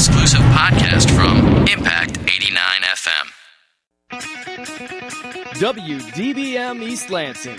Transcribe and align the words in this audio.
exclusive 0.00 0.40
podcast 0.56 1.14
from 1.14 1.36
Impact 1.68 2.16
89 2.20 2.56
FM. 2.84 3.26
WDBM 5.60 6.82
East 6.82 7.10
Lansing. 7.10 7.58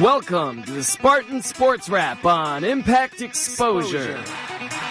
Welcome 0.00 0.62
to 0.62 0.72
the 0.72 0.82
Spartan 0.82 1.42
Sports 1.42 1.90
Wrap 1.90 2.24
on 2.24 2.64
Impact 2.64 3.20
Exposure. 3.20 4.18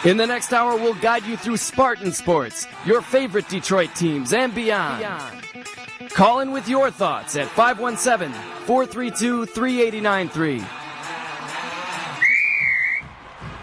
In 0.06 0.18
the 0.18 0.28
next 0.28 0.54
hour, 0.54 0.76
we'll 0.76 0.94
guide 0.94 1.26
you 1.26 1.36
through 1.36 1.58
Spartan 1.58 2.12
sports, 2.12 2.68
your 2.86 3.02
favorite 3.02 3.50
Detroit 3.50 3.96
teams, 3.96 4.32
and 4.32 4.54
beyond. 4.54 5.04
Call 6.12 6.42
in 6.42 6.52
with 6.52 6.70
your 6.70 6.92
thoughts 6.92 7.36
at 7.36 7.48
517 7.48 8.40
432 8.68 9.48
3893. 9.48 10.81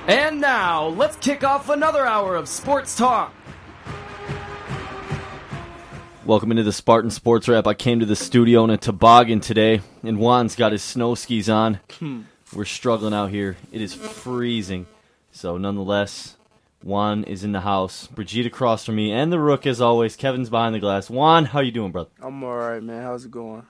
And 0.09 0.41
now, 0.41 0.87
let's 0.87 1.17
kick 1.17 1.45
off 1.45 1.69
another 1.69 2.07
hour 2.07 2.35
of 2.35 2.49
sports 2.49 2.97
talk. 2.97 3.35
Welcome 6.25 6.51
into 6.51 6.63
the 6.63 6.73
Spartan 6.73 7.11
Sports 7.11 7.47
Wrap. 7.47 7.67
I 7.67 7.75
came 7.75 8.01
to 8.01 8.07
the 8.07 8.17
studio 8.17 8.65
in 8.65 8.71
a 8.71 8.79
toboggan 8.79 9.41
today, 9.41 9.83
and 10.03 10.19
Juan's 10.19 10.57
got 10.57 10.73
his 10.73 10.83
snow 10.83 11.15
skis 11.15 11.51
on. 11.51 11.81
Hmm. 11.99 12.23
We're 12.55 12.65
struggling 12.65 13.13
out 13.13 13.29
here. 13.29 13.59
It 13.71 13.83
is 13.83 13.93
freezing. 13.93 14.87
So, 15.31 15.59
nonetheless, 15.59 16.39
Juan 16.83 17.25
is 17.25 17.45
in 17.45 17.53
the 17.53 17.61
house. 17.61 18.07
Brigitte 18.07 18.47
across 18.47 18.87
from 18.87 18.97
me, 18.97 19.13
and 19.13 19.31
the 19.31 19.39
Rook, 19.39 19.67
as 19.67 19.79
always. 19.79 20.17
Kevin's 20.17 20.49
behind 20.49 20.75
the 20.75 20.79
glass. 20.79 21.11
Juan, 21.11 21.45
how 21.45 21.61
you 21.61 21.71
doing, 21.71 21.93
brother? 21.93 22.09
I'm 22.23 22.43
alright, 22.43 22.83
man. 22.83 23.03
How's 23.03 23.27
it 23.27 23.31
going? 23.31 23.67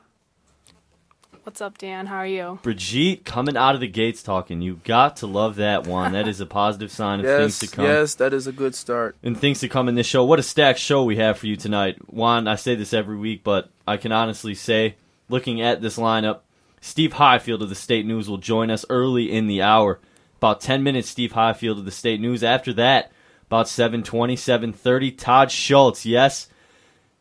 What's 1.48 1.62
up, 1.62 1.78
Dan? 1.78 2.04
How 2.04 2.18
are 2.18 2.26
you? 2.26 2.58
Brigitte 2.62 3.24
coming 3.24 3.56
out 3.56 3.74
of 3.74 3.80
the 3.80 3.88
gates 3.88 4.22
talking. 4.22 4.60
You 4.60 4.82
got 4.84 5.16
to 5.16 5.26
love 5.26 5.56
that, 5.56 5.86
one. 5.86 6.12
That 6.12 6.28
is 6.28 6.42
a 6.42 6.46
positive 6.46 6.92
sign 6.92 7.20
of 7.20 7.24
Yes, 7.24 7.40
things 7.40 7.58
to 7.60 7.74
come. 7.74 7.84
yes, 7.86 8.14
that 8.16 8.34
is 8.34 8.46
a 8.46 8.52
good 8.52 8.74
start. 8.74 9.16
and 9.22 9.34
things 9.34 9.60
to 9.60 9.68
come 9.70 9.88
in 9.88 9.94
this 9.94 10.06
show. 10.06 10.22
What 10.26 10.38
a 10.38 10.42
stacked 10.42 10.78
show 10.78 11.04
we 11.04 11.16
have 11.16 11.38
for 11.38 11.46
you 11.46 11.56
tonight. 11.56 11.96
Juan, 12.12 12.46
I 12.48 12.56
say 12.56 12.74
this 12.74 12.92
every 12.92 13.16
week, 13.16 13.44
but 13.44 13.70
I 13.86 13.96
can 13.96 14.12
honestly 14.12 14.54
say, 14.54 14.96
looking 15.30 15.62
at 15.62 15.80
this 15.80 15.96
lineup, 15.96 16.40
Steve 16.82 17.14
Highfield 17.14 17.62
of 17.62 17.70
the 17.70 17.74
State 17.74 18.04
News 18.04 18.28
will 18.28 18.36
join 18.36 18.70
us 18.70 18.84
early 18.90 19.32
in 19.32 19.46
the 19.46 19.62
hour. 19.62 20.00
About 20.36 20.60
10 20.60 20.82
minutes, 20.82 21.08
Steve 21.08 21.32
Highfield 21.32 21.78
of 21.78 21.86
the 21.86 21.90
State 21.90 22.20
News. 22.20 22.44
After 22.44 22.74
that, 22.74 23.10
about 23.46 23.70
720, 23.70 24.36
730, 24.36 25.12
Todd 25.12 25.50
Schultz. 25.50 26.04
Yes, 26.04 26.48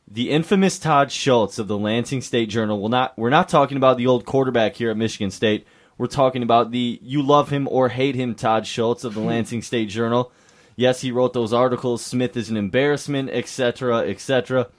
the 0.10 0.30
infamous 0.30 0.80
Todd 0.80 1.12
Schultz 1.12 1.60
of 1.60 1.68
the 1.68 1.78
Lansing 1.78 2.22
State 2.22 2.50
Journal. 2.50 2.80
Will 2.80 2.90
not, 2.90 3.18
we're 3.18 3.30
not 3.30 3.50
talking 3.50 3.78
about 3.78 3.98
the 3.98 4.08
old 4.08 4.26
quarterback 4.26 4.76
here 4.76 4.90
at 4.90 4.98
Michigan 4.98 5.32
State. 5.32 5.68
We're 5.98 6.08
talking 6.08 6.44
about 6.44 6.72
the 6.72 7.00
you 7.02 7.22
love 7.22 7.50
him 7.50 7.68
or 7.70 7.90
hate 7.90 8.16
him 8.16 8.36
Todd 8.36 8.66
Schultz 8.66 9.04
of 9.04 9.14
the 9.14 9.20
Lansing 9.22 9.62
State 9.62 9.90
Journal. 9.90 10.32
Yes, 10.76 11.02
he 11.02 11.12
wrote 11.12 11.34
those 11.34 11.54
articles. 11.54 12.06
Smith 12.06 12.38
is 12.38 12.50
an 12.50 12.58
embarrassment, 12.58 13.32
etc., 13.32 14.08
etc. 14.08 14.70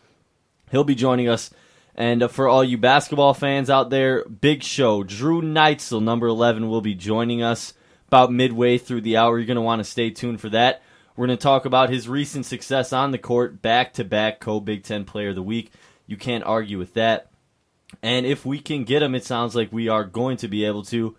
He'll 0.70 0.84
be 0.84 0.94
joining 0.94 1.28
us. 1.28 1.50
And 1.94 2.22
uh, 2.22 2.28
for 2.28 2.48
all 2.48 2.62
you 2.62 2.78
basketball 2.78 3.34
fans 3.34 3.68
out 3.68 3.90
there, 3.90 4.24
big 4.24 4.62
show. 4.62 5.02
Drew 5.02 5.42
Neitzel, 5.42 6.00
number 6.00 6.28
11, 6.28 6.68
will 6.68 6.80
be 6.80 6.94
joining 6.94 7.42
us 7.42 7.74
about 8.06 8.32
midway 8.32 8.78
through 8.78 9.00
the 9.00 9.16
hour. 9.16 9.36
You're 9.38 9.46
going 9.46 9.56
to 9.56 9.60
want 9.60 9.80
to 9.80 9.84
stay 9.84 10.10
tuned 10.10 10.40
for 10.40 10.48
that. 10.50 10.82
We're 11.18 11.26
going 11.26 11.36
to 11.36 11.42
talk 11.42 11.64
about 11.64 11.90
his 11.90 12.08
recent 12.08 12.46
success 12.46 12.92
on 12.92 13.10
the 13.10 13.18
court, 13.18 13.60
back 13.60 13.92
to 13.94 14.04
back 14.04 14.38
co 14.38 14.60
Big 14.60 14.84
Ten 14.84 15.04
Player 15.04 15.30
of 15.30 15.34
the 15.34 15.42
Week. 15.42 15.72
You 16.06 16.16
can't 16.16 16.44
argue 16.44 16.78
with 16.78 16.94
that. 16.94 17.32
And 18.04 18.24
if 18.24 18.46
we 18.46 18.60
can 18.60 18.84
get 18.84 19.02
him, 19.02 19.16
it 19.16 19.24
sounds 19.24 19.56
like 19.56 19.72
we 19.72 19.88
are 19.88 20.04
going 20.04 20.36
to 20.36 20.46
be 20.46 20.64
able 20.64 20.84
to. 20.84 21.16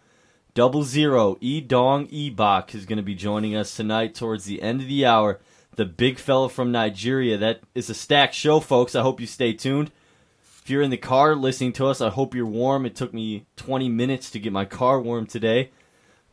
Double 0.53 0.83
zero, 0.83 1.37
E 1.41 1.59
Dong 1.59 2.07
Ebok 2.07 2.73
is 2.73 2.85
going 2.85 2.95
to 2.95 3.03
be 3.03 3.13
joining 3.13 3.57
us 3.57 3.75
tonight 3.75 4.15
towards 4.15 4.45
the 4.45 4.61
end 4.61 4.79
of 4.79 4.87
the 4.87 5.05
hour. 5.05 5.41
The 5.75 5.83
big 5.83 6.17
fella 6.17 6.47
from 6.47 6.71
Nigeria. 6.71 7.37
That 7.37 7.59
is 7.75 7.89
a 7.89 7.93
stacked 7.93 8.35
show, 8.35 8.61
folks. 8.61 8.95
I 8.95 9.01
hope 9.01 9.19
you 9.19 9.27
stay 9.27 9.51
tuned. 9.51 9.91
If 10.63 10.69
you're 10.69 10.81
in 10.81 10.91
the 10.91 10.97
car 10.97 11.35
listening 11.35 11.73
to 11.73 11.87
us, 11.87 11.99
I 11.99 12.07
hope 12.07 12.33
you're 12.33 12.45
warm. 12.45 12.85
It 12.85 12.95
took 12.95 13.13
me 13.13 13.47
20 13.57 13.89
minutes 13.89 14.31
to 14.31 14.39
get 14.39 14.53
my 14.53 14.63
car 14.63 15.01
warm 15.01 15.25
today. 15.25 15.71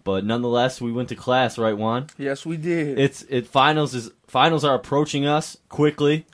But 0.07 0.25
nonetheless, 0.25 0.81
we 0.81 0.93
went 0.93 1.09
to 1.09 1.17
class, 1.17 1.59
right, 1.59 1.77
Juan? 1.77 2.07
Yes, 2.17 2.47
we 2.47 2.57
did. 2.57 2.97
It's 2.97 3.23
it 3.23 3.49
finals 3.49 3.93
is 3.93 4.13
finals 4.29 4.65
are 4.65 4.77
approaching 4.77 5.27
us 5.27 5.57
quickly. 5.69 6.27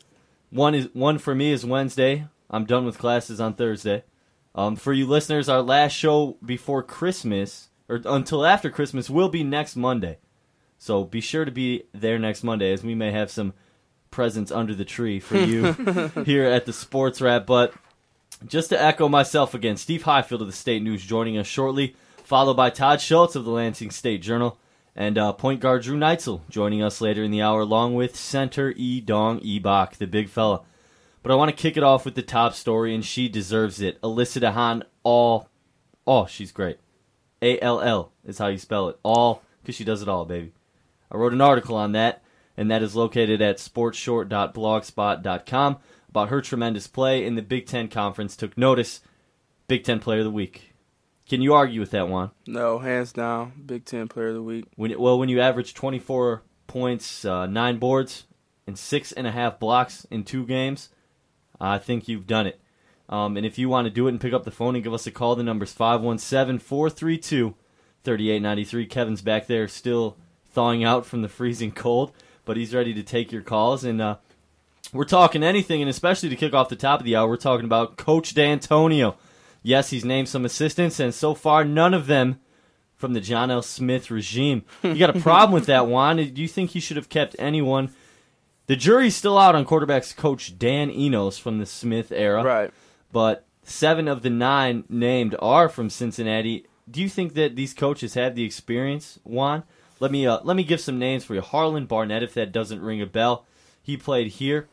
One 0.50 0.74
is 0.74 0.90
one 0.92 1.16
for 1.16 1.34
me 1.34 1.52
is 1.52 1.64
Wednesday. 1.64 2.26
I'm 2.50 2.66
done 2.66 2.84
with 2.84 2.98
classes 2.98 3.40
on 3.40 3.54
Thursday. 3.54 4.04
Um, 4.54 4.76
for 4.76 4.92
you 4.92 5.06
listeners, 5.06 5.48
our 5.48 5.62
last 5.62 5.92
show 5.92 6.36
before 6.44 6.82
Christmas 6.82 7.70
or 7.88 8.02
until 8.04 8.44
after 8.44 8.68
Christmas 8.68 9.08
will 9.08 9.30
be 9.30 9.42
next 9.42 9.74
Monday. 9.74 10.18
So 10.76 11.04
be 11.04 11.22
sure 11.22 11.46
to 11.46 11.50
be 11.50 11.84
there 11.94 12.18
next 12.18 12.44
Monday 12.44 12.74
as 12.74 12.84
we 12.84 12.94
may 12.94 13.10
have 13.10 13.30
some 13.30 13.54
presents 14.10 14.52
under 14.52 14.74
the 14.74 14.84
tree 14.84 15.18
for 15.18 15.38
you 15.38 15.72
here 16.26 16.44
at 16.44 16.66
the 16.66 16.74
Sports 16.74 17.22
Wrap. 17.22 17.46
But 17.46 17.72
just 18.46 18.68
to 18.68 18.78
echo 18.78 19.08
myself 19.08 19.54
again, 19.54 19.78
Steve 19.78 20.02
Highfield 20.02 20.42
of 20.42 20.46
the 20.46 20.52
State 20.52 20.82
News 20.82 21.02
joining 21.02 21.38
us 21.38 21.46
shortly, 21.46 21.96
followed 22.24 22.54
by 22.54 22.70
Todd 22.70 23.00
Schultz 23.00 23.36
of 23.36 23.44
the 23.44 23.50
Lansing 23.50 23.90
State 23.90 24.22
Journal, 24.22 24.58
and 24.94 25.16
uh, 25.16 25.32
point 25.32 25.60
guard 25.60 25.82
Drew 25.82 25.98
Neitzel 25.98 26.42
joining 26.48 26.82
us 26.82 27.00
later 27.00 27.22
in 27.22 27.30
the 27.30 27.42
hour, 27.42 27.60
along 27.60 27.94
with 27.94 28.16
center 28.16 28.72
E 28.76 29.00
Dong 29.00 29.40
Ebok, 29.40 29.96
the 29.96 30.06
big 30.06 30.28
fella. 30.28 30.62
But 31.22 31.32
I 31.32 31.36
want 31.36 31.50
to 31.50 31.62
kick 31.62 31.76
it 31.76 31.82
off 31.82 32.04
with 32.04 32.14
the 32.14 32.22
top 32.22 32.54
story, 32.54 32.94
and 32.94 33.04
she 33.04 33.28
deserves 33.28 33.80
it. 33.80 34.00
Alyssa 34.02 34.42
DeHaan, 34.42 34.82
all, 35.02 35.48
oh, 36.06 36.26
she's 36.26 36.52
great. 36.52 36.78
A 37.40 37.58
L 37.60 37.80
L 37.80 38.12
is 38.24 38.38
how 38.38 38.48
you 38.48 38.58
spell 38.58 38.88
it. 38.88 38.98
All, 39.02 39.42
because 39.62 39.74
she 39.74 39.84
does 39.84 40.02
it 40.02 40.08
all, 40.08 40.24
baby. 40.24 40.52
I 41.10 41.16
wrote 41.16 41.32
an 41.32 41.40
article 41.40 41.76
on 41.76 41.92
that, 41.92 42.22
and 42.56 42.70
that 42.70 42.82
is 42.82 42.96
located 42.96 43.42
at 43.42 43.58
sportshort.blogspot.com 43.58 45.78
about 46.08 46.28
her 46.28 46.42
tremendous 46.42 46.86
play 46.86 47.24
in 47.24 47.34
the 47.36 47.42
Big 47.42 47.66
Ten 47.66 47.88
Conference. 47.88 48.36
Took 48.36 48.58
notice, 48.58 49.00
Big 49.68 49.84
Ten 49.84 50.00
Player 50.00 50.20
of 50.20 50.24
the 50.24 50.30
Week. 50.30 50.71
Can 51.28 51.40
you 51.40 51.54
argue 51.54 51.80
with 51.80 51.92
that 51.92 52.08
one? 52.08 52.30
no, 52.46 52.78
hands 52.78 53.12
down, 53.12 53.52
Big 53.64 53.84
Ten 53.84 54.08
Player 54.08 54.28
of 54.28 54.34
the 54.34 54.42
Week. 54.42 54.66
When 54.76 54.98
well, 54.98 55.18
when 55.18 55.28
you 55.28 55.40
average 55.40 55.74
24 55.74 56.42
points, 56.66 57.24
uh, 57.24 57.46
nine 57.46 57.78
boards, 57.78 58.24
and 58.66 58.78
six 58.78 59.12
and 59.12 59.26
a 59.26 59.30
half 59.30 59.58
blocks 59.58 60.06
in 60.10 60.24
two 60.24 60.46
games, 60.46 60.88
I 61.60 61.78
think 61.78 62.08
you've 62.08 62.26
done 62.26 62.46
it. 62.46 62.60
Um, 63.08 63.36
and 63.36 63.44
if 63.44 63.58
you 63.58 63.68
want 63.68 63.86
to 63.86 63.90
do 63.90 64.06
it 64.06 64.10
and 64.10 64.20
pick 64.20 64.32
up 64.32 64.44
the 64.44 64.50
phone 64.50 64.74
and 64.74 64.84
give 64.84 64.94
us 64.94 65.06
a 65.06 65.10
call, 65.10 65.36
the 65.36 65.42
number's 65.42 65.72
517 65.72 66.58
432 66.58 67.54
3893. 68.04 68.86
Kevin's 68.86 69.22
back 69.22 69.46
there 69.46 69.68
still 69.68 70.16
thawing 70.52 70.84
out 70.84 71.04
from 71.04 71.22
the 71.22 71.28
freezing 71.28 71.72
cold, 71.72 72.12
but 72.44 72.56
he's 72.56 72.74
ready 72.74 72.94
to 72.94 73.02
take 73.02 73.32
your 73.32 73.42
calls. 73.42 73.84
And 73.84 74.00
uh, 74.00 74.16
we're 74.92 75.04
talking 75.04 75.42
anything, 75.42 75.82
and 75.82 75.90
especially 75.90 76.28
to 76.30 76.36
kick 76.36 76.54
off 76.54 76.68
the 76.68 76.76
top 76.76 77.00
of 77.00 77.06
the 77.06 77.16
hour, 77.16 77.28
we're 77.28 77.36
talking 77.36 77.66
about 77.66 77.96
Coach 77.96 78.34
Dantonio. 78.34 79.16
Yes, 79.62 79.90
he's 79.90 80.04
named 80.04 80.28
some 80.28 80.44
assistants, 80.44 80.98
and 80.98 81.14
so 81.14 81.34
far, 81.34 81.64
none 81.64 81.94
of 81.94 82.06
them 82.06 82.40
from 82.96 83.12
the 83.12 83.20
John 83.20 83.50
L. 83.50 83.62
Smith 83.62 84.10
regime. 84.10 84.64
You 84.82 84.94
got 84.94 85.14
a 85.16 85.20
problem 85.20 85.52
with 85.52 85.66
that, 85.66 85.86
Juan? 85.86 86.16
Do 86.16 86.42
you 86.42 86.48
think 86.48 86.70
he 86.70 86.80
should 86.80 86.96
have 86.96 87.08
kept 87.08 87.36
anyone? 87.38 87.92
The 88.66 88.76
jury's 88.76 89.16
still 89.16 89.38
out 89.38 89.54
on 89.54 89.64
quarterbacks 89.64 90.16
coach 90.16 90.56
Dan 90.58 90.90
Enos 90.90 91.36
from 91.38 91.58
the 91.58 91.66
Smith 91.66 92.12
era 92.12 92.42
Right. 92.44 92.70
but 93.12 93.44
seven 93.64 94.06
of 94.08 94.22
the 94.22 94.30
nine 94.30 94.84
named 94.88 95.34
are 95.40 95.68
from 95.68 95.90
Cincinnati. 95.90 96.66
Do 96.90 97.00
you 97.02 97.08
think 97.08 97.34
that 97.34 97.54
these 97.56 97.74
coaches 97.74 98.14
have 98.14 98.34
the 98.34 98.44
experience, 98.44 99.18
Juan? 99.24 99.62
Let 100.00 100.10
me 100.10 100.26
uh, 100.26 100.40
let 100.42 100.56
me 100.56 100.64
give 100.64 100.80
some 100.80 100.98
names 100.98 101.24
for 101.24 101.34
you. 101.34 101.40
Harlan 101.40 101.86
Barnett, 101.86 102.22
if 102.24 102.34
that 102.34 102.50
doesn't 102.52 102.80
ring 102.82 103.00
a 103.02 103.06
bell, 103.06 103.44
he 103.82 103.96
played 103.96 104.26
here 104.28 104.68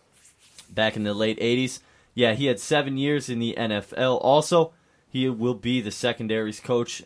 back 0.69 0.95
in 0.95 1.03
the 1.03 1.13
late 1.13 1.39
'80s. 1.39 1.79
Yeah, 2.15 2.33
he 2.33 2.45
had 2.47 2.59
seven 2.59 2.97
years 2.97 3.29
in 3.29 3.37
the 3.39 3.55
NFL. 3.57 4.19
Also, 4.21 4.71
he 5.09 5.27
will 5.27 5.55
be 5.55 5.81
the 5.81 5.91
secondaries 5.91 6.59
coach. 6.59 7.03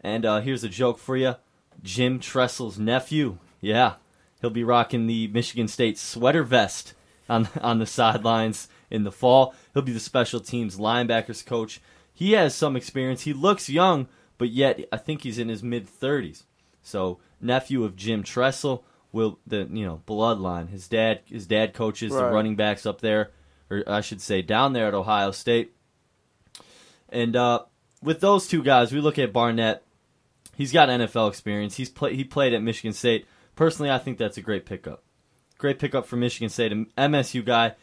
And 0.00 0.24
uh, 0.24 0.40
here's 0.40 0.64
a 0.64 0.68
joke 0.68 0.98
for 0.98 1.16
you: 1.16 1.34
Jim 1.82 2.20
Tressel's 2.20 2.78
nephew. 2.78 3.38
Yeah, 3.60 3.94
he'll 4.40 4.50
be 4.50 4.64
rocking 4.64 5.06
the 5.06 5.28
Michigan 5.28 5.68
State 5.68 5.98
sweater 5.98 6.42
vest 6.42 6.94
on 7.28 7.48
on 7.60 7.78
the 7.78 7.86
sidelines 7.86 8.68
in 8.90 9.04
the 9.04 9.12
fall. 9.12 9.54
He'll 9.74 9.82
be 9.82 9.92
the 9.92 10.00
special 10.00 10.40
teams 10.40 10.78
linebackers 10.78 11.44
coach. 11.44 11.80
He 12.12 12.32
has 12.32 12.54
some 12.54 12.76
experience. 12.76 13.22
He 13.22 13.32
looks 13.32 13.68
young, 13.68 14.08
but 14.38 14.50
yet 14.50 14.80
I 14.92 14.96
think 14.96 15.22
he's 15.22 15.38
in 15.38 15.48
his 15.48 15.62
mid 15.62 15.86
30s. 15.86 16.44
So 16.82 17.18
nephew 17.40 17.84
of 17.84 17.96
Jim 17.96 18.22
Tressel 18.22 18.84
will 19.12 19.38
the 19.46 19.68
you 19.70 19.84
know 19.84 20.02
bloodline. 20.06 20.68
His 20.68 20.88
dad 20.88 21.20
his 21.24 21.46
dad 21.46 21.74
coaches 21.74 22.12
the 22.12 22.24
running 22.24 22.56
backs 22.56 22.86
up 22.86 23.00
there, 23.00 23.30
or 23.70 23.82
I 23.86 24.00
should 24.00 24.20
say 24.20 24.42
down 24.42 24.72
there 24.72 24.88
at 24.88 24.94
Ohio 24.94 25.30
State. 25.30 25.74
And 27.12 27.36
uh, 27.36 27.64
with 28.02 28.20
those 28.20 28.46
two 28.46 28.62
guys, 28.62 28.92
we 28.92 29.00
look 29.00 29.18
at 29.18 29.32
Barnett. 29.32 29.84
He's 30.56 30.72
got 30.72 30.88
NFL 30.88 31.28
experience. 31.28 31.76
He's 31.76 31.88
play, 31.88 32.14
he 32.14 32.24
played 32.24 32.52
at 32.52 32.62
Michigan 32.62 32.92
State. 32.92 33.26
Personally, 33.56 33.90
I 33.90 33.98
think 33.98 34.18
that's 34.18 34.36
a 34.36 34.42
great 34.42 34.66
pickup. 34.66 35.02
Great 35.58 35.78
pickup 35.78 36.06
for 36.06 36.16
Michigan 36.16 36.48
State. 36.48 36.72
An 36.72 36.86
MSU 36.96 37.44
guy, 37.44 37.74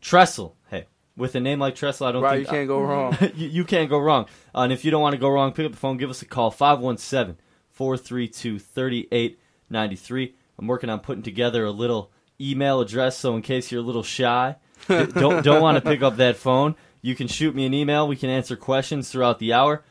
Tressel. 0.00 0.54
Hey, 0.68 0.86
with 1.16 1.34
a 1.34 1.40
name 1.40 1.58
like 1.58 1.74
Tressel, 1.74 2.06
I 2.06 2.12
don't 2.12 2.22
Right, 2.22 2.40
you 2.40 2.46
can't 2.46 2.68
go 2.68 2.80
wrong. 2.80 3.16
you, 3.34 3.48
you 3.48 3.64
can't 3.64 3.90
go 3.90 3.98
wrong. 3.98 4.26
Uh, 4.54 4.60
and 4.60 4.72
if 4.72 4.84
you 4.84 4.90
don't 4.90 5.02
want 5.02 5.14
to 5.14 5.20
go 5.20 5.28
wrong, 5.28 5.52
pick 5.52 5.66
up 5.66 5.72
the 5.72 5.78
phone, 5.78 5.96
give 5.96 6.10
us 6.10 6.22
a 6.22 6.26
call 6.26 6.50
517 6.50 7.36
432 7.70 8.58
3893. 8.58 10.34
I'm 10.58 10.66
working 10.66 10.90
on 10.90 11.00
putting 11.00 11.22
together 11.22 11.64
a 11.64 11.70
little 11.70 12.12
email 12.40 12.80
address. 12.80 13.18
So 13.18 13.34
in 13.36 13.42
case 13.42 13.70
you're 13.72 13.82
a 13.82 13.84
little 13.84 14.02
shy, 14.02 14.56
don't 14.88 15.44
don't 15.44 15.62
want 15.62 15.76
to 15.76 15.80
pick 15.80 16.02
up 16.02 16.16
that 16.16 16.36
phone, 16.36 16.76
you 17.04 17.14
can 17.14 17.28
shoot 17.28 17.54
me 17.54 17.66
an 17.66 17.74
email. 17.74 18.08
We 18.08 18.16
can 18.16 18.30
answer 18.30 18.56
questions 18.56 19.10
throughout 19.10 19.38
the 19.38 19.52
hour. 19.52 19.84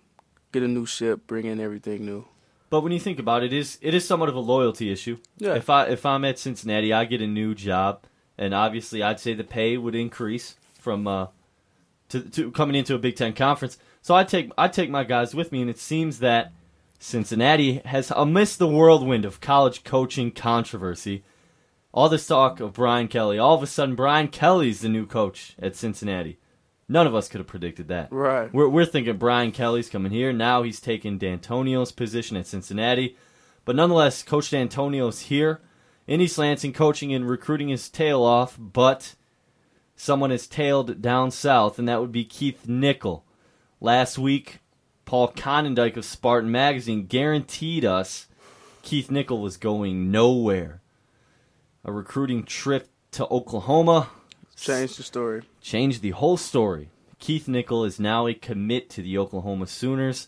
get 0.51 0.63
a 0.63 0.67
new 0.67 0.87
ship, 0.87 1.27
bring 1.27 1.45
in 1.45 1.59
everything 1.59 2.03
new. 2.03 2.25
But 2.71 2.81
when 2.81 2.91
you 2.91 2.99
think 2.99 3.19
about 3.19 3.43
it, 3.43 3.53
it 3.53 3.59
is 3.59 3.77
it 3.79 3.93
is 3.93 4.07
somewhat 4.07 4.29
of 4.29 4.35
a 4.35 4.39
loyalty 4.39 4.91
issue. 4.91 5.19
Yeah. 5.37 5.53
If 5.53 5.69
I 5.69 5.85
if 5.85 6.03
I'm 6.03 6.25
at 6.25 6.39
Cincinnati, 6.39 6.91
I 6.91 7.05
get 7.05 7.21
a 7.21 7.27
new 7.27 7.53
job, 7.53 8.05
and 8.39 8.53
obviously 8.55 9.03
I'd 9.03 9.19
say 9.19 9.33
the 9.33 9.43
pay 9.43 9.77
would 9.77 9.93
increase 9.93 10.55
from 10.79 11.05
uh, 11.05 11.27
to 12.07 12.21
to 12.21 12.51
coming 12.51 12.75
into 12.75 12.95
a 12.95 12.99
Big 12.99 13.17
Ten 13.17 13.33
conference. 13.33 13.77
So 14.01 14.15
I 14.15 14.23
take 14.23 14.49
I 14.57 14.67
take 14.69 14.89
my 14.89 15.03
guys 15.03 15.35
with 15.35 15.51
me, 15.51 15.61
and 15.61 15.69
it 15.69 15.77
seems 15.77 16.19
that 16.19 16.53
Cincinnati 16.97 17.81
has 17.85 18.11
amidst 18.15 18.57
the 18.57 18.67
whirlwind 18.67 19.25
of 19.25 19.41
college 19.41 19.83
coaching 19.83 20.31
controversy, 20.31 21.23
all 21.91 22.09
this 22.09 22.25
talk 22.25 22.59
of 22.61 22.73
Brian 22.73 23.09
Kelly, 23.09 23.37
all 23.37 23.55
of 23.55 23.63
a 23.63 23.67
sudden 23.67 23.95
Brian 23.95 24.29
Kelly's 24.29 24.81
the 24.81 24.89
new 24.89 25.05
coach 25.05 25.55
at 25.61 25.75
Cincinnati. 25.75 26.39
None 26.91 27.05
of 27.05 27.13
us 27.13 27.29
could 27.29 27.39
have 27.39 27.47
predicted 27.47 27.87
that. 27.89 28.11
Right. 28.11 28.51
We're, 28.51 28.67
we're 28.67 28.85
thinking 28.85 29.17
Brian 29.17 29.51
Kelly's 29.51 29.89
coming 29.89 30.11
here. 30.11 30.33
Now 30.33 30.63
he's 30.63 30.79
taking 30.79 31.19
Dantonio's 31.19 31.91
position 31.91 32.35
at 32.35 32.47
Cincinnati. 32.47 33.15
But 33.63 33.75
nonetheless, 33.75 34.23
Coach 34.23 34.49
Dantonio's 34.49 35.19
here 35.19 35.61
in 36.09 36.21
East 36.21 36.39
Lansing 36.39 36.73
coaching 36.73 37.13
and 37.13 37.29
recruiting 37.29 37.69
his 37.69 37.87
tail 37.87 38.23
off. 38.23 38.57
But 38.59 39.13
someone 39.95 40.31
has 40.31 40.47
tailed 40.47 41.03
down 41.03 41.29
south, 41.29 41.77
and 41.77 41.87
that 41.87 42.01
would 42.01 42.11
be 42.11 42.25
Keith 42.25 42.67
Nichol. 42.67 43.23
Last 43.79 44.17
week, 44.17 44.57
Paul 45.05 45.31
Konyndyk 45.31 45.95
of 45.95 46.03
Spartan 46.03 46.51
Magazine 46.51 47.05
guaranteed 47.05 47.85
us 47.85 48.27
Keith 48.81 49.11
Nichol 49.11 49.39
was 49.39 49.55
going 49.55 50.09
nowhere. 50.09 50.81
A 51.85 51.91
recruiting 51.91 52.43
trip 52.43 52.89
to 53.11 53.27
Oklahoma 53.27 54.09
Change 54.57 54.97
the 54.97 55.03
story. 55.03 55.43
changed 55.61 56.01
the 56.01 56.09
whole 56.09 56.37
story. 56.37 56.89
Keith 57.19 57.47
Nichol 57.47 57.85
is 57.85 57.99
now 57.99 58.25
a 58.25 58.33
commit 58.33 58.89
to 58.89 59.03
the 59.03 59.17
Oklahoma 59.17 59.67
Sooners, 59.67 60.27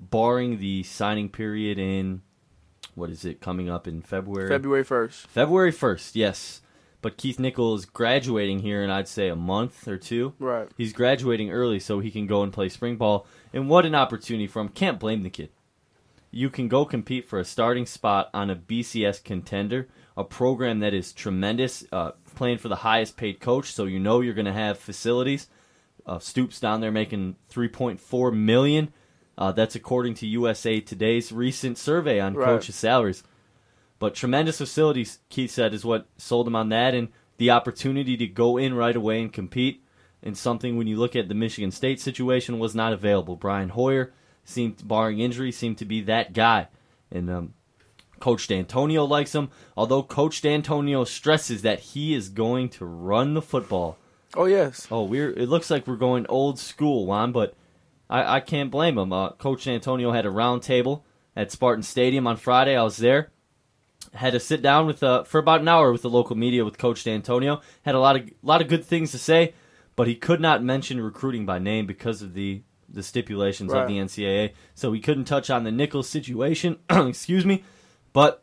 barring 0.00 0.58
the 0.58 0.82
signing 0.84 1.28
period 1.28 1.78
in 1.78 2.22
what 2.98 3.10
is 3.10 3.24
it 3.24 3.40
coming 3.40 3.70
up 3.70 3.86
in 3.86 4.02
February? 4.02 4.48
February 4.48 4.84
first. 4.84 5.26
February 5.28 5.72
1st, 5.72 6.10
yes. 6.14 6.60
But 7.00 7.16
Keith 7.16 7.38
Nichols 7.38 7.80
is 7.80 7.86
graduating 7.86 8.60
here 8.60 8.82
in 8.82 8.90
I'd 8.90 9.06
say 9.06 9.28
a 9.28 9.36
month 9.36 9.86
or 9.86 9.96
two. 9.96 10.34
Right. 10.38 10.68
He's 10.76 10.92
graduating 10.92 11.50
early 11.50 11.78
so 11.78 12.00
he 12.00 12.10
can 12.10 12.26
go 12.26 12.42
and 12.42 12.52
play 12.52 12.68
spring 12.68 12.96
ball. 12.96 13.26
And 13.52 13.68
what 13.68 13.86
an 13.86 13.94
opportunity 13.94 14.48
for 14.48 14.60
him. 14.60 14.68
Can't 14.68 14.98
blame 14.98 15.22
the 15.22 15.30
kid. 15.30 15.50
You 16.30 16.50
can 16.50 16.68
go 16.68 16.84
compete 16.84 17.28
for 17.28 17.38
a 17.38 17.44
starting 17.44 17.86
spot 17.86 18.28
on 18.34 18.50
a 18.50 18.56
BCS 18.56 19.22
contender, 19.24 19.88
a 20.16 20.24
program 20.24 20.80
that 20.80 20.92
is 20.92 21.12
tremendous, 21.12 21.84
uh, 21.92 22.12
playing 22.34 22.58
for 22.58 22.68
the 22.68 22.76
highest 22.76 23.16
paid 23.16 23.40
coach, 23.40 23.72
so 23.72 23.84
you 23.84 23.98
know 23.98 24.20
you're 24.20 24.34
going 24.34 24.44
to 24.44 24.52
have 24.52 24.78
facilities. 24.78 25.46
Uh, 26.04 26.18
Stoops 26.18 26.60
down 26.60 26.80
there 26.80 26.92
making 26.92 27.36
3.4 27.50 28.34
million. 28.34 28.92
Uh, 29.38 29.52
that's 29.52 29.76
according 29.76 30.14
to 30.14 30.26
USA 30.26 30.80
Today's 30.80 31.30
recent 31.30 31.78
survey 31.78 32.18
on 32.18 32.34
Right. 32.34 32.44
coaches' 32.46 32.74
salaries. 32.74 33.22
But 34.00 34.14
tremendous 34.14 34.58
facilities, 34.58 35.20
Keith 35.28 35.52
said, 35.52 35.72
is 35.72 35.84
what 35.84 36.06
sold 36.18 36.46
him 36.48 36.56
on 36.56 36.68
that, 36.70 36.92
and 36.94 37.08
the 37.36 37.50
opportunity 37.52 38.16
to 38.16 38.26
go 38.26 38.56
in 38.56 38.74
right 38.74 38.94
away 38.96 39.20
and 39.22 39.32
compete. 39.32 39.82
And 40.24 40.36
something 40.36 40.76
when 40.76 40.88
you 40.88 40.96
look 40.96 41.14
at 41.14 41.28
the 41.28 41.34
Michigan 41.34 41.70
State 41.70 42.00
situation 42.00 42.58
was 42.58 42.74
not 42.74 42.92
available. 42.92 43.36
Brian 43.36 43.68
Hoyer 43.70 44.12
seemed, 44.44 44.86
barring 44.86 45.20
injury, 45.20 45.52
seemed 45.52 45.78
to 45.78 45.84
be 45.84 46.00
that 46.02 46.32
guy, 46.32 46.66
and 47.12 47.30
um, 47.30 47.54
Coach 48.18 48.48
Dantonio 48.48 49.08
likes 49.08 49.32
him. 49.36 49.50
Although 49.76 50.02
Coach 50.02 50.42
Dantonio 50.42 51.06
stresses 51.06 51.62
that 51.62 51.78
he 51.78 52.14
is 52.14 52.28
going 52.28 52.68
to 52.70 52.84
run 52.84 53.34
the 53.34 53.42
football. 53.42 53.96
Oh 54.34 54.46
yes. 54.46 54.88
Oh, 54.90 55.04
we're 55.04 55.30
it 55.30 55.48
looks 55.48 55.70
like 55.70 55.86
we're 55.86 55.94
going 55.96 56.26
old 56.28 56.58
school, 56.58 57.06
Juan, 57.06 57.30
but 57.30 57.54
I, 58.08 58.36
I 58.36 58.40
can't 58.40 58.70
blame 58.70 58.98
him. 58.98 59.12
Uh, 59.12 59.30
Coach 59.30 59.66
Antonio 59.66 60.12
had 60.12 60.26
a 60.26 60.30
round 60.30 60.62
table 60.62 61.04
at 61.36 61.52
Spartan 61.52 61.82
Stadium 61.82 62.26
on 62.26 62.36
Friday. 62.36 62.76
I 62.76 62.82
was 62.82 62.96
there. 62.96 63.30
Had 64.14 64.32
to 64.32 64.40
sit 64.40 64.62
down 64.62 64.86
with 64.86 65.02
uh, 65.02 65.24
for 65.24 65.38
about 65.38 65.60
an 65.60 65.68
hour 65.68 65.92
with 65.92 66.02
the 66.02 66.10
local 66.10 66.36
media 66.36 66.64
with 66.64 66.78
Coach 66.78 67.04
Dantonio. 67.04 67.60
Had 67.82 67.94
a 67.94 68.00
lot 68.00 68.16
of 68.16 68.30
lot 68.42 68.62
of 68.62 68.68
good 68.68 68.84
things 68.84 69.10
to 69.10 69.18
say, 69.18 69.54
but 69.96 70.06
he 70.06 70.14
could 70.14 70.40
not 70.40 70.62
mention 70.62 71.00
recruiting 71.00 71.44
by 71.44 71.58
name 71.58 71.84
because 71.84 72.22
of 72.22 72.32
the 72.34 72.62
the 72.88 73.02
stipulations 73.02 73.72
of 73.72 73.86
the 73.86 73.98
NCAA. 73.98 74.52
So 74.74 74.92
he 74.92 75.00
couldn't 75.00 75.26
touch 75.26 75.50
on 75.50 75.64
the 75.64 75.70
Nichols 75.70 76.08
situation. 76.08 76.78
excuse 76.90 77.44
me, 77.44 77.64
but 78.12 78.42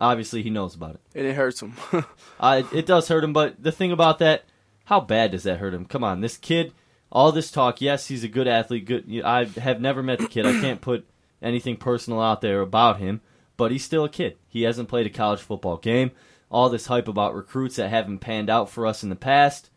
obviously 0.00 0.42
he 0.42 0.50
knows 0.50 0.74
about 0.74 0.94
it. 0.94 1.00
And 1.14 1.26
it 1.26 1.34
hurts 1.34 1.62
him. 1.62 1.74
Uh, 2.40 2.62
it, 2.64 2.78
it 2.78 2.86
does 2.86 3.06
hurt 3.06 3.22
him, 3.22 3.32
but 3.32 3.62
the 3.62 3.70
thing 3.70 3.92
about 3.92 4.18
that, 4.18 4.42
how 4.86 4.98
bad 4.98 5.30
does 5.30 5.44
that 5.44 5.58
hurt 5.58 5.72
him? 5.72 5.84
Come 5.84 6.02
on, 6.02 6.22
this 6.22 6.36
kid, 6.36 6.72
all 7.12 7.30
this 7.30 7.50
talk. 7.50 7.80
Yes, 7.80 8.08
he's 8.08 8.24
a 8.24 8.28
good 8.28 8.48
athlete. 8.48 8.86
Good. 8.86 9.22
I 9.22 9.44
have 9.44 9.80
never 9.80 10.02
met 10.02 10.18
the 10.18 10.26
kid. 10.26 10.46
I 10.46 10.60
can't 10.60 10.80
put 10.80 11.06
anything 11.42 11.76
personal 11.76 12.20
out 12.20 12.40
there 12.40 12.60
about 12.60 12.98
him, 12.98 13.20
but 13.56 13.70
he's 13.70 13.84
still 13.84 14.04
a 14.04 14.08
kid. 14.08 14.38
He 14.48 14.62
hasn't 14.62 14.88
played 14.88 15.06
a 15.06 15.10
college 15.10 15.40
football 15.40 15.76
game. 15.76 16.10
All 16.50 16.68
this 16.68 16.86
hype 16.86 17.08
about 17.08 17.34
recruits 17.34 17.76
that 17.76 17.90
haven't 17.90 18.18
panned 18.18 18.50
out 18.50 18.68
for 18.68 18.86
us 18.86 19.02
in 19.02 19.08
the 19.08 19.16
past, 19.16 19.70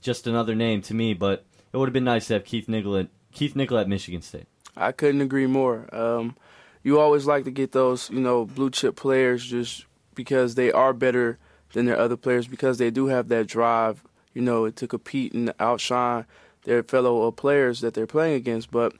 just 0.00 0.26
another 0.26 0.54
name 0.54 0.80
to 0.82 0.94
me. 0.94 1.14
But 1.14 1.44
it 1.72 1.78
would 1.78 1.88
have 1.88 1.94
been 1.94 2.04
nice 2.04 2.28
to 2.28 2.34
have 2.34 2.44
Keith 2.44 2.68
Nichol 2.68 2.96
at 2.96 3.08
Keith 3.32 3.56
Nichol 3.56 3.78
at 3.78 3.88
Michigan 3.88 4.22
State. 4.22 4.46
I 4.76 4.92
couldn't 4.92 5.20
agree 5.20 5.46
more. 5.46 5.88
Um, 5.94 6.36
you 6.82 7.00
always 7.00 7.26
like 7.26 7.44
to 7.44 7.50
get 7.50 7.72
those, 7.72 8.10
you 8.10 8.20
know, 8.20 8.44
blue 8.44 8.70
chip 8.70 8.96
players 8.96 9.44
just 9.44 9.86
because 10.14 10.54
they 10.54 10.70
are 10.70 10.92
better 10.92 11.38
than 11.72 11.86
their 11.86 11.98
other 11.98 12.16
players 12.16 12.46
because 12.46 12.78
they 12.78 12.90
do 12.90 13.06
have 13.06 13.28
that 13.28 13.46
drive, 13.46 14.04
you 14.34 14.42
know, 14.42 14.68
to 14.70 14.86
compete 14.86 15.32
and 15.32 15.52
outshine 15.58 16.26
their 16.64 16.82
fellow 16.82 17.26
uh, 17.26 17.30
players 17.30 17.80
that 17.80 17.94
they're 17.94 18.06
playing 18.06 18.34
against. 18.34 18.70
But 18.70 18.94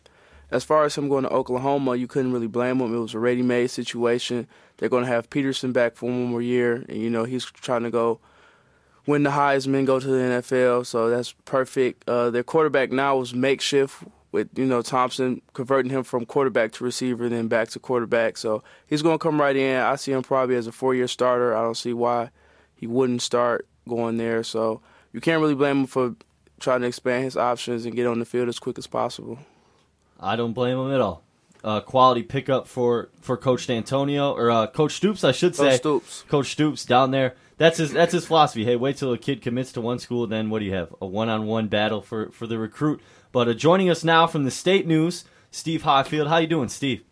as 0.51 0.65
far 0.65 0.85
as 0.85 0.97
him 0.97 1.09
going 1.09 1.25
to 1.25 1.31
Oklahoma, 1.31 1.97
you 1.97 2.07
couldn't 2.07 2.33
really 2.33 2.47
blame 2.47 2.81
him. 2.81 2.95
It 2.95 2.99
was 2.99 3.15
a 3.15 3.19
ready-made 3.19 3.69
situation. 3.69 4.47
They're 4.77 4.89
going 4.89 5.05
to 5.05 5.11
have 5.11 5.31
Peterson 5.31 5.73
back 5.73 5.97
for 5.97 6.07
one 6.07 6.25
more 6.25 6.43
year, 6.43 6.85
and 6.89 6.99
you 6.99 7.11
know 7.11 7.25
he's 7.25 7.45
trying 7.45 7.83
to 7.83 7.91
go 7.91 8.21
win 9.07 9.23
the 9.23 9.31
Heisman, 9.31 9.87
go 9.87 10.01
to 10.01 10.07
the 10.07 10.19
NFL. 10.19 10.87
So 10.87 11.11
that's 11.11 11.33
perfect. 11.45 12.09
Uh, 12.09 12.31
their 12.31 12.43
quarterback 12.43 12.91
now 12.91 13.21
is 13.21 13.35
makeshift 13.35 14.03
with 14.33 14.49
you 14.57 14.67
know 14.67 14.83
Thompson 14.83 15.43
converting 15.53 15.91
him 15.91 16.03
from 16.03 16.27
quarterback 16.27 16.73
to 16.73 16.85
receiver, 16.85 17.29
then 17.29 17.49
back 17.49 17.69
to 17.71 17.79
quarterback. 17.79 18.37
So 18.37 18.63
he's 18.87 19.03
going 19.03 19.19
to 19.19 19.23
come 19.23 19.41
right 19.41 19.57
in. 19.57 19.81
I 19.81 19.97
see 19.97 20.13
him 20.13 20.23
probably 20.23 20.57
as 20.57 20.67
a 20.67 20.73
four-year 20.73 21.09
starter. 21.09 21.57
I 21.57 21.63
don't 21.63 21.77
see 21.77 21.93
why 21.93 22.31
he 22.75 22.87
wouldn't 22.87 23.23
start 23.23 23.67
going 23.89 24.17
there. 24.17 24.43
So 24.43 24.81
you 25.15 25.21
can't 25.21 25.41
really 25.41 25.55
blame 25.55 25.81
him 25.81 25.87
for 25.87 26.17
trying 26.59 26.81
to 26.81 26.89
expand 26.89 27.25
his 27.25 27.37
options 27.37 27.87
and 27.87 27.95
get 27.95 28.07
on 28.07 28.19
the 28.19 28.25
field 28.25 28.49
as 28.49 28.59
quick 28.59 28.77
as 28.77 28.89
possible. 28.89 29.39
I 30.21 30.35
don't 30.37 30.53
blame 30.53 30.77
him 30.77 30.93
at 30.93 31.01
all. 31.01 31.23
Uh, 31.63 31.81
quality 31.81 32.23
pickup 32.23 32.67
for, 32.67 33.09
for 33.21 33.37
Coach 33.37 33.69
Dantonio 33.69 34.35
or 34.35 34.51
uh, 34.51 34.67
Coach 34.67 34.95
Stoops, 34.95 35.25
I 35.25 35.33
should 35.33 35.55
say. 35.55 35.63
Coach 35.63 35.73
say. 35.73 35.77
Stoops. 35.79 36.25
Coach 36.29 36.53
Stoops 36.53 36.85
down 36.85 37.13
there. 37.13 37.37
That's 37.57 37.79
his 37.79 37.93
that's 37.93 38.13
his 38.13 38.27
philosophy. 38.27 38.65
Hey, 38.65 38.75
wait 38.75 38.97
till 38.97 39.13
a 39.13 39.19
kid 39.19 39.41
commits 39.41 39.71
to 39.73 39.81
one 39.81 40.01
school, 40.01 40.27
then 40.27 40.51
what 40.51 40.59
do 40.59 40.65
you 40.65 40.75
have? 40.75 40.93
A 41.01 41.07
one 41.07 41.29
on 41.29 41.47
one 41.47 41.69
battle 41.69 42.03
for, 42.03 42.31
for 42.33 42.49
the 42.49 42.59
recruit. 42.59 43.01
But 43.31 43.49
uh, 43.49 43.55
joining 43.55 43.89
us 43.89 44.03
now 44.03 44.27
from 44.27 44.43
the 44.43 44.51
state 44.51 44.87
news, 44.87 45.25
Steve 45.53 45.83
Highfield. 45.83 46.27
How 46.27 46.39
you 46.39 46.49
doing, 46.49 46.69
Steve? 46.69 47.05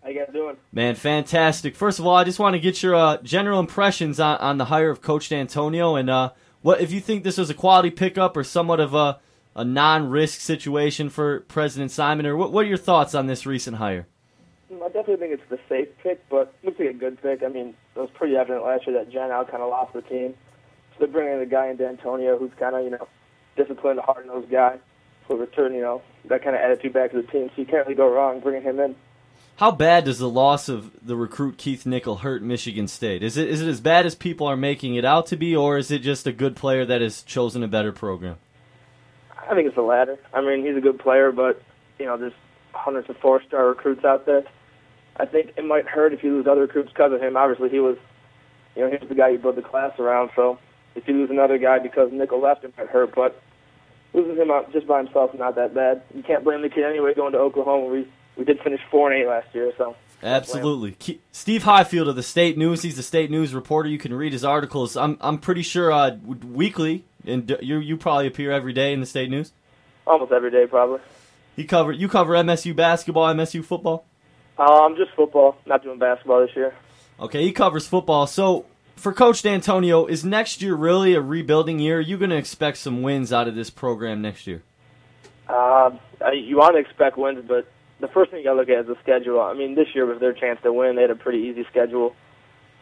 How 0.00 0.10
you 0.10 0.20
guys 0.20 0.32
doing? 0.32 0.56
Man, 0.72 0.94
fantastic. 0.94 1.74
First 1.74 1.98
of 1.98 2.06
all, 2.06 2.14
I 2.14 2.22
just 2.22 2.38
want 2.38 2.54
to 2.54 2.60
get 2.60 2.82
your 2.82 2.94
uh, 2.94 3.16
general 3.18 3.58
impressions 3.58 4.20
on, 4.20 4.38
on 4.38 4.58
the 4.58 4.66
hire 4.66 4.90
of 4.90 5.02
Coach 5.02 5.28
Dantonio 5.28 5.98
and 5.98 6.08
uh, 6.08 6.30
what 6.62 6.80
if 6.80 6.90
you 6.92 7.00
think 7.00 7.24
this 7.24 7.38
was 7.38 7.50
a 7.50 7.54
quality 7.54 7.90
pickup 7.90 8.36
or 8.36 8.44
somewhat 8.44 8.80
of 8.80 8.94
a, 8.94 9.20
a 9.54 9.64
non-risk 9.64 10.40
situation 10.40 11.10
for 11.10 11.40
President 11.40 11.90
Simon, 11.90 12.24
or 12.26 12.36
what, 12.36 12.52
what 12.52 12.64
are 12.64 12.68
your 12.68 12.78
thoughts 12.78 13.14
on 13.14 13.26
this 13.26 13.44
recent 13.44 13.76
hire? 13.76 14.06
Hmm, 14.70 14.82
I 14.82 14.86
definitely 14.86 15.16
think 15.16 15.32
it's 15.34 15.50
the 15.50 15.58
safe 15.68 15.88
pick, 16.02 16.26
but 16.30 16.54
looks 16.62 16.78
like 16.78 16.90
a 16.90 16.94
good 16.94 17.20
pick. 17.20 17.42
I 17.42 17.48
mean, 17.48 17.74
it 17.94 17.98
was 17.98 18.10
pretty 18.14 18.36
evident 18.36 18.64
last 18.64 18.86
year 18.86 18.96
that 18.98 19.12
John 19.12 19.30
L 19.30 19.44
kind 19.44 19.62
of 19.62 19.68
lost 19.68 19.92
the 19.92 20.02
team. 20.02 20.34
So 20.92 21.00
they're 21.00 21.08
bringing 21.08 21.34
in 21.34 21.40
a 21.40 21.46
guy 21.46 21.68
in 21.68 21.76
Dantonio 21.76 22.38
who's 22.38 22.52
kind 22.58 22.76
of, 22.76 22.84
you 22.84 22.90
know, 22.90 23.08
disciplined, 23.56 24.00
hard-nosed 24.00 24.50
guy 24.50 24.78
who 25.28 25.36
return, 25.36 25.74
you 25.74 25.80
know, 25.80 26.02
that 26.26 26.42
kind 26.42 26.56
of 26.56 26.62
attitude 26.62 26.92
back 26.92 27.10
to 27.10 27.20
the 27.20 27.28
team. 27.28 27.48
So 27.54 27.60
you 27.60 27.66
can't 27.66 27.86
really 27.86 27.96
go 27.96 28.10
wrong 28.10 28.40
bringing 28.40 28.62
him 28.62 28.80
in. 28.80 28.96
How 29.62 29.70
bad 29.70 30.06
does 30.06 30.18
the 30.18 30.28
loss 30.28 30.68
of 30.68 30.90
the 31.06 31.14
recruit 31.14 31.56
Keith 31.56 31.86
Nichol 31.86 32.16
hurt 32.16 32.42
Michigan 32.42 32.88
State? 32.88 33.22
Is 33.22 33.36
it 33.36 33.48
is 33.48 33.62
it 33.62 33.68
as 33.68 33.80
bad 33.80 34.06
as 34.06 34.16
people 34.16 34.48
are 34.48 34.56
making 34.56 34.96
it 34.96 35.04
out 35.04 35.26
to 35.26 35.36
be, 35.36 35.54
or 35.54 35.78
is 35.78 35.92
it 35.92 36.00
just 36.00 36.26
a 36.26 36.32
good 36.32 36.56
player 36.56 36.84
that 36.84 37.00
has 37.00 37.22
chosen 37.22 37.62
a 37.62 37.68
better 37.68 37.92
program? 37.92 38.38
I 39.48 39.54
think 39.54 39.68
it's 39.68 39.76
the 39.76 39.82
latter. 39.82 40.18
I 40.34 40.40
mean, 40.40 40.66
he's 40.66 40.76
a 40.76 40.80
good 40.80 40.98
player, 40.98 41.30
but, 41.30 41.62
you 42.00 42.06
know, 42.06 42.16
there's 42.16 42.32
hundreds 42.72 43.08
of 43.08 43.16
four-star 43.18 43.68
recruits 43.68 44.04
out 44.04 44.26
there. 44.26 44.42
I 45.16 45.26
think 45.26 45.52
it 45.56 45.64
might 45.64 45.86
hurt 45.86 46.12
if 46.12 46.24
you 46.24 46.32
lose 46.32 46.48
other 46.48 46.62
recruits 46.62 46.88
because 46.88 47.12
of 47.12 47.20
him. 47.20 47.36
Obviously, 47.36 47.68
he 47.68 47.78
was, 47.78 47.96
you 48.74 48.82
know, 48.82 48.90
he 48.90 48.96
was 48.96 49.08
the 49.08 49.14
guy 49.14 49.28
you 49.28 49.38
built 49.38 49.54
the 49.54 49.62
class 49.62 49.96
around. 50.00 50.30
So 50.34 50.58
if 50.96 51.06
you 51.06 51.14
lose 51.14 51.30
another 51.30 51.58
guy 51.58 51.78
because 51.78 52.10
Nichol 52.10 52.40
left, 52.40 52.64
it 52.64 52.74
might 52.76 52.88
hurt. 52.88 53.14
But 53.14 53.40
losing 54.12 54.34
him 54.34 54.50
out 54.50 54.72
just 54.72 54.88
by 54.88 55.04
himself 55.04 55.32
is 55.32 55.38
not 55.38 55.54
that 55.54 55.72
bad. 55.72 56.02
You 56.16 56.24
can't 56.24 56.42
blame 56.42 56.62
the 56.62 56.68
kid 56.68 56.82
anyway 56.82 57.14
going 57.14 57.30
to 57.34 57.38
Oklahoma. 57.38 57.86
We 57.86 58.08
we 58.36 58.44
did 58.44 58.60
finish 58.60 58.80
four 58.90 59.10
and 59.10 59.22
eight 59.22 59.28
last 59.28 59.54
year, 59.54 59.72
so. 59.76 59.96
Absolutely. 60.22 61.18
Steve 61.32 61.64
Highfield 61.64 62.06
of 62.06 62.14
the 62.14 62.22
State 62.22 62.56
News. 62.56 62.82
He's 62.82 62.96
the 62.96 63.02
State 63.02 63.28
News 63.28 63.54
reporter. 63.54 63.88
You 63.88 63.98
can 63.98 64.14
read 64.14 64.32
his 64.32 64.44
articles. 64.44 64.96
I'm 64.96 65.18
I'm 65.20 65.38
pretty 65.38 65.62
sure 65.62 65.90
uh, 65.90 66.16
weekly, 66.44 67.04
and 67.26 67.56
you 67.60 67.78
you 67.78 67.96
probably 67.96 68.28
appear 68.28 68.52
every 68.52 68.72
day 68.72 68.92
in 68.92 69.00
the 69.00 69.06
State 69.06 69.30
News. 69.30 69.52
Almost 70.06 70.30
every 70.30 70.52
day, 70.52 70.66
probably. 70.66 71.00
He 71.56 71.64
cover 71.64 71.90
you 71.90 72.08
cover 72.08 72.34
MSU 72.34 72.74
basketball, 72.74 73.34
MSU 73.34 73.64
football. 73.64 74.04
Um, 74.58 74.94
just 74.96 75.10
football. 75.12 75.56
Not 75.66 75.82
doing 75.82 75.98
basketball 75.98 76.40
this 76.46 76.54
year. 76.54 76.72
Okay, 77.18 77.42
he 77.42 77.50
covers 77.50 77.86
football. 77.88 78.28
So 78.28 78.66
for 78.96 79.12
Coach 79.12 79.42
Dantonio, 79.42 80.08
is 80.08 80.24
next 80.24 80.62
year 80.62 80.74
really 80.74 81.14
a 81.14 81.20
rebuilding 81.20 81.78
year? 81.78 81.98
Are 81.98 82.00
you 82.00 82.16
going 82.16 82.30
to 82.30 82.36
expect 82.36 82.78
some 82.78 83.02
wins 83.02 83.32
out 83.32 83.48
of 83.48 83.54
this 83.54 83.70
program 83.70 84.22
next 84.22 84.46
year? 84.46 84.62
Uh, 85.48 85.90
you 86.32 86.56
want 86.56 86.74
to 86.74 86.80
expect 86.80 87.18
wins, 87.18 87.44
but 87.46 87.66
the 88.02 88.08
first 88.08 88.30
thing 88.30 88.40
you 88.40 88.44
got 88.44 88.54
to 88.54 88.58
look 88.58 88.68
at 88.68 88.80
is 88.80 88.86
the 88.88 88.96
schedule. 89.00 89.40
I 89.40 89.54
mean, 89.54 89.76
this 89.76 89.94
year 89.94 90.04
was 90.04 90.18
their 90.18 90.32
chance 90.32 90.58
to 90.64 90.72
win. 90.72 90.96
They 90.96 91.02
had 91.02 91.12
a 91.12 91.16
pretty 91.16 91.38
easy 91.38 91.64
schedule. 91.70 92.16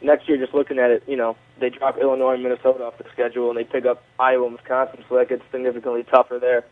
Next 0.01 0.27
year, 0.27 0.39
just 0.39 0.55
looking 0.55 0.79
at 0.79 0.91
it, 0.91 1.05
you 1.07 1.17
know, 1.17 1.37
they 1.61 1.69
drop 1.69 1.99
Illinois 1.99 2.33
and 2.33 2.43
Minnesota 2.43 2.85
off 2.85 2.97
the 2.97 3.05
schedule, 3.13 3.51
and 3.51 3.59
they 3.59 3.65
pick 3.65 3.85
up 3.85 4.03
Iowa 4.19 4.47
and 4.47 4.55
Wisconsin, 4.55 5.05
so 5.09 5.17
that 5.17 5.29
gets 5.29 5.43
significantly 5.53 6.05
tougher 6.05 6.39
there. 6.39 6.65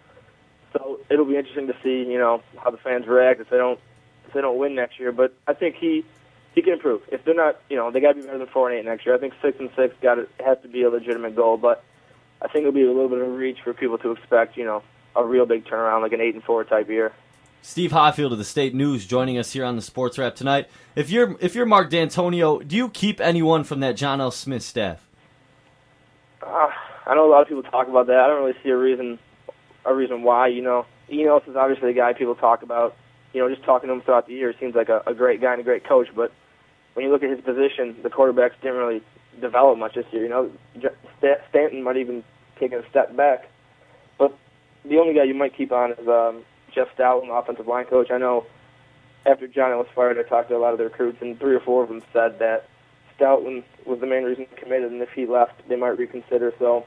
So 0.72 0.98
it'll 1.10 1.26
be 1.26 1.36
interesting 1.36 1.66
to 1.66 1.76
see, 1.82 2.10
you 2.10 2.18
know, 2.18 2.42
how 2.56 2.70
the 2.70 2.78
fans 2.78 3.06
react 3.06 3.40
if 3.40 3.50
they 3.50 3.58
don't 3.58 3.78
if 4.26 4.32
they 4.32 4.40
don't 4.40 4.58
win 4.58 4.74
next 4.74 4.98
year. 4.98 5.12
But 5.12 5.34
I 5.46 5.52
think 5.52 5.76
he 5.76 6.06
he 6.54 6.62
can 6.62 6.72
improve. 6.72 7.02
If 7.12 7.24
they're 7.26 7.34
not, 7.34 7.60
you 7.68 7.76
know, 7.76 7.90
they 7.90 8.00
got 8.00 8.08
to 8.08 8.14
be 8.14 8.22
better 8.22 8.38
than 8.38 8.46
four 8.48 8.70
and 8.70 8.78
eight 8.78 8.84
next 8.86 9.04
year. 9.04 9.14
I 9.14 9.18
think 9.18 9.34
six 9.42 9.58
and 9.60 9.68
six 9.76 9.94
got 10.00 10.18
it 10.18 10.30
has 10.44 10.56
to 10.62 10.68
be 10.68 10.82
a 10.82 10.90
legitimate 10.90 11.36
goal, 11.36 11.58
but 11.58 11.84
I 12.40 12.48
think 12.48 12.62
it'll 12.62 12.72
be 12.72 12.84
a 12.84 12.86
little 12.86 13.10
bit 13.10 13.18
of 13.18 13.28
a 13.28 13.30
reach 13.30 13.58
for 13.62 13.74
people 13.74 13.98
to 13.98 14.12
expect, 14.12 14.56
you 14.56 14.64
know, 14.64 14.82
a 15.14 15.22
real 15.22 15.44
big 15.44 15.66
turnaround, 15.66 16.00
like 16.00 16.12
an 16.12 16.22
eight 16.22 16.34
and 16.34 16.42
four 16.42 16.64
type 16.64 16.88
year. 16.88 17.12
Steve 17.62 17.92
Highfield 17.92 18.32
of 18.32 18.38
the 18.38 18.44
State 18.44 18.74
News 18.74 19.06
joining 19.06 19.36
us 19.38 19.52
here 19.52 19.64
on 19.64 19.76
the 19.76 19.82
Sports 19.82 20.18
Wrap 20.18 20.34
tonight. 20.36 20.68
If 20.96 21.10
you're 21.10 21.36
if 21.40 21.54
you're 21.54 21.66
Mark 21.66 21.90
Dantonio, 21.90 22.66
do 22.66 22.76
you 22.76 22.88
keep 22.88 23.20
anyone 23.20 23.64
from 23.64 23.80
that 23.80 23.96
John 23.96 24.20
L. 24.20 24.30
Smith 24.30 24.62
staff? 24.62 25.06
Uh, 26.42 26.68
I 27.06 27.14
know 27.14 27.28
a 27.28 27.30
lot 27.30 27.42
of 27.42 27.48
people 27.48 27.62
talk 27.64 27.88
about 27.88 28.06
that. 28.06 28.16
I 28.16 28.26
don't 28.28 28.42
really 28.42 28.56
see 28.62 28.70
a 28.70 28.76
reason 28.76 29.18
a 29.84 29.94
reason 29.94 30.22
why. 30.22 30.48
You 30.48 30.62
know, 30.62 30.86
Enos 31.10 31.42
is 31.46 31.56
obviously 31.56 31.90
a 31.90 31.94
guy 31.94 32.12
people 32.12 32.34
talk 32.34 32.62
about. 32.62 32.96
You 33.32 33.42
know, 33.42 33.54
just 33.54 33.64
talking 33.64 33.88
to 33.88 33.94
him 33.94 34.00
throughout 34.00 34.26
the 34.26 34.32
year, 34.32 34.54
seems 34.58 34.74
like 34.74 34.88
a, 34.88 35.02
a 35.06 35.12
great 35.12 35.40
guy 35.40 35.52
and 35.52 35.60
a 35.60 35.64
great 35.64 35.84
coach. 35.84 36.08
But 36.14 36.32
when 36.94 37.04
you 37.04 37.12
look 37.12 37.22
at 37.22 37.30
his 37.30 37.40
position, 37.40 37.96
the 38.02 38.08
quarterbacks 38.08 38.58
didn't 38.62 38.78
really 38.78 39.02
develop 39.40 39.78
much 39.78 39.94
this 39.94 40.06
year. 40.10 40.22
You 40.22 40.28
know, 40.28 40.50
Stanton 41.50 41.82
might 41.82 41.96
even 41.98 42.24
take 42.58 42.72
a 42.72 42.88
step 42.88 43.14
back. 43.14 43.48
But 44.18 44.36
the 44.84 44.98
only 44.98 45.14
guy 45.14 45.24
you 45.24 45.34
might 45.34 45.56
keep 45.56 45.72
on 45.72 45.92
is 45.92 46.08
um, 46.08 46.42
Jeff 46.74 46.88
Stoutland, 46.96 47.36
offensive 47.36 47.66
line 47.66 47.86
coach. 47.86 48.10
I 48.10 48.18
know 48.18 48.46
after 49.26 49.46
John 49.46 49.76
was 49.76 49.86
fired, 49.94 50.18
I 50.18 50.22
talked 50.22 50.48
to 50.48 50.56
a 50.56 50.58
lot 50.58 50.72
of 50.72 50.78
the 50.78 50.84
recruits, 50.84 51.20
and 51.20 51.38
three 51.38 51.54
or 51.54 51.60
four 51.60 51.82
of 51.82 51.88
them 51.88 52.02
said 52.12 52.38
that 52.38 52.68
Stoutland 53.18 53.64
was 53.84 54.00
the 54.00 54.06
main 54.06 54.24
reason 54.24 54.46
he 54.50 54.56
committed, 54.56 54.92
and 54.92 55.02
if 55.02 55.10
he 55.10 55.26
left, 55.26 55.68
they 55.68 55.76
might 55.76 55.98
reconsider. 55.98 56.52
So 56.58 56.84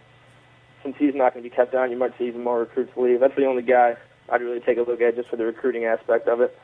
since 0.84 0.96
he's 0.98 1.16
not 1.16 1.34
going 1.34 1.44
to 1.44 1.50
be 1.50 1.56
kept 1.56 1.76
on, 1.76 1.92
you 1.92 1.98
might 1.98 2.18
see 2.18 2.28
even 2.28 2.44
more 2.44 2.60
recruits 2.60 2.96
leave. 2.96 3.20
That's 3.20 3.36
the 3.36 3.46
only 3.46 3.62
guy 3.62 3.98
I'd 4.30 4.42
really 4.42 4.60
take 4.60 4.78
a 4.78 4.82
look 4.82 5.02
at 5.02 5.16
just 5.16 5.30
for 5.30 5.36
the 5.36 5.46
recruiting 5.46 5.86
aspect 5.86 6.28
of 6.28 6.42
it. 6.42 6.58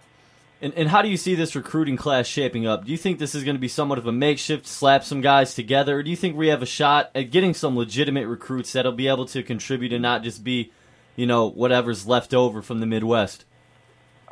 And, 0.60 0.74
and 0.74 0.90
how 0.90 1.04
do 1.04 1.10
you 1.10 1.18
see 1.18 1.36
this 1.36 1.56
recruiting 1.56 1.98
class 1.98 2.26
shaping 2.26 2.66
up? 2.66 2.86
Do 2.86 2.92
you 2.92 2.98
think 2.98 3.20
this 3.20 3.36
is 3.36 3.44
going 3.44 3.56
to 3.56 3.62
be 3.62 3.68
somewhat 3.68 4.00
of 4.00 4.08
a 4.08 4.12
makeshift, 4.12 4.66
slap 4.66 5.04
some 5.04 5.22
guys 5.22 5.54
together, 5.54 6.00
or 6.00 6.04
do 6.04 6.10
you 6.10 6.16
think 6.16 6.36
we 6.36 6.48
have 6.48 6.64
a 6.64 6.68
shot 6.68 7.12
at 7.14 7.30
getting 7.30 7.54
some 7.54 7.78
legitimate 7.78 8.28
recruits 8.28 8.74
that'll 8.74 8.92
be 8.92 9.08
able 9.08 9.28
to 9.28 9.44
contribute 9.44 9.94
and 9.94 10.02
not 10.02 10.24
just 10.24 10.44
be 10.44 10.72
you 11.18 11.26
know, 11.26 11.50
whatever's 11.50 12.08
left 12.08 12.34
over 12.34 12.62
from 12.62 12.80
the 12.80 12.86
Midwest? 12.86 13.44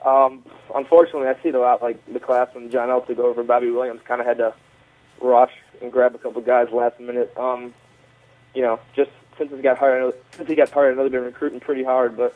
Um, 0.05 0.45
unfortunately, 0.73 1.27
I 1.27 1.33
see 1.41 1.49
it 1.49 1.55
a 1.55 1.59
lot. 1.59 1.81
Like 1.81 1.99
the 2.11 2.19
class 2.19 2.47
when 2.53 2.71
John 2.71 2.89
L 2.89 3.01
took 3.01 3.19
over, 3.19 3.43
Bobby 3.43 3.71
Williams 3.71 3.99
kind 4.05 4.21
of 4.21 4.27
had 4.27 4.37
to 4.37 4.53
rush 5.19 5.51
and 5.81 5.91
grab 5.91 6.15
a 6.15 6.19
couple 6.19 6.41
guys 6.41 6.69
last 6.71 6.99
minute. 6.99 7.35
Um, 7.35 7.73
you 8.53 8.61
know, 8.61 8.79
just 8.95 9.09
since 9.37 9.51
he 9.51 9.61
got 9.61 9.77
hired, 9.77 10.13
since 10.31 10.47
he 10.47 10.55
got 10.55 10.69
hired, 10.69 10.93
I 10.93 10.95
know 10.95 11.03
they've 11.03 11.11
been 11.11 11.23
recruiting 11.23 11.59
pretty 11.59 11.83
hard, 11.83 12.15
but 12.15 12.35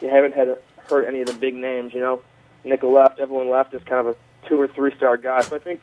you 0.00 0.08
haven't 0.08 0.34
had 0.34 0.58
hurt 0.88 1.06
any 1.06 1.22
of 1.22 1.26
the 1.26 1.32
big 1.32 1.54
names. 1.54 1.94
You 1.94 2.00
know, 2.00 2.22
Nichol 2.64 2.92
left, 2.92 3.18
everyone 3.18 3.48
left 3.50 3.72
is 3.72 3.82
kind 3.84 4.06
of 4.06 4.14
a 4.14 4.48
two 4.48 4.60
or 4.60 4.68
three 4.68 4.94
star 4.94 5.16
guy. 5.16 5.40
So 5.40 5.56
I 5.56 5.58
think, 5.58 5.80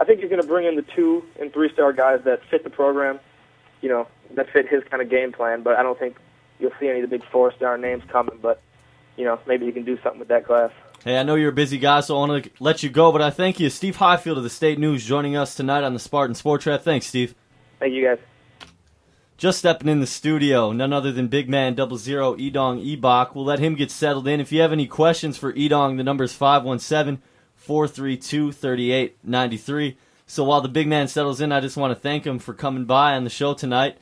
I 0.00 0.04
think 0.04 0.20
he's 0.20 0.30
going 0.30 0.40
to 0.40 0.48
bring 0.48 0.66
in 0.66 0.76
the 0.76 0.82
two 0.82 1.22
and 1.38 1.52
three 1.52 1.70
star 1.70 1.92
guys 1.92 2.22
that 2.24 2.40
fit 2.50 2.64
the 2.64 2.70
program. 2.70 3.20
You 3.82 3.90
know, 3.90 4.08
that 4.36 4.48
fit 4.50 4.68
his 4.68 4.82
kind 4.84 5.02
of 5.02 5.10
game 5.10 5.32
plan. 5.32 5.62
But 5.62 5.76
I 5.76 5.82
don't 5.82 5.98
think 5.98 6.16
you'll 6.62 6.72
see 6.80 6.88
any 6.88 7.00
of 7.00 7.10
the 7.10 7.18
big 7.18 7.26
four 7.30 7.52
star 7.52 7.76
names 7.76 8.02
coming, 8.08 8.38
but 8.40 8.62
you 9.16 9.24
know 9.24 9.38
maybe 9.46 9.66
you 9.66 9.72
can 9.72 9.84
do 9.84 9.98
something 10.02 10.20
with 10.20 10.28
that 10.28 10.46
class. 10.46 10.70
Hey, 11.04 11.18
I 11.18 11.24
know 11.24 11.34
you're 11.34 11.50
a 11.50 11.52
busy 11.52 11.78
guy, 11.78 12.00
so 12.00 12.16
I 12.16 12.26
want 12.26 12.44
to 12.44 12.50
let 12.60 12.84
you 12.84 12.88
go, 12.88 13.10
but 13.10 13.20
I 13.20 13.30
thank 13.30 13.58
you, 13.58 13.68
Steve 13.68 13.96
Highfield 13.96 14.38
of 14.38 14.44
the 14.44 14.50
State 14.50 14.78
News, 14.78 15.04
joining 15.04 15.36
us 15.36 15.56
tonight 15.56 15.82
on 15.82 15.94
the 15.94 15.98
Spartan 15.98 16.36
Sports 16.36 16.64
Wrap. 16.64 16.82
Thanks, 16.82 17.06
Steve. 17.06 17.34
Thank 17.80 17.92
you, 17.92 18.04
guys. 18.04 18.18
Just 19.36 19.58
stepping 19.58 19.88
in 19.88 19.98
the 19.98 20.06
studio, 20.06 20.70
none 20.70 20.92
other 20.92 21.10
than 21.10 21.26
Big 21.26 21.48
Man 21.48 21.74
Double 21.74 21.96
Zero 21.96 22.36
Idong 22.36 22.96
Ibok. 22.96 23.34
We'll 23.34 23.44
let 23.44 23.58
him 23.58 23.74
get 23.74 23.90
settled 23.90 24.28
in. 24.28 24.38
If 24.38 24.52
you 24.52 24.60
have 24.60 24.70
any 24.70 24.86
questions 24.86 25.36
for 25.36 25.52
Idong, 25.52 25.96
the 25.96 26.04
number 26.04 26.22
is 26.22 26.32
517 26.32 27.20
432 27.56 28.52
3893. 28.52 29.96
So 30.26 30.44
while 30.44 30.60
the 30.60 30.68
big 30.68 30.86
man 30.86 31.08
settles 31.08 31.40
in, 31.40 31.50
I 31.50 31.60
just 31.60 31.76
want 31.76 31.90
to 31.90 32.00
thank 32.00 32.24
him 32.24 32.38
for 32.38 32.54
coming 32.54 32.84
by 32.84 33.14
on 33.14 33.24
the 33.24 33.30
show 33.30 33.52
tonight. 33.52 33.98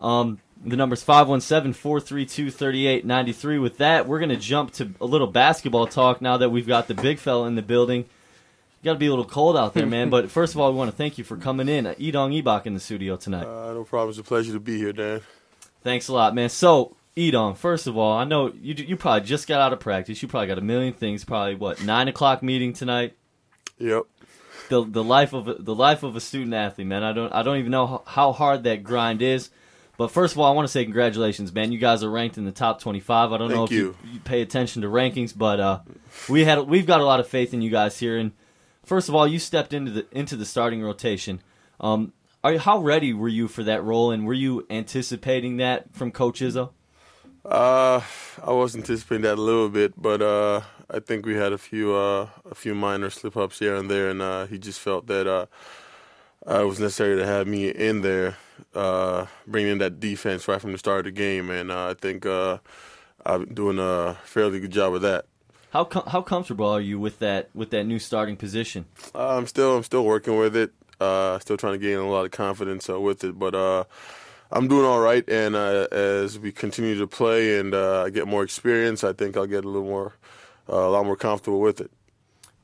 Um, 0.00 0.40
the 0.64 0.76
number's 0.76 1.02
517 1.02 1.72
432 1.72 2.50
3893. 2.50 3.58
With 3.58 3.78
that, 3.78 4.06
we're 4.06 4.18
going 4.18 4.28
to 4.28 4.36
jump 4.36 4.72
to 4.72 4.90
a 5.00 5.06
little 5.06 5.26
basketball 5.26 5.86
talk 5.86 6.20
now 6.20 6.36
that 6.36 6.50
we've 6.50 6.66
got 6.66 6.88
the 6.88 6.94
big 6.94 7.18
fella 7.18 7.46
in 7.46 7.54
the 7.54 7.62
building. 7.62 8.04
Got 8.84 8.94
to 8.94 8.98
be 8.98 9.06
a 9.06 9.10
little 9.10 9.24
cold 9.24 9.56
out 9.56 9.74
there, 9.74 9.86
man. 9.86 10.10
but 10.10 10.30
first 10.30 10.54
of 10.54 10.60
all, 10.60 10.70
we 10.72 10.78
want 10.78 10.90
to 10.90 10.96
thank 10.96 11.18
you 11.18 11.24
for 11.24 11.36
coming 11.36 11.68
in. 11.68 11.86
Uh, 11.86 11.94
Idong 11.94 12.42
Ibok 12.42 12.66
in 12.66 12.74
the 12.74 12.80
studio 12.80 13.16
tonight. 13.16 13.46
Uh, 13.46 13.72
no 13.72 13.84
problem. 13.84 14.10
It's 14.10 14.18
a 14.18 14.24
pleasure 14.24 14.52
to 14.52 14.60
be 14.60 14.76
here, 14.78 14.92
Dan. 14.92 15.20
Thanks 15.82 16.08
a 16.08 16.12
lot, 16.12 16.34
man. 16.34 16.48
So, 16.48 16.96
Idong, 17.16 17.56
first 17.56 17.86
of 17.86 17.96
all, 17.96 18.16
I 18.16 18.24
know 18.24 18.52
you 18.60 18.74
you 18.74 18.96
probably 18.96 19.26
just 19.26 19.46
got 19.46 19.60
out 19.60 19.72
of 19.72 19.80
practice. 19.80 20.22
You 20.22 20.28
probably 20.28 20.48
got 20.48 20.58
a 20.58 20.62
million 20.62 20.94
things. 20.94 21.24
Probably 21.24 21.54
what 21.54 21.84
nine 21.84 22.08
o'clock 22.08 22.42
meeting 22.42 22.72
tonight. 22.72 23.14
Yep. 23.78 24.04
The 24.68 24.84
the 24.84 25.04
life 25.04 25.32
of 25.32 25.48
a, 25.48 25.54
the 25.54 25.74
life 25.74 26.02
of 26.02 26.16
a 26.16 26.20
student 26.20 26.54
athlete, 26.54 26.86
man. 26.86 27.02
I 27.02 27.12
don't 27.12 27.32
I 27.32 27.42
don't 27.42 27.58
even 27.58 27.70
know 27.72 28.02
how 28.06 28.32
hard 28.32 28.64
that 28.64 28.82
grind 28.84 29.22
is. 29.22 29.50
But 29.96 30.08
first 30.10 30.34
of 30.34 30.40
all, 30.40 30.46
I 30.46 30.54
want 30.54 30.66
to 30.66 30.72
say 30.72 30.84
congratulations, 30.84 31.52
man. 31.52 31.70
You 31.70 31.78
guys 31.78 32.02
are 32.02 32.10
ranked 32.10 32.38
in 32.38 32.44
the 32.44 32.52
top 32.52 32.80
25. 32.80 33.32
I 33.32 33.38
don't 33.38 33.48
Thank 33.48 33.56
know 33.56 33.64
if 33.64 33.70
you. 33.72 33.96
you, 34.04 34.14
you, 34.14 34.20
pay 34.20 34.40
attention 34.40 34.82
to 34.82 34.88
rankings, 34.88 35.36
but 35.36 35.60
uh, 35.60 35.80
we 36.28 36.44
had 36.44 36.60
we've 36.60 36.86
got 36.86 37.00
a 37.00 37.04
lot 37.04 37.20
of 37.20 37.28
faith 37.28 37.52
in 37.52 37.62
you 37.62 37.70
guys 37.70 37.98
here. 37.98 38.16
And 38.16 38.32
first 38.84 39.08
of 39.08 39.14
all, 39.14 39.26
you 39.26 39.38
stepped 39.38 39.72
into 39.72 39.90
the 39.90 40.06
into 40.10 40.36
the 40.36 40.46
starting 40.46 40.82
rotation. 40.82 41.42
Um, 41.80 42.12
are, 42.42 42.58
how 42.58 42.78
ready 42.78 43.12
were 43.12 43.28
you 43.28 43.48
for 43.48 43.62
that 43.64 43.84
role, 43.84 44.10
and 44.10 44.26
were 44.26 44.34
you 44.34 44.66
anticipating 44.70 45.58
that 45.58 45.94
from 45.94 46.10
Coach 46.10 46.40
Izzo? 46.40 46.70
Uh, 47.44 48.00
I 48.42 48.52
was 48.52 48.74
anticipating 48.74 49.22
that 49.22 49.38
a 49.38 49.42
little 49.42 49.68
bit, 49.68 50.00
but 50.00 50.22
uh, 50.22 50.62
I 50.88 51.00
think 51.00 51.26
we 51.26 51.34
had 51.34 51.52
a 51.52 51.58
few 51.58 51.94
uh, 51.94 52.28
a 52.50 52.54
few 52.54 52.74
minor 52.74 53.10
slip 53.10 53.36
ups 53.36 53.58
here 53.58 53.76
and 53.76 53.90
there, 53.90 54.08
and 54.08 54.22
uh, 54.22 54.46
he 54.46 54.58
just 54.58 54.80
felt 54.80 55.06
that 55.08 55.26
uh, 55.26 55.46
uh, 56.48 56.62
it 56.62 56.66
was 56.66 56.80
necessary 56.80 57.16
to 57.16 57.26
have 57.26 57.46
me 57.46 57.68
in 57.68 58.02
there 58.02 58.36
uh, 58.74 59.26
bringing 59.46 59.72
in 59.72 59.78
that 59.78 60.00
defense 60.00 60.48
right 60.48 60.60
from 60.60 60.72
the 60.72 60.78
start 60.78 61.00
of 61.00 61.04
the 61.06 61.10
game, 61.12 61.50
and 61.50 61.70
uh, 61.70 61.90
I 61.90 61.94
think 61.94 62.26
uh, 62.26 62.58
I'm 63.24 63.46
doing 63.46 63.78
a 63.78 64.16
fairly 64.24 64.60
good 64.60 64.72
job 64.72 64.94
of 64.94 65.02
that. 65.02 65.26
How 65.70 65.84
com- 65.84 66.06
how 66.06 66.22
comfortable 66.22 66.68
are 66.68 66.80
you 66.80 66.98
with 66.98 67.18
that 67.20 67.48
with 67.54 67.70
that 67.70 67.84
new 67.84 67.98
starting 67.98 68.36
position? 68.36 68.84
Uh, 69.14 69.36
I'm 69.36 69.46
still 69.46 69.76
I'm 69.76 69.82
still 69.82 70.04
working 70.04 70.36
with 70.36 70.54
it. 70.54 70.72
Uh, 71.00 71.38
still 71.38 71.56
trying 71.56 71.72
to 71.72 71.78
gain 71.78 71.98
a 71.98 72.08
lot 72.08 72.24
of 72.24 72.30
confidence 72.30 72.88
uh, 72.88 73.00
with 73.00 73.24
it, 73.24 73.38
but 73.38 73.54
uh, 73.54 73.84
I'm 74.50 74.68
doing 74.68 74.84
all 74.84 75.00
right. 75.00 75.28
And 75.28 75.56
uh, 75.56 75.88
as 75.90 76.38
we 76.38 76.52
continue 76.52 76.98
to 76.98 77.06
play 77.06 77.58
and 77.58 77.74
uh, 77.74 78.10
get 78.10 78.28
more 78.28 78.44
experience, 78.44 79.02
I 79.02 79.12
think 79.12 79.36
I'll 79.36 79.46
get 79.46 79.64
a 79.64 79.68
little 79.68 79.88
more 79.88 80.14
uh, 80.68 80.76
a 80.76 80.90
lot 80.90 81.06
more 81.06 81.16
comfortable 81.16 81.60
with 81.60 81.80
it 81.80 81.90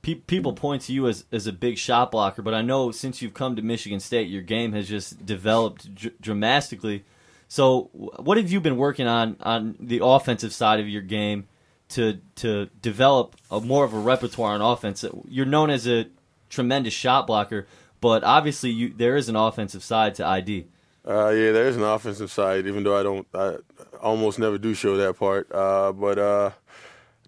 people 0.03 0.53
point 0.53 0.83
to 0.83 0.93
you 0.93 1.09
as, 1.09 1.25
as 1.33 1.47
a 1.47 1.53
big 1.53 1.79
shot 1.79 2.11
blocker, 2.11 2.43
but 2.43 2.55
I 2.55 2.63
know 2.63 2.91
since 2.91 3.21
you've 3.21 3.35
come 3.35 3.57
to 3.57 3.63
Michigan 3.63 4.01
State, 4.01 4.29
your 4.29 4.43
game 4.43 4.73
has 4.73 4.89
just 4.89 5.25
developed 5.25 5.95
dr- 5.95 6.15
dramatically. 6.21 7.05
So, 7.49 7.91
what 7.93 8.37
have 8.37 8.51
you 8.51 8.61
been 8.61 8.77
working 8.77 9.07
on 9.07 9.37
on 9.41 9.77
the 9.81 10.01
offensive 10.03 10.53
side 10.53 10.81
of 10.81 10.89
your 10.89 11.03
game 11.03 11.49
to 11.91 12.21
to 12.37 12.67
develop 12.81 13.37
a 13.51 13.61
more 13.61 13.85
of 13.85 13.95
a 13.95 13.99
repertoire 13.99 14.55
on 14.55 14.61
offense? 14.61 15.05
You're 15.27 15.47
known 15.47 15.71
as 15.71 15.87
a 15.87 16.07
tremendous 16.49 16.95
shot 16.95 17.27
blocker, 17.27 17.67
but 18.01 18.23
obviously 18.25 18.71
you, 18.71 18.93
there 18.95 19.17
is 19.17 19.29
an 19.29 19.37
offensive 19.37 19.83
side 19.83 20.15
to 20.17 20.27
ID. 20.27 20.67
Uh, 21.07 21.31
yeah, 21.31 21.53
there 21.53 21.67
is 21.67 21.77
an 21.77 21.83
offensive 21.83 22.31
side, 22.31 22.67
even 22.67 22.83
though 22.85 22.99
I 22.99 23.03
don't, 23.03 23.27
I 23.33 23.57
almost 24.03 24.39
never 24.39 24.59
do 24.59 24.75
show 24.75 24.99
that 24.99 25.17
part. 25.17 25.51
Uh, 25.51 25.93
but 25.93 26.19
uh, 26.19 26.51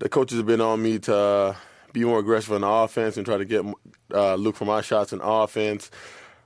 the 0.00 0.09
coaches 0.11 0.37
have 0.37 0.47
been 0.47 0.61
on 0.61 0.83
me 0.83 0.99
to 1.00 1.57
be 1.92 2.04
more 2.04 2.18
aggressive 2.18 2.52
on 2.52 2.61
the 2.62 2.68
offense 2.68 3.16
and 3.16 3.26
try 3.26 3.37
to 3.37 3.44
get 3.44 3.64
uh, 4.12 4.35
look 4.35 4.56
for 4.56 4.64
my 4.64 4.80
shots 4.80 5.12
in 5.12 5.20
offense. 5.20 5.90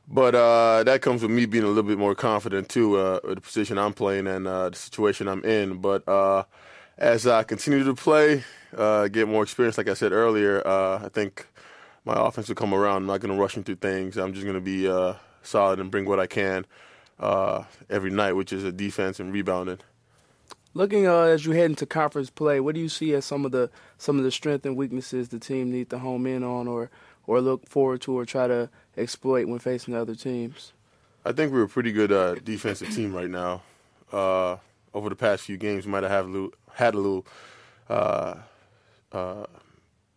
But 0.07 0.35
uh, 0.35 0.85
that 0.85 1.01
comes 1.01 1.23
with 1.23 1.31
me 1.31 1.47
being 1.47 1.65
a 1.65 1.69
little 1.69 1.83
bit 1.83 1.99
more 1.99 2.15
confident 2.15 2.69
too, 2.69 2.97
uh, 2.97 3.21
with 3.25 3.37
the 3.37 3.41
position 3.41 3.79
I'm 3.79 3.95
playing 3.95 4.27
and 4.27 4.47
uh, 4.47 4.71
the 4.71 4.77
situation 4.77 5.29
I'm 5.29 5.43
in. 5.45 5.79
But 5.79 6.07
uh, 6.07 6.45
as 6.99 7.27
I 7.27 7.43
continue 7.43 7.85
to 7.85 7.95
play, 7.95 8.45
uh, 8.77 9.09
get 9.09 9.29
more 9.29 9.43
experience, 9.43 9.79
like 9.79 9.89
I 9.89 9.95
said 9.95 10.13
earlier, 10.13 10.67
uh, 10.67 11.05
I 11.05 11.09
think 11.09 11.47
my 12.05 12.15
offense 12.17 12.49
will 12.49 12.55
come 12.55 12.75
around. 12.75 12.97
I'm 12.99 13.07
not 13.07 13.21
going 13.21 13.35
to 13.35 13.41
rush 13.41 13.57
into 13.57 13.77
things. 13.77 14.19
I'm 14.19 14.35
just 14.35 14.45
going 14.45 14.57
to 14.57 14.61
be 14.61 14.87
solid 15.43 15.81
and 15.81 15.91
bring 15.91 16.05
what 16.05 16.21
I 16.21 16.27
can 16.27 16.67
every 17.89 18.11
night, 18.11 18.33
which 18.35 18.53
is 18.53 18.65
a 18.65 18.73
defense 18.73 19.21
and 19.21 19.33
rebounding. 19.33 19.79
Looking 20.77 21.07
uh, 21.07 21.21
as 21.21 21.47
you 21.47 21.53
head 21.53 21.67
into 21.67 21.87
conference 21.87 22.31
play, 22.31 22.59
what 22.59 22.75
do 22.75 22.81
you 22.81 22.89
see 22.89 23.15
as 23.15 23.25
some 23.25 23.45
of 23.45 23.53
the 23.53 23.71
some 23.97 24.19
of 24.19 24.25
the 24.25 24.33
strengths 24.33 24.67
and 24.67 24.77
weaknesses 24.77 25.29
the 25.29 25.39
team 25.39 25.71
need 25.71 25.89
to 25.91 26.01
home 26.01 26.27
in 26.27 26.43
on, 26.43 26.67
or 26.67 26.91
or 27.29 27.41
look 27.41 27.69
forward 27.69 28.01
to, 28.03 28.19
or 28.19 28.25
try 28.27 28.49
to 28.49 28.69
exploit 28.97 29.47
when 29.47 29.61
facing 29.61 29.95
other 29.95 30.17
teams? 30.17 30.73
I 31.25 31.31
think 31.31 31.53
we're 31.53 31.63
a 31.63 31.69
pretty 31.69 31.93
good 31.93 32.11
uh, 32.11 32.35
defensive 32.35 32.93
team 32.93 33.15
right 33.15 33.31
now. 33.31 33.63
Uh, 34.13 34.57
over 34.93 35.09
the 35.09 35.17
past 35.17 35.45
few 35.45 35.57
games, 35.57 35.87
we 35.87 35.93
might 35.93 36.03
have 36.03 36.27
a 36.27 36.29
little, 36.29 36.53
had 36.73 36.95
a 36.95 36.99
little 36.99 37.27
uh, 37.89 38.35
uh, 39.13 39.47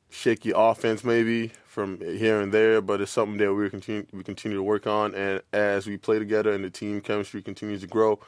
shaky 0.10 0.52
offense, 0.56 1.04
maybe 1.04 1.52
from 1.66 2.02
here 2.02 2.42
and 2.42 2.52
there, 2.52 2.82
but 2.82 3.00
it's 3.00 3.12
something 3.12 3.38
that 3.38 3.54
we 3.54 3.70
continue 3.70 4.08
we 4.12 4.24
continue 4.24 4.58
to 4.58 4.64
work 4.64 4.88
on. 4.88 5.14
And 5.14 5.42
as 5.54 5.86
we 5.86 5.98
play 5.98 6.18
together 6.18 6.52
and 6.52 6.64
the 6.64 6.72
team 6.72 7.00
chemistry 7.00 7.44
continues 7.44 7.82
to 7.82 7.88
grow, 7.88 8.20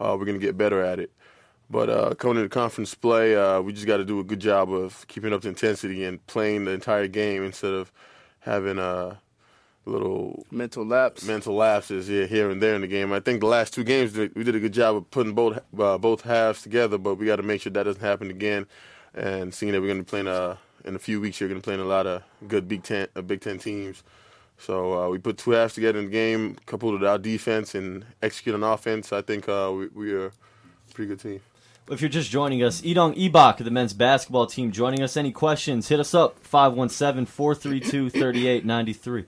uh, 0.00 0.16
we're 0.18 0.24
going 0.24 0.40
to 0.40 0.44
get 0.44 0.56
better 0.56 0.82
at 0.82 0.98
it. 0.98 1.12
But 1.68 1.90
uh, 1.90 2.14
coming 2.14 2.38
into 2.38 2.48
conference 2.48 2.94
play, 2.94 3.34
uh, 3.34 3.60
we 3.60 3.72
just 3.72 3.86
got 3.86 3.96
to 3.96 4.04
do 4.04 4.20
a 4.20 4.24
good 4.24 4.40
job 4.40 4.72
of 4.72 5.06
keeping 5.08 5.32
up 5.32 5.42
the 5.42 5.48
intensity 5.48 6.04
and 6.04 6.24
playing 6.26 6.64
the 6.64 6.70
entire 6.70 7.08
game 7.08 7.42
instead 7.42 7.72
of 7.72 7.90
having 8.40 8.78
a 8.78 9.18
little 9.84 10.46
mental 10.50 10.84
lapse, 10.84 11.24
mental 11.24 11.54
lapses 11.54 12.06
here, 12.06 12.26
here 12.26 12.50
and 12.50 12.62
there 12.62 12.74
in 12.74 12.82
the 12.82 12.86
game. 12.86 13.12
I 13.12 13.20
think 13.20 13.40
the 13.40 13.46
last 13.46 13.74
two 13.74 13.84
games 13.84 14.16
we 14.16 14.44
did 14.44 14.54
a 14.54 14.60
good 14.60 14.72
job 14.72 14.96
of 14.96 15.10
putting 15.10 15.32
both 15.32 15.58
uh, 15.78 15.98
both 15.98 16.22
halves 16.22 16.62
together, 16.62 16.98
but 16.98 17.16
we 17.16 17.26
got 17.26 17.36
to 17.36 17.42
make 17.42 17.62
sure 17.62 17.72
that 17.72 17.82
doesn't 17.84 18.02
happen 18.02 18.30
again. 18.30 18.66
And 19.14 19.52
seeing 19.52 19.72
that 19.72 19.80
we're 19.80 19.88
going 19.88 19.98
to 19.98 20.04
be 20.04 20.10
playing 20.10 20.26
a 20.28 20.58
in 20.84 20.94
a 20.94 20.98
few 21.00 21.20
weeks, 21.20 21.40
you're 21.40 21.48
going 21.48 21.60
to 21.60 21.64
play 21.64 21.74
in 21.74 21.80
a 21.80 21.84
lot 21.84 22.06
of 22.06 22.22
good 22.46 22.68
Big 22.68 22.84
Ten, 22.84 23.08
uh, 23.16 23.22
Big 23.22 23.40
Ten 23.40 23.58
teams. 23.58 24.04
So 24.58 24.98
uh, 24.98 25.08
we 25.08 25.18
put 25.18 25.36
two 25.38 25.50
halves 25.50 25.74
together 25.74 25.98
in 25.98 26.06
the 26.06 26.10
game, 26.10 26.56
coupled 26.66 26.94
with 26.94 27.04
our 27.04 27.18
defense 27.18 27.74
and 27.74 28.04
execute 28.22 28.54
on 28.54 28.62
offense. 28.62 29.12
I 29.12 29.20
think 29.20 29.48
uh, 29.48 29.72
we, 29.76 29.88
we 29.88 30.12
are 30.12 30.26
a 30.26 30.32
pretty 30.94 31.08
good 31.08 31.20
team. 31.20 31.40
If 31.88 32.00
you're 32.00 32.10
just 32.10 32.30
joining 32.30 32.64
us, 32.64 32.80
Idong 32.80 33.16
Ibok, 33.16 33.58
the 33.58 33.70
men's 33.70 33.92
basketball 33.92 34.48
team, 34.48 34.72
joining 34.72 35.02
us. 35.02 35.16
Any 35.16 35.30
questions, 35.30 35.86
hit 35.86 36.00
us 36.00 36.14
up 36.14 36.36
517 36.40 37.26
432 37.26 38.10
3893. 38.10 39.24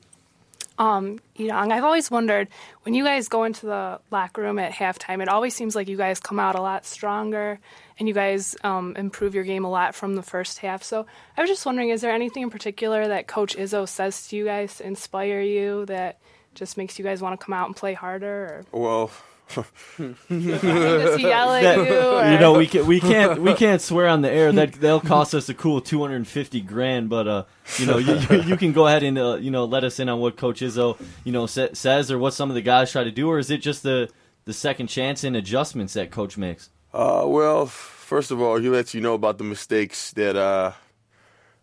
Um, 0.76 1.20
Idong, 1.38 1.70
I've 1.70 1.84
always 1.84 2.10
wondered 2.10 2.48
when 2.82 2.94
you 2.94 3.04
guys 3.04 3.28
go 3.28 3.44
into 3.44 3.66
the 3.66 4.00
locker 4.10 4.42
room 4.42 4.58
at 4.58 4.72
halftime, 4.72 5.22
it 5.22 5.28
always 5.28 5.54
seems 5.54 5.76
like 5.76 5.86
you 5.86 5.96
guys 5.96 6.18
come 6.18 6.40
out 6.40 6.56
a 6.56 6.60
lot 6.60 6.84
stronger 6.84 7.60
and 7.96 8.08
you 8.08 8.14
guys 8.14 8.56
um, 8.64 8.96
improve 8.96 9.36
your 9.36 9.44
game 9.44 9.64
a 9.64 9.70
lot 9.70 9.94
from 9.94 10.16
the 10.16 10.22
first 10.22 10.58
half. 10.58 10.82
So 10.82 11.06
I 11.36 11.40
was 11.40 11.48
just 11.48 11.64
wondering, 11.64 11.90
is 11.90 12.00
there 12.00 12.12
anything 12.12 12.42
in 12.42 12.50
particular 12.50 13.06
that 13.06 13.28
Coach 13.28 13.56
Izzo 13.56 13.88
says 13.88 14.26
to 14.28 14.36
you 14.36 14.44
guys 14.44 14.78
to 14.78 14.86
inspire 14.86 15.40
you 15.40 15.86
that 15.86 16.18
just 16.56 16.76
makes 16.76 16.98
you 16.98 17.04
guys 17.04 17.22
want 17.22 17.38
to 17.38 17.44
come 17.44 17.52
out 17.52 17.68
and 17.68 17.76
play 17.76 17.94
harder? 17.94 18.64
Or? 18.72 18.80
Well, 18.80 19.10
Does 19.54 21.20
yell 21.20 21.52
at 21.54 21.76
you? 21.76 21.98
Or? 21.98 22.30
You 22.30 22.38
know, 22.38 22.52
we 22.54 22.66
can 22.66 22.86
we 22.86 23.00
can't 23.00 23.40
we 23.40 23.54
can't 23.54 23.80
swear 23.80 24.06
on 24.08 24.22
the 24.22 24.30
air 24.30 24.52
that 24.52 24.74
they'll 24.74 25.00
cost 25.00 25.34
us 25.34 25.48
a 25.48 25.54
cool 25.54 25.80
two 25.80 26.00
hundred 26.00 26.16
and 26.16 26.28
fifty 26.28 26.60
grand. 26.60 27.08
But 27.08 27.26
uh, 27.26 27.44
you 27.78 27.86
know, 27.86 27.98
you, 27.98 28.18
you, 28.30 28.42
you 28.42 28.56
can 28.56 28.72
go 28.72 28.86
ahead 28.86 29.02
and 29.02 29.18
uh, 29.18 29.36
you 29.36 29.50
know 29.50 29.64
let 29.64 29.84
us 29.84 29.98
in 29.98 30.08
on 30.08 30.20
what 30.20 30.36
Coach 30.36 30.60
Izzo 30.60 31.00
you 31.24 31.32
know 31.32 31.46
sa- 31.46 31.68
says 31.72 32.10
or 32.10 32.18
what 32.18 32.34
some 32.34 32.50
of 32.50 32.54
the 32.54 32.62
guys 32.62 32.92
try 32.92 33.04
to 33.04 33.10
do, 33.10 33.28
or 33.28 33.38
is 33.38 33.50
it 33.50 33.58
just 33.58 33.82
the 33.82 34.10
the 34.44 34.52
second 34.52 34.88
chance 34.88 35.24
and 35.24 35.36
adjustments 35.36 35.94
that 35.94 36.10
Coach 36.10 36.36
makes? 36.36 36.70
Uh, 36.92 37.24
well, 37.26 37.66
first 37.66 38.30
of 38.30 38.40
all, 38.40 38.58
he 38.58 38.68
lets 38.68 38.94
you 38.94 39.00
know 39.00 39.14
about 39.14 39.38
the 39.38 39.44
mistakes 39.44 40.12
that 40.12 40.36
uh, 40.36 40.72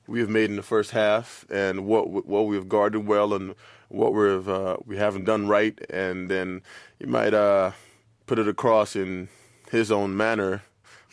we 0.08 0.20
have 0.20 0.30
made 0.30 0.50
in 0.50 0.56
the 0.56 0.64
first 0.64 0.92
half 0.92 1.46
and 1.50 1.86
what 1.86 2.10
what 2.10 2.48
we 2.48 2.56
have 2.56 2.70
guarded 2.70 3.06
well 3.08 3.34
and 3.34 3.56
what 3.90 4.14
we've 4.14 4.48
uh, 4.48 4.78
we 4.86 4.98
haven't 4.98 5.26
done 5.26 5.48
right, 5.48 5.80
and 5.90 6.30
then 6.30 6.62
he 7.00 7.06
might 7.06 7.34
uh, 7.34 7.72
put 8.26 8.40
it 8.40 8.48
across 8.48 8.96
in 8.96 9.30
his 9.72 9.92
own 9.92 10.16
manner, 10.16 10.64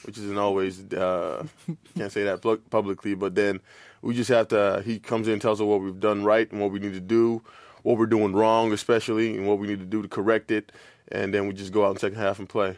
which 0.05 0.19
isn't 0.19 0.39
always 0.39 0.93
uh, 0.93 1.47
can't 1.97 2.13
say 2.13 2.25
that 2.25 2.43
publicly, 2.71 3.15
but 3.15 3.35
then 3.35 3.61
we 4.01 4.15
just 4.15 4.31
have 4.31 4.49
to. 4.49 4.83
He 4.85 4.99
comes 4.99 5.27
in 5.27 5.35
and 5.35 5.43
tells 5.43 5.61
us 5.61 5.65
what 5.65 5.81
we've 5.81 6.01
done 6.01 6.25
right 6.25 6.51
and 6.51 6.61
what 6.61 6.71
we 6.71 6.79
need 6.79 6.95
to 6.95 7.01
do, 7.01 7.43
what 7.83 7.99
we're 7.99 8.07
doing 8.07 8.33
wrong, 8.33 8.73
especially, 8.73 9.37
and 9.37 9.47
what 9.47 9.59
we 9.59 9.67
need 9.67 9.81
to 9.81 9.87
do 9.87 10.03
to 10.03 10.09
correct 10.09 10.51
it, 10.51 10.73
and 11.09 11.33
then 11.33 11.47
we 11.47 11.55
just 11.55 11.73
go 11.73 11.85
out 11.85 11.89
in 11.89 11.95
the 11.95 12.01
second 12.01 12.19
half 12.19 12.39
and 12.39 12.49
play. 12.49 12.77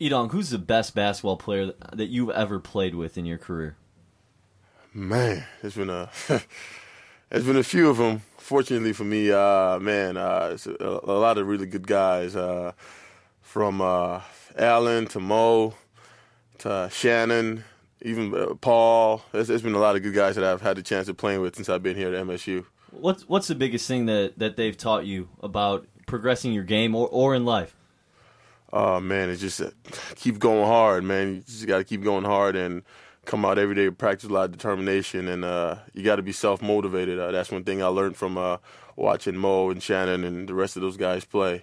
Idong, 0.00 0.30
who's 0.30 0.48
the 0.48 0.58
best 0.58 0.94
basketball 0.94 1.36
player 1.36 1.72
that 1.92 2.06
you've 2.06 2.30
ever 2.30 2.58
played 2.58 2.94
with 2.94 3.18
in 3.18 3.26
your 3.26 3.36
career? 3.36 3.76
Man, 4.94 5.44
it's 5.62 5.76
been 5.76 5.90
a 5.90 6.10
it's 7.30 7.46
been 7.46 7.56
a 7.56 7.62
few 7.62 7.88
of 7.88 7.98
them 7.98 8.22
fortunately 8.50 8.92
for 8.92 9.04
me, 9.04 9.30
uh, 9.30 9.78
man, 9.78 10.16
uh, 10.16 10.50
it's 10.52 10.66
a, 10.66 10.74
a, 10.80 11.14
lot 11.14 11.38
of 11.38 11.46
really 11.46 11.66
good 11.66 11.86
guys 11.86 12.34
uh, 12.34 12.72
from 13.42 13.80
uh, 13.80 14.20
Allen 14.58 15.06
to 15.06 15.20
Mo 15.20 15.74
to 16.58 16.88
Shannon, 16.92 17.62
even 18.02 18.34
uh, 18.34 18.54
Paul. 18.60 19.22
There's, 19.30 19.46
there's 19.46 19.62
been 19.62 19.76
a 19.76 19.78
lot 19.78 19.94
of 19.94 20.02
good 20.02 20.14
guys 20.14 20.34
that 20.34 20.42
I've 20.42 20.62
had 20.62 20.76
the 20.76 20.82
chance 20.82 21.06
of 21.06 21.16
playing 21.16 21.42
with 21.42 21.54
since 21.54 21.68
I've 21.68 21.84
been 21.84 21.96
here 21.96 22.12
at 22.12 22.26
MSU. 22.26 22.64
What's 22.90 23.28
what's 23.28 23.46
the 23.46 23.54
biggest 23.54 23.86
thing 23.86 24.06
that, 24.06 24.36
that 24.38 24.56
they've 24.56 24.76
taught 24.76 25.06
you 25.06 25.28
about 25.44 25.86
progressing 26.08 26.52
your 26.52 26.64
game 26.64 26.96
or, 26.96 27.06
or 27.12 27.36
in 27.36 27.44
life? 27.44 27.76
Oh 28.72 28.98
man, 28.98 29.30
it's 29.30 29.40
just 29.40 29.60
uh, 29.60 29.70
keep 30.16 30.40
going 30.40 30.66
hard, 30.66 31.04
man. 31.04 31.36
You 31.36 31.40
just 31.42 31.68
got 31.68 31.78
to 31.78 31.84
keep 31.84 32.02
going 32.02 32.24
hard 32.24 32.56
and 32.56 32.82
come 33.30 33.44
out 33.44 33.58
every 33.58 33.76
day, 33.76 33.88
practice 33.90 34.28
a 34.28 34.32
lot 34.32 34.46
of 34.46 34.52
determination, 34.52 35.28
and 35.28 35.44
uh, 35.44 35.76
you 35.94 36.02
got 36.02 36.16
to 36.16 36.22
be 36.22 36.32
self 36.32 36.60
motivated. 36.60 37.18
Uh, 37.18 37.30
that's 37.30 37.50
one 37.50 37.62
thing 37.62 37.82
I 37.82 37.86
learned 37.86 38.16
from 38.16 38.36
uh, 38.36 38.58
watching 38.96 39.36
Mo 39.36 39.70
and 39.70 39.80
Shannon 39.82 40.24
and 40.24 40.48
the 40.48 40.54
rest 40.54 40.76
of 40.76 40.82
those 40.82 40.96
guys 40.96 41.24
play. 41.24 41.62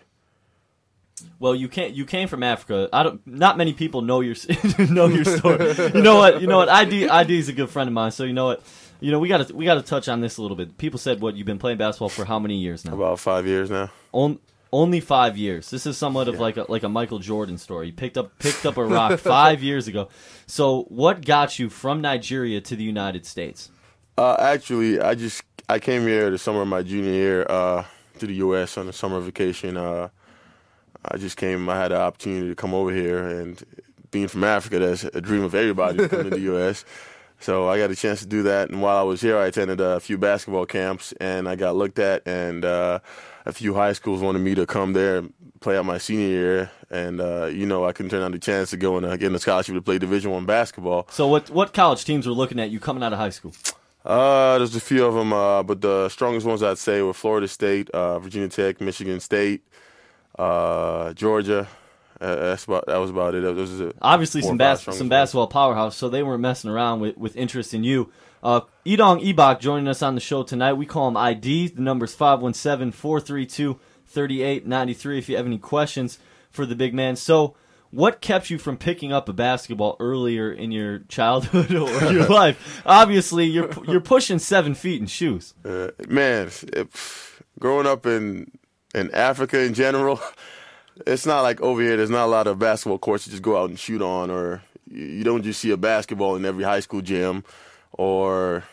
Well, 1.39 1.55
you 1.55 1.67
can't. 1.67 1.93
You 1.93 2.05
came 2.05 2.27
from 2.27 2.41
Africa. 2.41 2.87
I 2.93 3.03
don't. 3.03 3.25
Not 3.27 3.57
many 3.57 3.73
people 3.73 4.01
know 4.01 4.21
your 4.21 4.35
know 4.89 5.07
your 5.07 5.25
story. 5.25 5.73
you 5.93 6.01
know 6.01 6.15
what? 6.15 6.41
You 6.41 6.47
know 6.47 6.57
what? 6.57 6.69
ID 6.69 7.09
ID 7.09 7.37
is 7.37 7.49
a 7.49 7.53
good 7.53 7.69
friend 7.69 7.87
of 7.87 7.93
mine. 7.93 8.11
So 8.11 8.23
you 8.23 8.33
know 8.33 8.45
what? 8.45 8.63
You 8.99 9.11
know 9.11 9.19
we 9.19 9.27
got 9.27 9.47
to 9.47 9.55
we 9.55 9.65
got 9.65 9.75
to 9.75 9.81
touch 9.81 10.07
on 10.07 10.21
this 10.21 10.37
a 10.37 10.41
little 10.41 10.57
bit. 10.57 10.77
People 10.77 10.99
said 10.99 11.19
what 11.19 11.35
you've 11.35 11.45
been 11.45 11.59
playing 11.59 11.79
basketball 11.79 12.09
for 12.09 12.23
how 12.23 12.39
many 12.39 12.57
years 12.57 12.85
now? 12.85 12.93
About 12.93 13.19
five 13.19 13.45
years 13.45 13.69
now. 13.69 13.91
On, 14.13 14.39
only 14.71 14.99
five 14.99 15.37
years. 15.37 15.69
This 15.69 15.85
is 15.85 15.97
somewhat 15.97 16.27
of 16.27 16.35
yeah. 16.35 16.41
like 16.41 16.57
a 16.57 16.65
like 16.69 16.83
a 16.83 16.89
Michael 16.89 17.19
Jordan 17.19 17.57
story. 17.57 17.87
He 17.87 17.91
picked 17.91 18.17
up 18.17 18.37
picked 18.39 18.65
up 18.65 18.77
a 18.77 18.85
rock 18.85 19.19
five 19.19 19.63
years 19.63 19.87
ago. 19.87 20.09
So, 20.45 20.83
what 20.83 21.25
got 21.25 21.59
you 21.59 21.69
from 21.69 22.01
Nigeria 22.01 22.61
to 22.61 22.75
the 22.75 22.83
United 22.83 23.25
States? 23.25 23.69
Uh, 24.17 24.35
actually, 24.39 24.99
I 24.99 25.15
just 25.15 25.43
I 25.69 25.79
came 25.79 26.03
here 26.03 26.29
the 26.29 26.37
summer 26.37 26.61
of 26.61 26.67
my 26.67 26.83
junior 26.83 27.11
year 27.11 27.45
uh, 27.49 27.83
to 28.19 28.27
the 28.27 28.35
U.S. 28.35 28.77
on 28.77 28.87
a 28.87 28.93
summer 28.93 29.19
vacation. 29.19 29.77
Uh, 29.77 30.09
I 31.05 31.17
just 31.17 31.37
came. 31.37 31.69
I 31.69 31.77
had 31.77 31.91
an 31.91 31.99
opportunity 32.01 32.49
to 32.49 32.55
come 32.55 32.73
over 32.73 32.91
here, 32.91 33.25
and 33.25 33.63
being 34.11 34.27
from 34.27 34.43
Africa, 34.43 34.79
that's 34.79 35.03
a 35.03 35.21
dream 35.21 35.43
of 35.43 35.53
everybody 35.53 35.97
to 35.97 36.09
come 36.09 36.23
to 36.23 36.29
the 36.29 36.39
U.S. 36.51 36.85
So 37.39 37.69
I 37.69 37.77
got 37.77 37.91
a 37.91 37.95
chance 37.95 38.21
to 38.21 38.25
do 38.25 38.43
that, 38.43 38.69
and 38.69 38.81
while 38.81 38.97
I 38.97 39.03
was 39.03 39.21
here, 39.21 39.37
I 39.37 39.45
attended 39.45 39.79
a 39.79 39.99
few 39.99 40.17
basketball 40.17 40.65
camps, 40.65 41.13
and 41.21 41.47
I 41.47 41.55
got 41.55 41.75
looked 41.75 41.99
at, 41.99 42.27
and 42.27 42.65
uh, 42.65 42.99
a 43.47 43.53
few 43.53 43.73
high 43.73 43.93
schools 43.93 44.21
wanted 44.21 44.39
me 44.39 44.53
to 44.55 44.65
come 44.65 44.93
there 44.93 45.17
and 45.17 45.33
play 45.61 45.77
out 45.77 45.85
my 45.85 45.97
senior 45.97 46.27
year, 46.27 46.71
and 46.89 47.21
uh, 47.21 47.45
you 47.45 47.65
know 47.65 47.85
I 47.85 47.93
couldn't 47.93 48.09
turn 48.09 48.21
down 48.21 48.31
the 48.31 48.39
chance 48.39 48.69
to 48.71 48.77
go 48.77 48.97
and 48.97 49.05
uh, 49.05 49.15
get 49.15 49.31
a 49.31 49.39
scholarship 49.39 49.75
to 49.75 49.81
play 49.81 49.97
Division 49.97 50.31
One 50.31 50.45
basketball. 50.45 51.07
So 51.11 51.27
what 51.27 51.49
what 51.49 51.73
college 51.73 52.03
teams 52.05 52.27
were 52.27 52.33
looking 52.33 52.59
at 52.59 52.69
you 52.69 52.79
coming 52.79 53.03
out 53.03 53.13
of 53.13 53.19
high 53.19 53.29
school? 53.29 53.53
Uh, 54.05 54.57
there's 54.57 54.75
a 54.75 54.79
few 54.79 55.05
of 55.05 55.13
them, 55.13 55.33
uh, 55.33 55.63
but 55.63 55.81
the 55.81 56.09
strongest 56.09 56.45
ones 56.45 56.61
I'd 56.61 56.77
say 56.77 57.01
were 57.01 57.13
Florida 57.13 57.47
State, 57.47 57.89
uh, 57.89 58.19
Virginia 58.19 58.47
Tech, 58.47 58.79
Michigan 58.79 59.19
State, 59.19 59.63
uh, 60.37 61.13
Georgia. 61.13 61.67
Uh, 62.19 62.35
that's 62.35 62.65
about 62.65 62.85
that 62.87 62.97
was 62.97 63.09
about 63.09 63.35
it. 63.35 63.41
Was 63.41 63.93
Obviously, 64.01 64.41
some 64.41 64.57
bas- 64.57 64.83
some 64.83 65.09
basketball 65.09 65.47
powerhouse, 65.47 65.95
so 65.95 66.09
they 66.09 66.23
weren't 66.23 66.41
messing 66.41 66.69
around 66.69 66.99
with, 66.99 67.17
with 67.17 67.35
interest 67.35 67.73
in 67.73 67.83
you. 67.83 68.11
Uh, 68.47 68.61
Idong 68.85 69.21
Ibok 69.21 69.59
joining 69.59 69.89
us 69.89 70.01
on 70.01 70.15
the 70.15 70.21
show 70.21 70.41
tonight. 70.41 70.71
We 70.71 70.85
call 70.85 71.09
him 71.09 71.17
ID. 71.17 71.67
The 71.67 71.81
number's 71.81 72.15
517 72.15 72.93
432 72.93 73.77
3893 74.05 75.17
if 75.17 75.27
you 75.27 75.35
have 75.35 75.45
any 75.45 75.57
questions 75.57 76.17
for 76.49 76.65
the 76.65 76.73
big 76.73 76.93
man. 76.93 77.17
So, 77.17 77.57
what 77.91 78.21
kept 78.21 78.49
you 78.49 78.57
from 78.57 78.77
picking 78.77 79.11
up 79.11 79.27
a 79.27 79.33
basketball 79.33 79.97
earlier 79.99 80.49
in 80.49 80.71
your 80.71 80.99
childhood 81.09 81.73
or 81.73 82.13
your 82.13 82.25
life? 82.29 82.81
Obviously, 82.85 83.47
you're 83.47 83.69
you're 83.85 83.99
pushing 83.99 84.39
seven 84.39 84.75
feet 84.75 85.01
in 85.01 85.07
shoes. 85.07 85.53
Uh, 85.65 85.89
man, 86.07 86.49
it, 86.71 86.87
growing 87.59 87.85
up 87.85 88.05
in 88.05 88.49
in 88.95 89.11
Africa 89.11 89.59
in 89.59 89.73
general, 89.73 90.21
it's 91.05 91.25
not 91.25 91.41
like 91.41 91.59
over 91.59 91.81
here. 91.81 91.97
There's 91.97 92.09
not 92.09 92.23
a 92.23 92.31
lot 92.31 92.47
of 92.47 92.59
basketball 92.59 92.99
courts 92.99 93.25
to 93.25 93.29
just 93.29 93.43
go 93.43 93.61
out 93.61 93.69
and 93.69 93.77
shoot 93.77 94.01
on, 94.01 94.31
or 94.31 94.63
you 94.89 95.25
don't 95.25 95.43
just 95.43 95.59
see 95.59 95.71
a 95.71 95.75
basketball 95.77 96.37
in 96.37 96.45
every 96.45 96.63
high 96.63 96.79
school 96.79 97.01
gym 97.01 97.43
or 97.97 98.63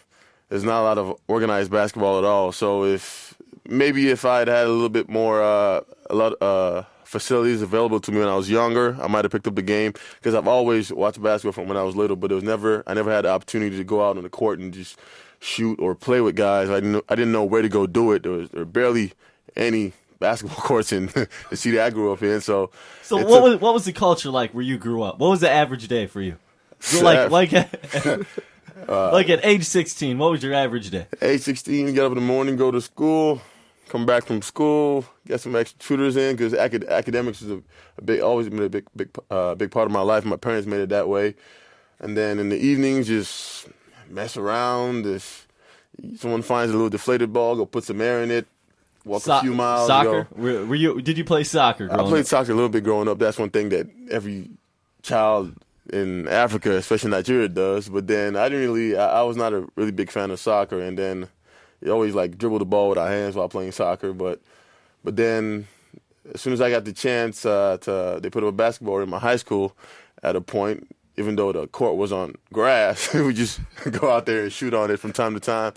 there's 0.49 0.65
not 0.65 0.81
a 0.81 0.85
lot 0.85 0.99
of 0.99 1.19
organized 1.29 1.71
basketball 1.71 2.19
at 2.19 2.25
all. 2.25 2.53
So 2.53 2.85
if 2.85 3.35
maybe 3.69 4.11
if 4.11 4.25
I 4.25 4.41
had 4.41 4.49
had 4.49 4.67
a 4.67 4.71
little 4.71 4.89
bit 4.89 5.09
more 5.09 5.43
uh, 5.43 5.81
a 6.11 6.15
lot 6.15 6.41
uh, 6.43 6.85
facilities 7.05 7.63
available 7.63 8.01
to 8.01 8.13
me 8.13 8.19
when 8.21 8.29
I 8.29 8.37
was 8.37 8.51
younger, 8.51 8.97
I 9.01 9.07
might 9.09 9.25
have 9.25 9.33
picked 9.33 9.47
up 9.47 9.55
the 9.55 9.63
game 9.63 9.93
because 10.19 10.35
I've 10.35 10.49
always 10.49 10.93
watched 10.93 11.23
basketball 11.23 11.53
from 11.53 11.69
when 11.69 11.77
I 11.77 11.83
was 11.83 11.97
little, 11.97 12.17
but 12.17 12.31
it 12.31 12.35
was 12.35 12.45
never 12.45 12.83
I 12.87 12.95
never 12.95 13.11
had 13.11 13.25
the 13.25 13.31
opportunity 13.31 13.77
to 13.77 13.85
go 13.85 14.07
out 14.07 14.17
on 14.17 14.23
the 14.23 14.29
court 14.29 14.59
and 14.59 14.73
just 14.73 14.99
shoot 15.41 15.79
or 15.81 15.95
play 15.95 16.21
with 16.21 16.37
guys. 16.37 16.71
I 16.71 16.81
didn't 16.81 17.05
I 17.09 17.15
didn't 17.15 17.33
know 17.33 17.45
where 17.45 17.63
to 17.63 17.69
go 17.69 17.87
do 17.87 18.13
it. 18.13 18.23
There 18.23 18.33
was 18.33 18.51
there 18.51 18.61
were 18.61 18.67
barely 18.67 19.13
any 19.57 19.93
basketball 20.21 20.57
courts 20.63 20.93
in 20.93 21.07
the 21.51 21.57
city 21.57 21.81
I 21.81 21.91
grew 21.91 22.13
up 22.13 22.23
in. 22.23 22.41
So 22.41 22.71
So 23.03 23.17
what 23.17 23.27
took- 23.29 23.43
was 23.45 23.61
what 23.61 23.75
was 23.75 23.85
the 23.87 23.93
culture 23.93 24.31
like 24.31 24.53
where 24.53 24.65
you 24.65 24.77
grew 24.79 25.03
up? 25.03 25.19
What 25.19 25.29
was 25.31 25.41
the 25.41 25.51
average 25.51 25.89
day 25.89 26.07
for 26.07 26.21
you? 26.21 26.37
Like 27.01 27.31
like 27.31 27.51
Uh, 28.89 29.13
like 29.13 29.29
at 29.29 29.45
age 29.45 29.65
16, 29.65 30.19
what 30.19 30.31
was 30.33 30.43
your 30.43 30.55
average 30.55 30.91
day? 30.91 31.07
age 31.23 31.41
16, 31.43 31.95
get 31.95 32.05
up 32.05 32.11
in 32.13 32.17
the 32.17 32.21
morning, 32.21 32.57
go 32.57 32.71
to 32.71 32.81
school, 32.81 33.41
come 33.89 34.05
back 34.05 34.25
from 34.27 34.43
school, 34.43 35.05
get 35.27 35.41
some 35.41 35.55
extra 35.55 35.79
tutors 35.79 36.17
in 36.17 36.35
because 36.37 36.53
acad- 36.55 36.85
academics 36.89 37.41
is 37.43 37.51
a, 37.51 37.63
a 37.99 38.03
big, 38.05 38.21
always 38.21 38.49
been 38.49 38.63
a 38.63 38.69
big, 38.69 38.85
big, 38.97 39.09
uh, 39.31 39.55
big 39.55 39.71
part 39.71 39.87
of 39.87 39.93
my 39.93 40.01
life. 40.01 40.25
My 40.25 40.37
parents 40.37 40.67
made 40.67 40.81
it 40.81 40.89
that 40.89 41.09
way, 41.09 41.35
and 42.01 42.17
then 42.17 42.39
in 42.39 42.49
the 42.49 42.57
evenings, 42.57 43.07
just 43.07 43.69
mess 44.11 44.37
around. 44.37 45.07
If 45.07 45.47
someone 46.17 46.43
finds 46.43 46.71
a 46.73 46.75
little 46.75 46.91
deflated 46.91 47.33
ball, 47.33 47.55
go 47.57 47.67
put 47.67 47.85
some 47.85 48.01
air 48.01 48.23
in 48.23 48.31
it, 48.33 48.47
walk 49.05 49.23
So- 49.23 49.37
a 49.39 49.41
few 49.41 49.55
miles. 49.55 49.87
soccer? 49.87 50.27
Were, 50.35 50.67
were 50.67 50.75
you 50.75 51.01
did 51.01 51.17
you 51.17 51.25
play 51.25 51.45
soccer 51.45 51.89
I 51.93 51.99
played 51.99 52.21
up? 52.23 52.27
soccer 52.27 52.51
a 52.53 52.55
little 52.57 52.69
bit 52.69 52.83
growing 52.83 53.07
up. 53.09 53.19
That's 53.19 53.39
one 53.39 53.51
thing 53.51 53.69
that 53.69 53.87
every 54.11 54.51
child 55.03 55.55
in 55.93 56.29
Africa, 56.29 56.73
especially 56.77 57.11
Nigeria, 57.11 57.49
does. 57.49 57.89
But 57.89 58.07
then 58.07 58.37
I 58.37 58.49
didn't 58.49 58.73
really. 58.73 58.97
I, 58.97 59.21
I 59.21 59.23
was 59.23 59.37
not 59.37 59.53
a 59.53 59.67
really 59.77 59.93
big 59.93 60.11
fan 60.11 60.31
of 60.31 60.41
soccer, 60.41 60.81
and 60.81 60.99
then 60.99 61.29
you 61.81 61.93
always 61.93 62.15
like 62.15 62.39
dribble 62.39 62.59
the 62.59 62.65
ball 62.65 62.89
with 62.89 62.99
our 62.99 63.09
hands 63.09 63.37
while 63.37 63.49
playing 63.49 63.73
soccer. 63.73 64.13
But 64.13 64.41
but 65.03 65.17
then 65.17 65.67
as 66.33 66.41
soon 66.41 66.53
as 66.53 66.61
I 66.61 66.71
got 66.71 66.85
the 66.85 66.93
chance 66.93 67.45
uh, 67.45 67.79
to, 67.83 68.19
they 68.23 68.31
put 68.31 68.43
up 68.43 68.49
a 68.49 68.53
basketball 68.53 69.01
in 69.01 69.09
my 69.09 69.19
high 69.19 69.37
school. 69.37 69.77
At 70.23 70.37
a 70.37 70.41
point, 70.41 70.89
even 71.19 71.37
though 71.37 71.53
the 71.53 71.67
court 71.67 71.97
was 71.97 72.11
on 72.11 72.37
grass, 72.51 73.13
we 73.15 73.35
just 73.35 73.61
go 73.91 74.11
out 74.11 74.25
there 74.25 74.45
and 74.45 74.53
shoot 74.53 74.73
on 74.73 74.91
it 74.91 74.99
from 74.99 75.13
time 75.13 75.35
to 75.35 75.41
time, 75.41 75.75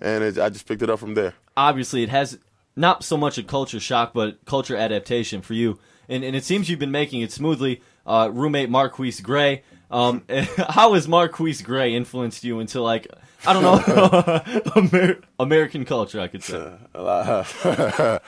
and 0.00 0.22
it, 0.22 0.38
I 0.38 0.50
just 0.50 0.66
picked 0.66 0.82
it 0.82 0.90
up 0.90 1.00
from 1.00 1.14
there. 1.14 1.34
Obviously, 1.56 2.04
it 2.04 2.08
has 2.10 2.38
not 2.76 3.02
so 3.02 3.16
much 3.16 3.38
a 3.38 3.42
culture 3.42 3.80
shock, 3.80 4.12
but 4.14 4.44
culture 4.44 4.76
adaptation 4.76 5.42
for 5.42 5.54
you. 5.54 5.80
And, 6.08 6.22
and 6.24 6.36
it 6.36 6.44
seems 6.44 6.70
you've 6.70 6.78
been 6.78 6.92
making 6.92 7.20
it 7.20 7.32
smoothly. 7.32 7.82
Uh, 8.08 8.30
roommate 8.32 8.70
Marquise 8.70 9.20
Gray. 9.20 9.62
Um, 9.90 10.24
how 10.56 10.94
has 10.94 11.06
Marquise 11.06 11.62
Gray 11.62 11.94
influenced 11.94 12.42
you 12.42 12.58
into 12.60 12.80
like 12.80 13.06
I 13.46 13.52
don't 13.52 13.62
know 13.62 14.42
Amer- 14.76 15.20
American 15.38 15.84
culture? 15.84 16.18
I 16.20 16.28
could 16.28 16.42
say. 16.42 16.72
A 16.94 17.02
lot. 17.02 17.28
uh, 17.64 18.18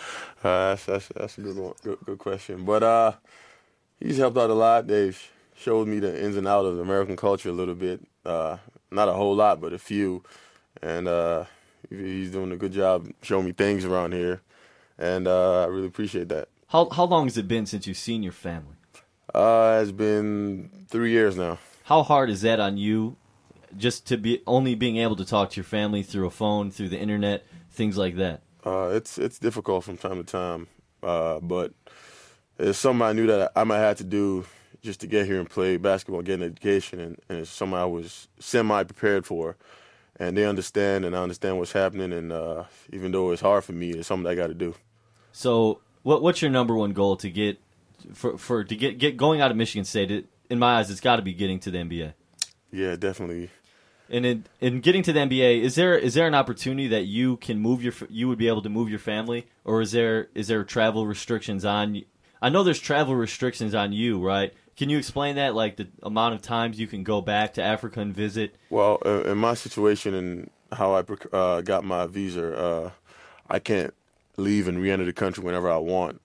that's, 0.42 0.84
that's 0.84 1.08
that's 1.08 1.38
a 1.38 1.40
good 1.40 1.56
one. 1.56 1.72
Good, 1.82 1.98
good 2.04 2.18
question. 2.18 2.64
But 2.64 2.82
uh, 2.82 3.12
he's 3.98 4.18
helped 4.18 4.36
out 4.38 4.50
a 4.50 4.54
lot. 4.54 4.86
They've 4.86 5.18
showed 5.56 5.88
me 5.88 5.98
the 5.98 6.22
ins 6.24 6.36
and 6.36 6.46
outs 6.46 6.66
of 6.66 6.78
American 6.78 7.16
culture 7.16 7.48
a 7.48 7.52
little 7.52 7.74
bit. 7.74 8.00
Uh, 8.24 8.58
not 8.90 9.08
a 9.08 9.12
whole 9.12 9.34
lot, 9.34 9.60
but 9.60 9.72
a 9.72 9.78
few. 9.78 10.22
And 10.82 11.08
uh, 11.08 11.44
he's 11.88 12.30
doing 12.30 12.52
a 12.52 12.56
good 12.56 12.72
job 12.72 13.08
showing 13.22 13.46
me 13.46 13.52
things 13.52 13.84
around 13.84 14.12
here, 14.12 14.40
and 14.98 15.26
uh, 15.26 15.62
I 15.62 15.66
really 15.66 15.86
appreciate 15.88 16.28
that. 16.28 16.48
How 16.68 16.88
how 16.90 17.04
long 17.04 17.24
has 17.24 17.36
it 17.36 17.48
been 17.48 17.66
since 17.66 17.86
you've 17.86 17.96
seen 17.96 18.22
your 18.22 18.32
family? 18.32 18.76
Uh, 19.34 19.80
it's 19.82 19.92
been 19.92 20.70
three 20.88 21.10
years 21.10 21.36
now. 21.36 21.58
How 21.84 22.02
hard 22.02 22.30
is 22.30 22.42
that 22.42 22.60
on 22.60 22.76
you? 22.76 23.16
Just 23.76 24.06
to 24.08 24.16
be 24.16 24.42
only 24.46 24.74
being 24.74 24.96
able 24.96 25.16
to 25.16 25.24
talk 25.24 25.50
to 25.50 25.56
your 25.56 25.64
family 25.64 26.02
through 26.02 26.26
a 26.26 26.30
phone, 26.30 26.70
through 26.70 26.88
the 26.88 26.98
internet, 26.98 27.46
things 27.70 27.96
like 27.96 28.16
that. 28.16 28.42
Uh, 28.64 28.90
it's 28.92 29.16
it's 29.16 29.38
difficult 29.38 29.84
from 29.84 29.96
time 29.96 30.16
to 30.16 30.24
time, 30.24 30.66
uh, 31.02 31.38
but 31.40 31.72
it's 32.58 32.78
something 32.78 33.02
I 33.02 33.12
knew 33.12 33.26
that 33.28 33.52
I 33.54 33.64
might 33.64 33.78
have 33.78 33.98
to 33.98 34.04
do 34.04 34.44
just 34.82 35.00
to 35.00 35.06
get 35.06 35.26
here 35.26 35.38
and 35.38 35.48
play 35.48 35.76
basketball, 35.76 36.22
get 36.22 36.40
an 36.40 36.46
education, 36.46 37.00
and, 37.00 37.18
and 37.28 37.38
it's 37.38 37.50
something 37.50 37.78
I 37.78 37.84
was 37.84 38.28
semi 38.38 38.82
prepared 38.82 39.26
for. 39.26 39.56
And 40.16 40.36
they 40.36 40.44
understand, 40.44 41.06
and 41.06 41.16
I 41.16 41.22
understand 41.22 41.56
what's 41.56 41.72
happening. 41.72 42.12
And 42.12 42.30
uh, 42.30 42.64
even 42.92 43.12
though 43.12 43.30
it's 43.30 43.40
hard 43.40 43.64
for 43.64 43.72
me, 43.72 43.90
it's 43.90 44.08
something 44.08 44.30
I 44.30 44.34
got 44.34 44.48
to 44.48 44.54
do. 44.54 44.74
So, 45.32 45.80
what 46.02 46.22
what's 46.22 46.42
your 46.42 46.50
number 46.50 46.74
one 46.74 46.92
goal 46.92 47.16
to 47.18 47.30
get 47.30 47.58
for 48.14 48.38
for 48.38 48.64
to 48.64 48.76
get 48.76 48.98
get 48.98 49.16
going 49.16 49.40
out 49.40 49.50
of 49.50 49.56
Michigan 49.56 49.84
State? 49.84 50.10
It, 50.10 50.26
in 50.48 50.58
my 50.58 50.78
eyes, 50.78 50.90
it's 50.90 51.00
got 51.00 51.16
to 51.16 51.22
be 51.22 51.32
getting 51.32 51.60
to 51.60 51.70
the 51.70 51.78
NBA. 51.78 52.14
Yeah, 52.72 52.96
definitely. 52.96 53.50
And 54.08 54.26
in 54.26 54.44
in 54.60 54.80
getting 54.80 55.02
to 55.04 55.12
the 55.12 55.20
NBA, 55.20 55.60
is 55.60 55.76
there 55.76 55.96
is 55.96 56.14
there 56.14 56.26
an 56.26 56.34
opportunity 56.34 56.88
that 56.88 57.04
you 57.04 57.36
can 57.36 57.60
move 57.60 57.82
your 57.82 57.92
you 58.08 58.28
would 58.28 58.38
be 58.38 58.48
able 58.48 58.62
to 58.62 58.68
move 58.68 58.90
your 58.90 58.98
family, 58.98 59.46
or 59.64 59.80
is 59.80 59.92
there 59.92 60.28
is 60.34 60.48
there 60.48 60.64
travel 60.64 61.06
restrictions 61.06 61.64
on? 61.64 62.02
I 62.42 62.48
know 62.48 62.62
there's 62.62 62.80
travel 62.80 63.14
restrictions 63.14 63.74
on 63.74 63.92
you, 63.92 64.20
right? 64.20 64.52
Can 64.76 64.88
you 64.88 64.98
explain 64.98 65.36
that, 65.36 65.54
like 65.54 65.76
the 65.76 65.88
amount 66.02 66.34
of 66.34 66.42
times 66.42 66.80
you 66.80 66.86
can 66.86 67.04
go 67.04 67.20
back 67.20 67.54
to 67.54 67.62
Africa 67.62 68.00
and 68.00 68.14
visit? 68.14 68.56
Well, 68.70 68.98
uh, 69.04 69.24
in 69.24 69.38
my 69.38 69.54
situation 69.54 70.14
and 70.14 70.50
how 70.72 70.94
I 70.94 71.04
uh, 71.36 71.60
got 71.60 71.84
my 71.84 72.06
visa, 72.06 72.56
uh, 72.56 72.90
I 73.48 73.58
can't 73.58 73.92
leave 74.36 74.68
and 74.68 74.80
re-enter 74.80 75.04
the 75.04 75.12
country 75.12 75.44
whenever 75.44 75.70
I 75.70 75.76
want. 75.76 76.20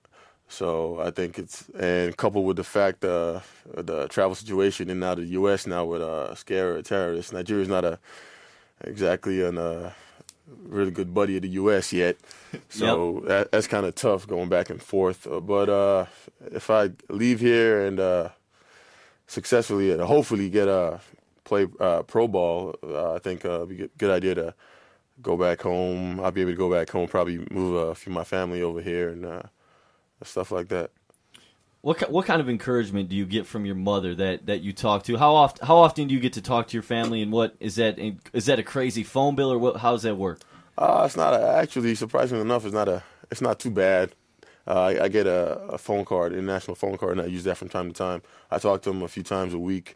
So 0.55 1.01
I 1.01 1.11
think 1.11 1.37
it's 1.37 1.67
and 1.77 2.15
coupled 2.15 2.45
with 2.45 2.55
the 2.55 2.63
fact 2.63 3.03
uh, 3.03 3.41
the 3.75 4.07
travel 4.07 4.35
situation 4.35 4.89
in 4.89 4.97
and 4.97 5.03
out 5.03 5.19
of 5.19 5.25
the 5.25 5.31
U.S. 5.31 5.67
now 5.67 5.83
with 5.83 6.01
uh, 6.01 6.33
scare 6.35 6.77
of 6.77 6.85
terrorists, 6.85 7.33
Nigeria's 7.33 7.67
not 7.67 7.83
a 7.83 7.99
exactly 8.81 9.43
an 9.43 9.57
uh, 9.57 9.91
really 10.63 10.91
good 10.91 11.13
buddy 11.13 11.35
of 11.35 11.41
the 11.41 11.49
U.S. 11.61 11.91
yet. 11.91 12.15
So 12.69 13.21
that, 13.27 13.51
that's 13.51 13.67
kind 13.67 13.85
of 13.85 13.95
tough 13.95 14.25
going 14.25 14.47
back 14.47 14.69
and 14.69 14.81
forth. 14.81 15.27
Uh, 15.27 15.41
but 15.41 15.67
uh, 15.67 16.05
if 16.53 16.69
I 16.69 16.91
leave 17.09 17.41
here 17.41 17.85
and 17.85 17.99
uh, 17.99 18.29
successfully 19.27 19.91
and 19.91 19.99
hopefully 19.99 20.49
get 20.49 20.69
a 20.69 21.01
play 21.43 21.67
uh, 21.81 22.03
pro 22.03 22.29
ball, 22.29 22.75
uh, 22.81 23.15
I 23.15 23.19
think 23.19 23.43
uh, 23.43 23.63
it'd 23.63 23.69
be 23.69 23.83
a 23.83 23.87
good 23.97 24.09
idea 24.09 24.35
to 24.35 24.53
go 25.21 25.35
back 25.35 25.63
home. 25.63 26.21
I'll 26.21 26.31
be 26.31 26.41
able 26.41 26.51
to 26.51 26.57
go 26.57 26.71
back 26.71 26.89
home, 26.89 27.09
probably 27.09 27.45
move 27.51 27.75
a 27.75 27.93
few 27.93 28.11
of 28.11 28.15
my 28.15 28.23
family 28.23 28.61
over 28.61 28.81
here 28.81 29.09
and 29.09 29.25
uh, 29.25 29.41
stuff 30.23 30.51
like 30.51 30.69
that. 30.69 30.91
What 31.82 32.10
what 32.12 32.25
kind 32.25 32.41
of 32.41 32.49
encouragement 32.49 33.10
do 33.10 33.15
you 33.15 33.25
get 33.25 33.45
from 33.45 33.65
your 33.65 33.75
mother 33.75 34.15
that, 34.15 34.47
that 34.47 34.62
you 34.62 34.73
talk 34.73 35.04
to? 35.04 35.17
How 35.17 35.36
often 35.36 35.67
how 35.67 35.78
often 35.78 36.08
do 36.08 36.15
you 36.15 36.19
get 36.19 36.34
to 36.34 36.41
talk 36.41 36.67
to 36.69 36.73
your 36.73 36.84
family, 36.84 37.21
and 37.21 37.32
what 37.32 37.56
is 37.60 37.75
that 37.75 37.99
is 38.34 38.47
that 38.47 38.58
a 38.58 38.63
crazy 38.63 39.04
phone 39.04 39.36
bill 39.36 39.51
or 39.51 39.60
what? 39.60 39.78
How 39.78 39.91
does 39.91 40.01
that 40.01 40.15
work? 40.15 40.41
Uh, 40.78 41.04
it's 41.06 41.15
not 41.15 41.34
a, 41.34 41.47
actually 41.58 41.93
surprisingly 41.93 42.41
enough. 42.41 42.65
It's 42.65 42.73
not 42.73 42.89
a. 42.89 43.04
It's 43.30 43.41
not 43.41 43.60
too 43.60 43.71
bad. 43.71 44.15
Uh, 44.67 44.82
I, 44.82 45.04
I 45.04 45.08
get 45.10 45.28
a, 45.28 45.60
a 45.69 45.78
phone 45.78 46.06
card, 46.06 46.34
international 46.34 46.73
phone 46.75 46.97
card, 46.97 47.19
and 47.19 47.21
I 47.21 47.25
use 47.25 47.43
that 47.43 47.58
from 47.58 47.69
time 47.69 47.88
to 47.89 47.93
time. 47.93 48.23
I 48.49 48.58
talk 48.58 48.82
to 48.84 48.89
them 48.89 49.04
a 49.04 49.08
few 49.08 49.21
times 49.21 49.54
a 49.54 49.60
week, 49.60 49.95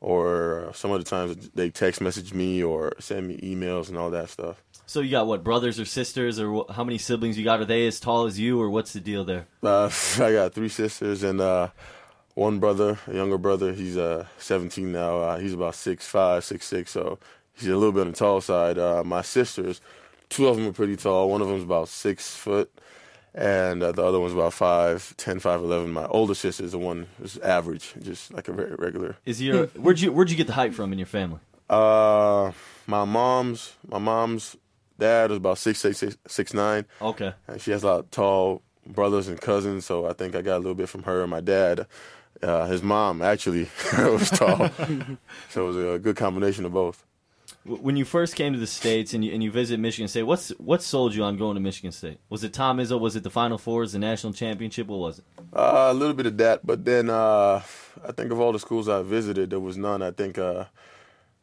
or 0.00 0.70
some 0.74 0.90
of 0.92 1.02
the 1.02 1.08
times 1.08 1.50
they 1.54 1.70
text 1.70 2.00
message 2.00 2.32
me 2.32 2.62
or 2.62 2.92
send 3.00 3.26
me 3.28 3.36
emails 3.38 3.88
and 3.88 3.96
all 3.96 4.10
that 4.10 4.28
stuff. 4.30 4.62
So 4.86 5.00
you 5.00 5.10
got 5.10 5.26
what 5.26 5.44
brothers 5.44 5.78
or 5.78 5.84
sisters 5.84 6.40
or 6.40 6.52
wh- 6.52 6.72
how 6.72 6.84
many 6.84 6.98
siblings 6.98 7.36
you 7.36 7.44
got? 7.44 7.60
Are 7.60 7.64
they 7.64 7.86
as 7.86 8.00
tall 8.00 8.26
as 8.26 8.38
you 8.38 8.60
or 8.60 8.70
what's 8.70 8.92
the 8.92 9.00
deal 9.00 9.24
there? 9.24 9.46
Uh, 9.62 9.90
I 10.18 10.32
got 10.32 10.54
three 10.54 10.68
sisters 10.68 11.22
and 11.22 11.40
uh, 11.40 11.68
one 12.34 12.58
brother, 12.60 12.98
a 13.06 13.14
younger 13.14 13.38
brother. 13.38 13.72
He's 13.72 13.96
uh, 13.96 14.26
17 14.38 14.90
now. 14.92 15.18
Uh, 15.20 15.38
he's 15.38 15.52
about 15.54 15.74
six 15.74 16.06
five, 16.06 16.44
six 16.44 16.66
six. 16.66 16.92
So 16.92 17.18
he's 17.54 17.68
a 17.68 17.76
little 17.76 17.92
bit 17.92 18.02
on 18.02 18.12
the 18.12 18.16
tall 18.16 18.40
side. 18.40 18.78
Uh, 18.78 19.02
my 19.04 19.22
sisters, 19.22 19.80
two 20.28 20.46
of 20.48 20.56
them 20.56 20.68
are 20.68 20.72
pretty 20.72 20.96
tall. 20.96 21.28
One 21.28 21.42
of 21.42 21.48
them's 21.48 21.64
about 21.64 21.88
six 21.88 22.34
foot, 22.36 22.70
and 23.38 23.84
uh, 23.84 23.92
the 23.92 24.02
other 24.02 24.18
one's 24.18 24.32
about 24.32 24.52
five, 24.52 25.16
ten, 25.16 25.38
five, 25.38 25.60
eleven. 25.60 25.92
My 25.92 26.06
older 26.06 26.34
sister 26.34 26.64
is 26.64 26.72
the 26.72 26.78
one 26.78 27.06
who's 27.18 27.38
average, 27.38 27.94
just 28.02 28.34
like 28.34 28.48
a 28.48 28.52
very 28.52 28.74
regular. 28.74 29.16
Is 29.24 29.40
your 29.40 29.66
where'd 29.68 30.00
you 30.00 30.12
where'd 30.12 30.28
you 30.28 30.36
get 30.36 30.48
the 30.48 30.54
height 30.54 30.74
from 30.74 30.92
in 30.92 30.98
your 30.98 31.06
family? 31.06 31.38
Uh, 31.70 32.50
my 32.86 33.04
mom's, 33.04 33.74
my 33.86 33.98
mom's 33.98 34.56
dad 34.98 35.30
is 35.30 35.36
about 35.36 35.58
six 35.58 35.78
six 35.78 35.98
six 35.98 36.16
six 36.26 36.52
nine. 36.52 36.84
Okay. 37.00 37.32
And 37.46 37.60
she 37.60 37.70
has 37.70 37.84
a 37.84 37.86
lot 37.86 38.00
of 38.00 38.10
tall 38.10 38.62
brothers 38.84 39.28
and 39.28 39.40
cousins, 39.40 39.86
so 39.86 40.06
I 40.06 40.14
think 40.14 40.34
I 40.34 40.42
got 40.42 40.56
a 40.56 40.58
little 40.58 40.74
bit 40.74 40.88
from 40.88 41.04
her. 41.04 41.22
And 41.22 41.30
my 41.30 41.40
dad, 41.40 41.86
uh, 42.42 42.66
his 42.66 42.82
mom 42.82 43.22
actually 43.22 43.70
was 43.98 44.30
tall, 44.30 44.68
so 45.48 45.64
it 45.64 45.66
was 45.68 45.76
a 45.76 45.98
good 46.00 46.16
combination 46.16 46.64
of 46.64 46.72
both. 46.72 47.04
When 47.64 47.96
you 47.96 48.04
first 48.04 48.34
came 48.34 48.52
to 48.54 48.58
the 48.58 48.66
states 48.66 49.12
and 49.12 49.24
you 49.24 49.32
and 49.32 49.42
you 49.42 49.50
visit 49.50 49.78
Michigan 49.78 50.08
State, 50.08 50.22
what's 50.22 50.48
what 50.58 50.82
sold 50.82 51.14
you 51.14 51.22
on 51.22 51.36
going 51.36 51.54
to 51.54 51.60
Michigan 51.60 51.92
State? 51.92 52.18
Was 52.30 52.42
it 52.42 52.52
Tom 52.52 52.78
Izzo? 52.78 52.98
Was 52.98 53.14
it 53.16 53.24
the 53.24 53.30
Final 53.30 53.58
Fours, 53.58 53.92
the 53.92 53.98
national 53.98 54.32
championship? 54.32 54.86
What 54.86 54.98
was 54.98 55.18
it? 55.18 55.24
Uh, 55.52 55.88
a 55.90 55.94
little 55.94 56.14
bit 56.14 56.26
of 56.26 56.38
that, 56.38 56.66
but 56.66 56.84
then 56.84 57.10
uh, 57.10 57.62
I 58.06 58.12
think 58.12 58.32
of 58.32 58.40
all 58.40 58.52
the 58.52 58.58
schools 58.58 58.88
I 58.88 59.02
visited, 59.02 59.50
there 59.50 59.60
was 59.60 59.76
none. 59.76 60.02
I 60.02 60.12
think 60.12 60.38
uh, 60.38 60.64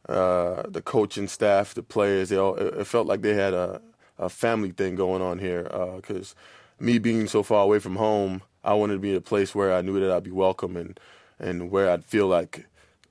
uh, 0.08 0.62
the 0.68 0.82
coaching 0.82 1.28
staff, 1.28 1.74
the 1.74 1.82
players, 1.82 2.30
they 2.30 2.36
all 2.36 2.56
it, 2.56 2.86
felt 2.86 3.06
like 3.06 3.22
they 3.22 3.34
had 3.34 3.54
a, 3.54 3.80
a 4.18 4.28
family 4.28 4.70
thing 4.72 4.96
going 4.96 5.22
on 5.22 5.38
here. 5.38 5.64
Because 5.96 6.34
me 6.80 6.98
being 6.98 7.28
so 7.28 7.42
far 7.42 7.62
away 7.62 7.78
from 7.78 7.96
home, 7.96 8.42
I 8.64 8.74
wanted 8.74 8.94
to 8.94 9.00
be 9.00 9.10
in 9.10 9.16
a 9.16 9.20
place 9.20 9.54
where 9.54 9.72
I 9.72 9.82
knew 9.82 10.00
that 10.00 10.10
I'd 10.10 10.24
be 10.24 10.32
welcome 10.32 10.76
and 10.76 10.98
and 11.38 11.70
where 11.70 11.90
I'd 11.90 12.04
feel 12.04 12.26
like 12.26 12.66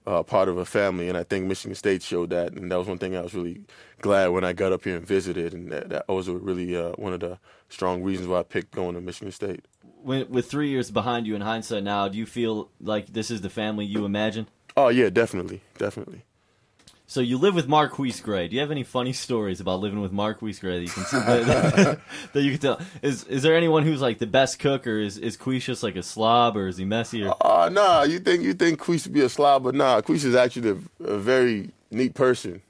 uh, 0.08 0.24
part 0.24 0.50
of 0.50 0.58
a 0.58 0.66
family, 0.66 1.10
and 1.10 1.18
I 1.18 1.24
think 1.24 1.46
Michigan 1.46 1.76
State 1.76 2.04
showed 2.04 2.30
that, 2.30 2.54
and 2.54 2.72
that 2.72 2.78
was 2.78 2.88
one 2.88 2.98
thing 2.98 3.16
I 3.16 3.22
was 3.22 3.34
really 3.34 3.62
glad 4.02 4.28
when 4.28 4.44
I 4.44 4.54
got 4.54 4.72
up 4.72 4.84
here 4.84 4.96
and 4.96 5.06
visited, 5.06 5.54
and 5.54 5.72
that, 5.72 5.90
that 5.90 6.08
was 6.08 6.30
really 6.30 6.76
uh, 6.76 6.92
one 6.92 7.14
of 7.14 7.20
the 7.20 7.40
strong 7.70 8.04
reasons 8.04 8.28
why 8.28 8.40
I 8.40 8.44
picked 8.44 8.72
going 8.72 8.96
to 8.96 9.02
Michigan 9.02 9.32
State. 9.32 9.66
When, 10.04 10.30
with 10.30 10.50
three 10.50 10.70
years 10.70 10.92
behind 10.92 11.26
you 11.26 11.36
in 11.36 11.42
hindsight 11.42 11.84
now, 11.84 12.08
do 12.08 12.18
you 12.18 12.26
feel 12.26 12.70
like 12.80 13.08
this 13.08 13.32
is 13.32 13.42
the 13.42 13.50
family 13.50 13.86
you 13.86 14.06
imagined? 14.06 14.48
Oh 14.78 14.90
yeah, 14.90 15.10
definitely, 15.10 15.62
definitely. 15.78 16.24
So 17.08 17.22
you 17.22 17.38
live 17.38 17.54
with 17.54 17.68
Marquise 17.68 18.20
Gray. 18.20 18.48
Do 18.48 18.56
you 18.56 18.62
have 18.62 18.72
any 18.72 18.84
funny 18.84 19.14
stories 19.14 19.60
about 19.60 19.80
living 19.80 20.02
with 20.02 20.12
Marquise 20.12 20.60
Gray 20.60 20.80
that 20.80 20.84
you 20.84 20.90
can 20.90 21.04
that, 21.26 22.00
that 22.34 22.42
you 22.42 22.52
can 22.52 22.60
tell? 22.60 22.82
Is 23.04 23.24
is 23.26 23.44
there 23.44 23.56
anyone 23.56 23.84
who's 23.84 24.02
like 24.02 24.18
the 24.18 24.26
best 24.28 24.58
cook, 24.58 24.88
or 24.88 24.98
is 24.98 25.18
is 25.18 25.38
Queese 25.38 25.66
just 25.66 25.84
like 25.84 25.96
a 25.96 26.04
slob, 26.04 26.58
or 26.58 26.68
is 26.68 26.78
he 26.78 26.86
messy? 26.86 27.24
Or 27.24 27.36
Uh, 27.42 27.70
nah, 27.70 28.04
you 28.04 28.20
think 28.20 28.44
you 28.44 28.54
think 28.54 28.80
Queese 28.80 29.06
would 29.06 29.14
be 29.14 29.22
a 29.22 29.30
slob, 29.30 29.64
but 29.64 29.76
nah, 29.76 30.02
Queese 30.02 30.26
is 30.26 30.36
actually 30.36 30.70
a, 30.72 31.04
a 31.04 31.18
very 31.20 31.70
neat 31.92 32.16
person. 32.16 32.62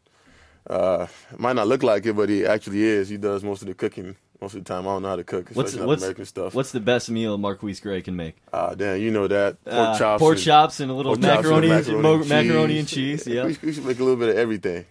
Uh, 0.69 1.07
might 1.37 1.55
not 1.55 1.67
look 1.67 1.83
like 1.83 2.05
it, 2.05 2.13
but 2.13 2.27
he 2.27 2.45
actually 2.45 2.83
is. 2.83 3.07
He 3.07 3.17
does 3.17 3.43
most 3.43 3.61
of 3.61 3.67
the 3.67 3.73
cooking 3.73 4.17
most 4.41 4.53
of 4.55 4.63
the 4.63 4.67
time. 4.67 4.87
I 4.87 4.91
don't 4.91 5.01
know 5.03 5.09
how 5.09 5.15
to 5.15 5.23
cook, 5.23 5.49
what's 5.53 5.75
not 5.75 5.87
what's 5.87 6.01
American 6.03 6.25
stuff. 6.25 6.53
what's 6.53 6.71
the 6.71 6.79
best 6.79 7.09
meal 7.09 7.37
Marquise 7.37 7.79
Gray 7.79 8.01
can 8.01 8.15
make? 8.15 8.35
Ah, 8.53 8.73
damn, 8.75 8.99
you 8.99 9.11
know 9.11 9.27
that 9.27 9.63
pork 9.63 9.75
Uh, 9.75 9.97
chops, 9.97 10.19
pork 10.19 10.35
and, 10.35 10.43
chops, 10.43 10.79
and 10.79 10.91
a 10.91 10.93
little 10.93 11.15
chops 11.15 11.25
and 11.25 11.35
macaroni, 11.43 11.67
macaroni, 11.69 12.01
mo- 12.01 12.23
macaroni 12.23 12.79
and 12.79 12.87
cheese. 12.87 13.25
Yeah. 13.27 13.45
we, 13.45 13.57
we 13.61 13.73
should 13.73 13.85
make 13.85 13.99
a 13.99 14.03
little 14.03 14.19
bit 14.19 14.29
of 14.29 14.37
everything. 14.37 14.85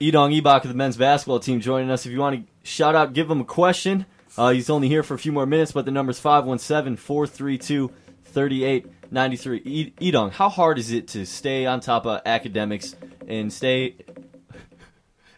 Idong 0.00 0.40
Ibok 0.40 0.62
of 0.64 0.68
the 0.68 0.74
men's 0.74 0.96
basketball 0.96 1.38
team 1.40 1.60
joining 1.60 1.90
us. 1.90 2.04
If 2.06 2.12
you 2.12 2.18
want 2.18 2.44
to 2.44 2.68
shout 2.68 2.94
out, 2.96 3.12
give 3.12 3.30
him 3.30 3.40
a 3.40 3.44
question. 3.44 4.06
Uh, 4.36 4.50
he's 4.50 4.68
only 4.70 4.88
here 4.88 5.02
for 5.02 5.14
a 5.14 5.18
few 5.18 5.30
more 5.30 5.46
minutes, 5.46 5.72
but 5.72 5.84
the 5.84 5.90
number's 5.90 6.18
517 6.18 6.96
432 6.96 7.90
3893. 8.24 9.94
Idong, 10.00 10.32
how 10.32 10.48
hard 10.48 10.78
is 10.78 10.90
it 10.90 11.08
to 11.08 11.24
stay 11.26 11.66
on 11.66 11.80
top 11.80 12.06
of 12.06 12.20
academics 12.26 12.96
and 13.28 13.52
stay 13.52 13.94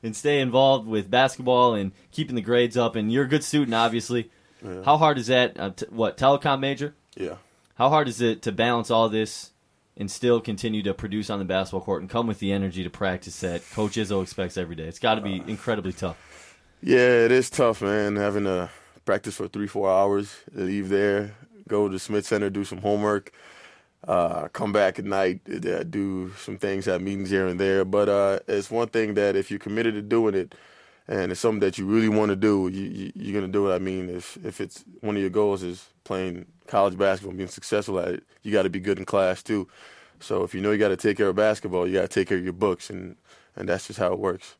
and 0.05 0.15
stay 0.15 0.41
involved 0.41 0.87
with 0.87 1.11
basketball 1.11 1.75
and 1.75 1.91
keeping 2.13 2.37
the 2.37 2.43
grades 2.43 2.77
up? 2.77 2.95
And 2.95 3.11
you're 3.11 3.25
a 3.25 3.29
good 3.29 3.43
student, 3.43 3.75
obviously. 3.75 4.31
How 4.85 4.97
hard 4.97 5.19
is 5.19 5.27
that? 5.27 5.59
Uh, 5.61 5.71
t- 5.71 5.87
what, 5.91 6.17
telecom 6.17 6.61
major? 6.61 6.95
Yeah. 7.17 7.37
How 7.75 7.91
hard 7.91 8.09
is 8.09 8.21
it 8.21 8.41
to 8.43 8.53
balance 8.53 8.91
all 8.91 9.11
this 9.11 9.51
and 9.97 10.11
still 10.11 10.41
continue 10.41 10.83
to 10.85 10.95
produce 10.95 11.29
on 11.29 11.39
the 11.39 11.45
basketball 11.45 11.83
court 11.83 12.01
and 12.01 12.09
come 12.09 12.27
with 12.27 12.39
the 12.39 12.51
energy 12.51 12.83
to 12.83 12.89
practice 12.89 13.41
that 13.41 13.63
Coach 13.73 13.97
Izzo 13.97 14.23
expects 14.23 14.57
every 14.57 14.75
day? 14.75 14.85
It's 14.85 14.99
got 14.99 15.17
to 15.17 15.21
be 15.21 15.43
incredibly 15.47 15.93
tough. 15.93 16.17
Yeah, 16.83 17.25
it 17.25 17.33
is 17.33 17.51
tough, 17.51 17.83
man. 17.83 18.17
Having 18.17 18.45
to 18.45 18.71
practice 19.05 19.35
for 19.37 19.49
three, 19.49 19.67
four 19.67 19.91
hours, 19.91 20.35
leave 20.53 20.89
there, 20.89 21.35
go 21.69 21.89
to 21.89 21.99
Smith 21.99 22.27
Center, 22.27 22.49
do 22.49 22.65
some 22.65 22.79
homework, 22.79 23.33
uh, 24.07 24.49
come 24.49 24.73
back 24.73 24.99
at 24.99 25.05
night, 25.05 25.41
uh, 25.49 25.83
do 25.85 26.33
some 26.39 26.59
things, 26.59 26.85
have 26.87 27.01
meetings 27.01 27.31
here 27.31 27.47
and 27.47 27.59
there. 27.59 27.85
But 27.85 28.09
uh, 28.09 28.39
it's 28.47 28.71
one 28.71 28.89
thing 28.89 29.15
that 29.15 29.37
if 29.37 29.51
you're 29.51 29.59
committed 29.59 29.95
to 29.95 30.03
doing 30.03 30.35
it, 30.35 30.55
and 31.07 31.33
it's 31.33 31.41
something 31.41 31.61
that 31.61 31.77
you 31.79 31.87
really 31.87 32.09
want 32.09 32.31
to 32.31 32.37
do, 32.37 32.69
you, 32.73 32.83
you, 32.83 33.13
you're 33.15 33.41
gonna 33.41 33.53
do 33.53 33.71
it. 33.71 33.75
I 33.75 33.79
mean, 33.79 34.09
if 34.09 34.39
if 34.45 34.61
it's 34.61 34.85
one 35.01 35.17
of 35.17 35.21
your 35.21 35.31
goals 35.31 35.63
is 35.63 35.89
playing 36.05 36.47
college 36.67 36.97
basketball 36.97 37.31
and 37.31 37.39
being 37.39 37.49
successful 37.49 37.99
at 37.99 38.09
it, 38.09 38.25
you 38.43 38.53
got 38.53 38.63
to 38.63 38.71
be 38.71 38.81
good 38.81 38.99
in 38.99 39.05
class 39.05 39.43
too. 39.43 39.69
So 40.21 40.45
if 40.45 40.55
you 40.55 40.61
know 40.61 40.71
you 40.71 40.79
got 40.79 40.89
to 40.89 40.97
take 40.97 41.19
care 41.19 41.29
of 41.29 41.37
basketball, 41.37 41.87
you 41.87 41.95
got 41.95 42.03
to 42.03 42.09
take 42.09 42.29
care 42.29 42.39
of 42.39 42.45
your 42.45 42.55
books, 42.55 42.89
and 42.89 43.17
and 43.57 43.69
that's 43.69 43.87
just 43.87 43.99
how 43.99 44.13
it 44.13 44.19
works. 44.19 44.57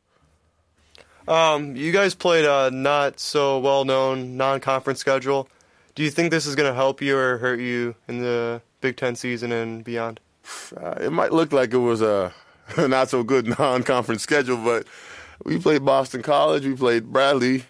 Um, 1.27 1.75
you 1.75 1.91
guys 1.91 2.15
played 2.15 2.45
a 2.45 2.71
not 2.71 3.19
so 3.19 3.59
well 3.59 3.85
known 3.85 4.37
non 4.37 4.61
conference 4.61 5.01
schedule. 5.01 5.49
Do 5.95 6.03
you 6.03 6.11
think 6.11 6.31
this 6.31 6.47
is 6.47 6.55
going 6.55 6.69
to 6.69 6.75
help 6.75 7.01
you 7.01 7.17
or 7.17 7.39
hurt 7.39 7.61
you 7.61 7.95
in 8.09 8.21
the 8.21 8.61
Big 8.81 8.97
Ten 8.97 9.15
season 9.15 9.53
and 9.53 9.85
beyond? 9.85 10.21
Uh, 10.77 10.95
it 11.01 11.13
might 11.13 11.33
look 11.33 11.53
like 11.53 11.73
it 11.73 11.79
was 11.79 12.03
a 12.03 12.33
not 12.79 13.09
so 13.09 13.23
good 13.23 13.47
non-conference 13.59 14.23
schedule, 14.23 14.57
but 14.57 14.87
we 15.45 15.59
played 15.59 15.85
Boston 15.85 16.23
College, 16.23 16.67
we 16.67 16.75
played 16.75 17.13
Bradley. 17.13 17.65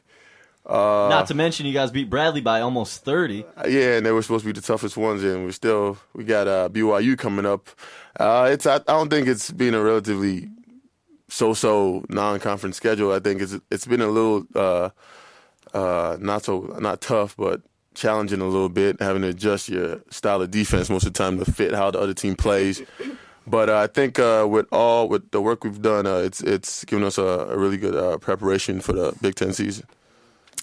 Uh, 0.67 1.09
Not 1.11 1.27
to 1.27 1.35
mention, 1.35 1.67
you 1.67 1.75
guys 1.75 1.91
beat 1.91 2.09
Bradley 2.09 2.41
by 2.41 2.63
almost 2.63 3.05
30. 3.05 3.45
yeah, 3.69 3.97
and 3.99 4.07
they 4.07 4.13
were 4.13 4.23
supposed 4.23 4.45
to 4.47 4.53
be 4.53 4.59
the 4.59 4.67
toughest 4.67 4.97
ones, 4.97 5.23
and 5.23 5.45
we 5.45 5.53
still 5.53 5.99
we 6.15 6.25
got 6.25 6.49
uh, 6.49 6.71
BYU 6.71 7.19
coming 7.19 7.45
up. 7.45 7.69
Uh, 8.19 8.49
it's 8.51 8.65
I, 8.65 8.77
I 8.77 8.79
don't 8.79 9.11
think 9.11 9.29
it's 9.29 9.51
been 9.51 9.75
a 9.75 9.83
relatively 9.83 10.49
so-so 11.29 12.05
non-conference 12.09 12.77
schedule. 12.79 13.13
I 13.13 13.19
think 13.21 13.43
it's 13.43 13.57
it's 13.71 13.87
been 13.87 14.01
a 14.01 14.07
little 14.07 14.47
uh, 14.55 14.89
uh, 15.75 16.17
not 16.19 16.45
so 16.45 16.75
not 16.81 17.03
tough, 17.03 17.37
but 17.37 17.61
challenging 17.95 18.41
a 18.41 18.47
little 18.47 18.69
bit, 18.69 19.01
having 19.01 19.23
to 19.23 19.29
adjust 19.29 19.69
your 19.69 20.01
style 20.11 20.43
of 20.43 20.51
defense 20.51 20.91
most 20.91 21.07
of 21.07 21.13
the 21.13 21.19
time 21.19 21.39
to 21.39 21.51
fit 21.51 21.73
how 21.73 21.91
the 21.91 21.99
other 21.99 22.15
team 22.15 22.37
plays. 22.37 22.83
But 23.47 23.69
uh, 23.69 23.79
I 23.79 23.87
think 23.89 24.19
uh, 24.19 24.47
with 24.49 24.67
all 24.73 25.09
with 25.09 25.31
the 25.31 25.41
work 25.41 25.65
we've 25.65 25.83
done, 25.83 26.07
uh, 26.07 26.17
it's 26.17 26.41
it's 26.41 26.85
given 26.85 27.05
us 27.05 27.19
a, 27.19 27.23
a 27.23 27.59
really 27.59 27.77
good 27.77 27.95
uh, 27.95 28.17
preparation 28.19 28.81
for 28.81 28.93
the 28.93 29.15
Big 29.21 29.35
Ten 29.35 29.53
season. 29.53 29.87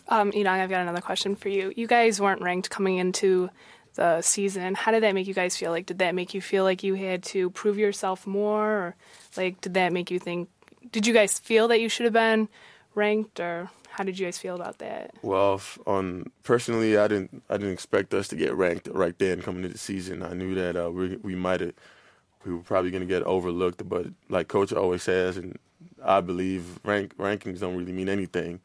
Um, 0.08 0.32
Idong, 0.32 0.60
I've 0.60 0.70
got 0.70 0.82
another 0.82 1.00
question 1.00 1.36
for 1.36 1.50
you. 1.50 1.72
You 1.76 1.88
guys 1.88 2.20
weren't 2.20 2.42
ranked 2.42 2.70
coming 2.70 2.98
into 2.98 3.50
the 3.96 4.22
season. 4.22 4.74
How 4.74 4.92
did 4.92 5.04
that 5.04 5.14
make 5.14 5.28
you 5.28 5.34
guys 5.34 5.56
feel? 5.56 5.72
Like, 5.72 5.86
did 5.86 6.00
that 6.00 6.16
make 6.16 6.34
you 6.34 6.42
feel 6.42 6.64
like 6.64 6.84
you 6.84 6.96
had 6.96 7.24
to 7.24 7.50
prove 7.52 7.78
yourself 7.78 8.26
more, 8.26 8.68
or 8.68 8.96
like, 9.38 9.62
did 9.62 9.76
that 9.76 9.94
make 9.94 10.10
you 10.10 10.20
think? 10.20 10.50
Did 10.92 11.06
you 11.06 11.14
guys 11.14 11.38
feel 11.40 11.68
that 11.68 11.80
you 11.80 11.88
should 11.88 12.06
have 12.06 12.14
been 12.14 12.50
ranked, 12.96 13.40
or 13.40 13.70
how 13.92 14.04
did 14.04 14.18
you 14.18 14.26
guys 14.26 14.38
feel 14.38 14.56
about 14.56 14.80
that? 14.80 15.12
Well, 15.22 15.62
on 15.86 16.32
personally, 16.44 16.98
I 16.98 17.08
didn't 17.08 17.44
I 17.50 17.58
didn't 17.58 17.74
expect 17.74 18.14
us 18.14 18.28
to 18.30 18.36
get 18.36 18.56
ranked 18.56 18.88
right 18.92 19.18
then 19.18 19.42
coming 19.42 19.64
into 19.64 19.74
the 19.74 19.78
season. 19.78 20.24
I 20.24 20.34
knew 20.34 20.56
that 20.56 20.76
uh, 20.76 20.92
we 20.92 21.18
we 21.18 21.36
might 21.36 21.60
have 21.60 21.74
we 22.46 22.54
were 22.54 22.62
probably 22.62 22.92
going 22.92 23.02
to 23.02 23.08
get 23.08 23.24
overlooked, 23.24 23.88
but 23.88 24.08
like 24.30 24.48
Coach 24.48 24.74
always 24.74 25.04
says, 25.04 25.38
and 25.38 25.60
I 26.04 26.22
believe 26.22 26.80
rank 26.84 27.16
rankings 27.18 27.60
don't 27.60 27.76
really 27.76 27.92
mean 27.92 28.10
anything, 28.10 28.62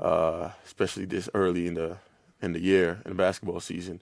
uh, 0.00 0.50
especially 0.64 1.04
this 1.04 1.28
early 1.32 1.66
in 1.66 1.74
the 1.74 1.98
in 2.42 2.52
the 2.52 2.60
year 2.60 3.00
in 3.04 3.12
the 3.12 3.16
basketball 3.16 3.60
season. 3.60 4.00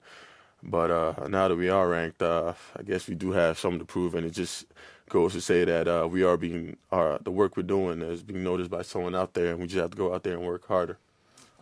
But 0.63 0.89
uh, 0.89 1.27
now 1.27 1.47
that 1.47 1.55
we 1.55 1.69
are 1.69 1.87
ranked, 1.87 2.23
uh, 2.23 2.53
I 2.75 2.81
guess 2.81 3.07
we 3.07 3.13
do 3.13 3.31
have 3.31 3.59
something 3.59 3.79
to 3.79 3.85
prove, 3.85 4.15
and 4.15 4.25
it 4.25 4.31
just 4.31 4.65
goes 5.09 5.33
to 5.33 5.41
say 5.41 5.65
that 5.65 5.87
uh, 5.87 6.07
we 6.09 6.23
are 6.23 6.37
being 6.37 6.77
our 6.91 7.19
the 7.19 7.31
work 7.31 7.57
we're 7.57 7.63
doing 7.63 8.01
is 8.01 8.23
being 8.23 8.43
noticed 8.43 8.71
by 8.71 8.81
someone 8.81 9.15
out 9.15 9.33
there, 9.33 9.51
and 9.51 9.59
we 9.59 9.67
just 9.67 9.79
have 9.79 9.91
to 9.91 9.97
go 9.97 10.13
out 10.13 10.23
there 10.23 10.33
and 10.33 10.45
work 10.45 10.67
harder. 10.67 10.97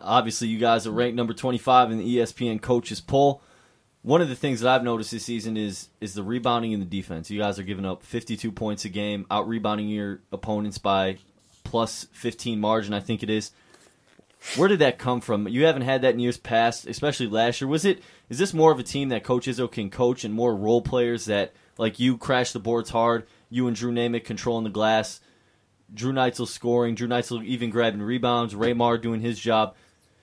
Obviously, 0.00 0.48
you 0.48 0.58
guys 0.58 0.86
are 0.86 0.90
ranked 0.90 1.16
number 1.16 1.32
25 1.32 1.92
in 1.92 1.98
the 1.98 2.16
ESPN 2.16 2.60
coaches 2.60 3.00
poll. 3.00 3.40
One 4.02 4.20
of 4.20 4.28
the 4.28 4.36
things 4.36 4.60
that 4.60 4.68
I've 4.68 4.82
noticed 4.82 5.12
this 5.12 5.24
season 5.24 5.56
is 5.56 5.88
is 6.00 6.14
the 6.14 6.22
rebounding 6.22 6.72
in 6.72 6.80
the 6.80 6.86
defense. 6.86 7.30
You 7.30 7.40
guys 7.40 7.58
are 7.58 7.62
giving 7.62 7.86
up 7.86 8.02
52 8.02 8.52
points 8.52 8.84
a 8.84 8.88
game, 8.88 9.26
out 9.30 9.48
rebounding 9.48 9.88
your 9.88 10.20
opponents 10.30 10.78
by 10.78 11.18
plus 11.64 12.06
15 12.12 12.60
margin, 12.60 12.94
I 12.94 13.00
think 13.00 13.22
it 13.22 13.30
is. 13.30 13.50
Where 14.56 14.68
did 14.68 14.80
that 14.80 14.98
come 14.98 15.22
from? 15.22 15.48
You 15.48 15.64
haven't 15.64 15.82
had 15.82 16.02
that 16.02 16.12
in 16.14 16.20
years 16.20 16.36
past, 16.36 16.86
especially 16.86 17.26
last 17.26 17.60
year. 17.60 17.68
Was 17.68 17.84
it? 17.84 18.02
Is 18.28 18.38
this 18.38 18.52
more 18.52 18.70
of 18.70 18.78
a 18.78 18.82
team 18.82 19.08
that 19.08 19.24
Coach 19.24 19.46
Izzo 19.46 19.70
can 19.70 19.90
coach 19.90 20.22
and 20.22 20.34
more 20.34 20.54
role 20.54 20.82
players 20.82 21.24
that 21.24 21.54
like 21.78 21.98
you 21.98 22.16
crash 22.18 22.52
the 22.52 22.60
boards 22.60 22.90
hard, 22.90 23.26
you 23.50 23.66
and 23.66 23.76
Drew 23.76 23.92
Naymick 23.92 24.24
controlling 24.24 24.64
the 24.64 24.70
glass, 24.70 25.20
Drew 25.92 26.12
Neitzel 26.12 26.48
scoring, 26.48 26.94
Drew 26.94 27.08
Neitzel 27.08 27.44
even 27.44 27.70
grabbing 27.70 28.02
rebounds, 28.02 28.54
Raymar 28.54 29.00
doing 29.00 29.20
his 29.20 29.38
job. 29.38 29.74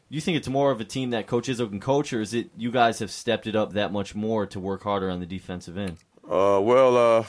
Do 0.10 0.16
you 0.16 0.22
think 0.22 0.38
it's 0.38 0.50
more 0.50 0.72
of 0.72 0.82
a 0.82 0.86
team 0.86 1.12
that 1.12 1.28
Coach 1.28 1.48
Izzo 1.48 1.70
can 1.70 1.80
coach, 1.80 2.12
or 2.12 2.20
is 2.20 2.34
it 2.34 2.50
you 2.58 2.70
guys 2.70 3.00
have 3.00 3.12
stepped 3.12 3.48
it 3.48 3.56
up 3.56 3.74
that 3.74 3.94
much 3.94 4.14
more 4.14 4.46
to 4.48 4.60
work 4.60 4.84
harder 4.84 5.10
on 5.10 5.22
the 5.22 5.26
defensive 5.26 5.78
end? 5.78 5.98
Uh, 6.30 6.60
well, 6.62 6.98
uh, 6.98 7.26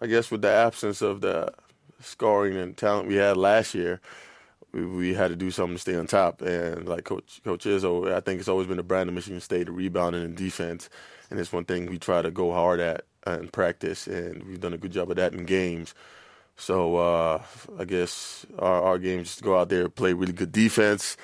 I 0.00 0.06
guess 0.06 0.30
with 0.30 0.42
the 0.42 0.50
absence 0.50 1.00
of 1.02 1.20
the 1.20 1.52
scoring 2.00 2.56
and 2.56 2.76
talent 2.76 3.08
we 3.08 3.14
had 3.14 3.36
last 3.36 3.74
year, 3.74 4.00
we, 4.72 4.84
we 4.86 5.14
had 5.14 5.28
to 5.28 5.36
do 5.36 5.52
something 5.52 5.76
to 5.76 5.80
stay 5.80 5.94
on 5.94 6.06
top. 6.08 6.42
And 6.42 6.88
like 6.88 7.04
Coach 7.04 7.40
Coach 7.44 7.64
Izzo, 7.64 8.12
I 8.12 8.20
think 8.20 8.40
it's 8.40 8.48
always 8.48 8.66
been 8.66 8.80
a 8.80 8.84
brand 8.84 9.08
of 9.08 9.14
Michigan 9.14 9.40
State, 9.40 9.66
the 9.66 9.72
rebounding 9.72 10.24
and 10.24 10.36
defense, 10.36 10.90
and 11.30 11.38
it's 11.38 11.52
one 11.52 11.64
thing 11.64 11.86
we 11.86 11.98
try 11.98 12.22
to 12.22 12.30
go 12.32 12.52
hard 12.52 12.80
at 12.80 13.04
in 13.26 13.48
practice, 13.48 14.06
and 14.06 14.42
we've 14.44 14.60
done 14.60 14.74
a 14.74 14.78
good 14.78 14.92
job 14.92 15.10
of 15.10 15.16
that 15.16 15.32
in 15.32 15.44
games. 15.44 15.94
So 16.56 16.96
uh, 16.96 17.42
I 17.78 17.84
guess 17.84 18.44
our, 18.58 18.82
our 18.82 18.98
game 18.98 19.20
is 19.20 19.36
to 19.36 19.44
go 19.44 19.58
out 19.58 19.68
there, 19.68 19.88
play 19.88 20.12
really 20.12 20.32
good 20.32 20.52
defense, 20.52 21.16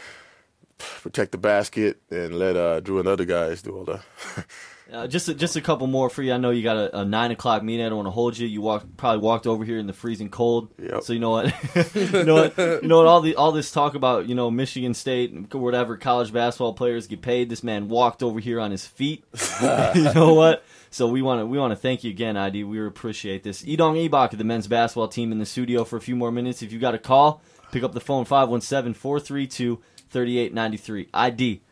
protect 0.79 1.33
the 1.33 1.39
basket, 1.39 2.01
and 2.11 2.39
let 2.39 2.57
uh, 2.57 2.81
Drew 2.81 3.01
and 3.01 3.09
other 3.09 3.25
guys 3.25 3.63
do 3.63 3.77
all 3.77 3.85
the. 3.85 4.01
Uh, 4.93 5.07
just 5.07 5.29
a, 5.29 5.35
just 5.35 5.57
a 5.57 5.63
couple 5.63 5.87
more 5.87 6.11
for 6.11 6.23
you. 6.23 6.33
I 6.33 6.37
know 6.37 6.51
you 6.51 6.63
got 6.63 6.77
a, 6.77 7.01
a 7.01 7.05
nine 7.07 7.31
o'clock 7.31 7.63
meeting. 7.63 7.87
I 7.87 7.89
don't 7.89 7.97
want 7.97 8.07
to 8.07 8.13
hold 8.13 8.37
you. 8.37 8.47
You 8.47 8.61
walked 8.61 8.97
probably 8.99 9.23
walked 9.23 9.47
over 9.47 9.65
here 9.65 9.79
in 9.79 9.87
the 9.87 9.95
freezing 9.95 10.29
cold. 10.29 10.69
Yep. 10.79 11.03
So 11.03 11.15
you 11.15 11.21
know 11.21 11.31
what, 11.31 11.47
you 11.95 12.25
know 12.25 12.35
what, 12.35 12.59
you 12.59 12.89
know 12.89 12.99
what. 12.99 13.07
All 13.07 13.23
the 13.23 13.35
all 13.35 13.51
this 13.51 13.73
talk 13.73 13.95
about 13.95 14.29
you 14.29 14.35
know 14.35 14.51
Michigan 14.51 14.93
State 14.93 15.33
and 15.33 15.53
whatever 15.55 15.97
college 15.97 16.35
basketball 16.35 16.75
players 16.75 17.07
get 17.07 17.23
paid. 17.23 17.49
This 17.49 17.65
man 17.65 17.89
walked 17.89 18.23
over 18.23 18.39
here 18.39 18.61
on 18.61 18.71
his 18.71 18.87
feet. 18.87 19.25
you 19.61 20.13
know 20.13 20.35
what? 20.35 20.63
So 20.95 21.09
we 21.09 21.23
want 21.23 21.41
to 21.41 21.47
we 21.47 21.59
want 21.59 21.73
to 21.73 21.77
thank 21.77 22.05
you 22.05 22.13
again, 22.13 22.37
ID. 22.37 22.63
We 22.63 22.87
appreciate 22.87 23.43
this. 23.43 23.65
Idong 23.65 24.09
Ibok 24.09 24.31
of 24.31 24.39
the 24.39 24.45
men's 24.45 24.69
basketball 24.69 25.09
team 25.09 25.33
in 25.33 25.41
the 25.41 25.45
studio 25.45 25.83
for 25.83 25.97
a 25.97 26.01
few 26.01 26.15
more 26.15 26.31
minutes. 26.31 26.63
If 26.63 26.71
you 26.71 26.79
got 26.79 26.95
a 26.95 26.99
call, 26.99 27.43
pick 27.73 27.83
up 27.83 27.95
the 27.95 28.01
phone 28.01 28.25
517-432-3893. 28.27 31.09
ID. 31.13 31.63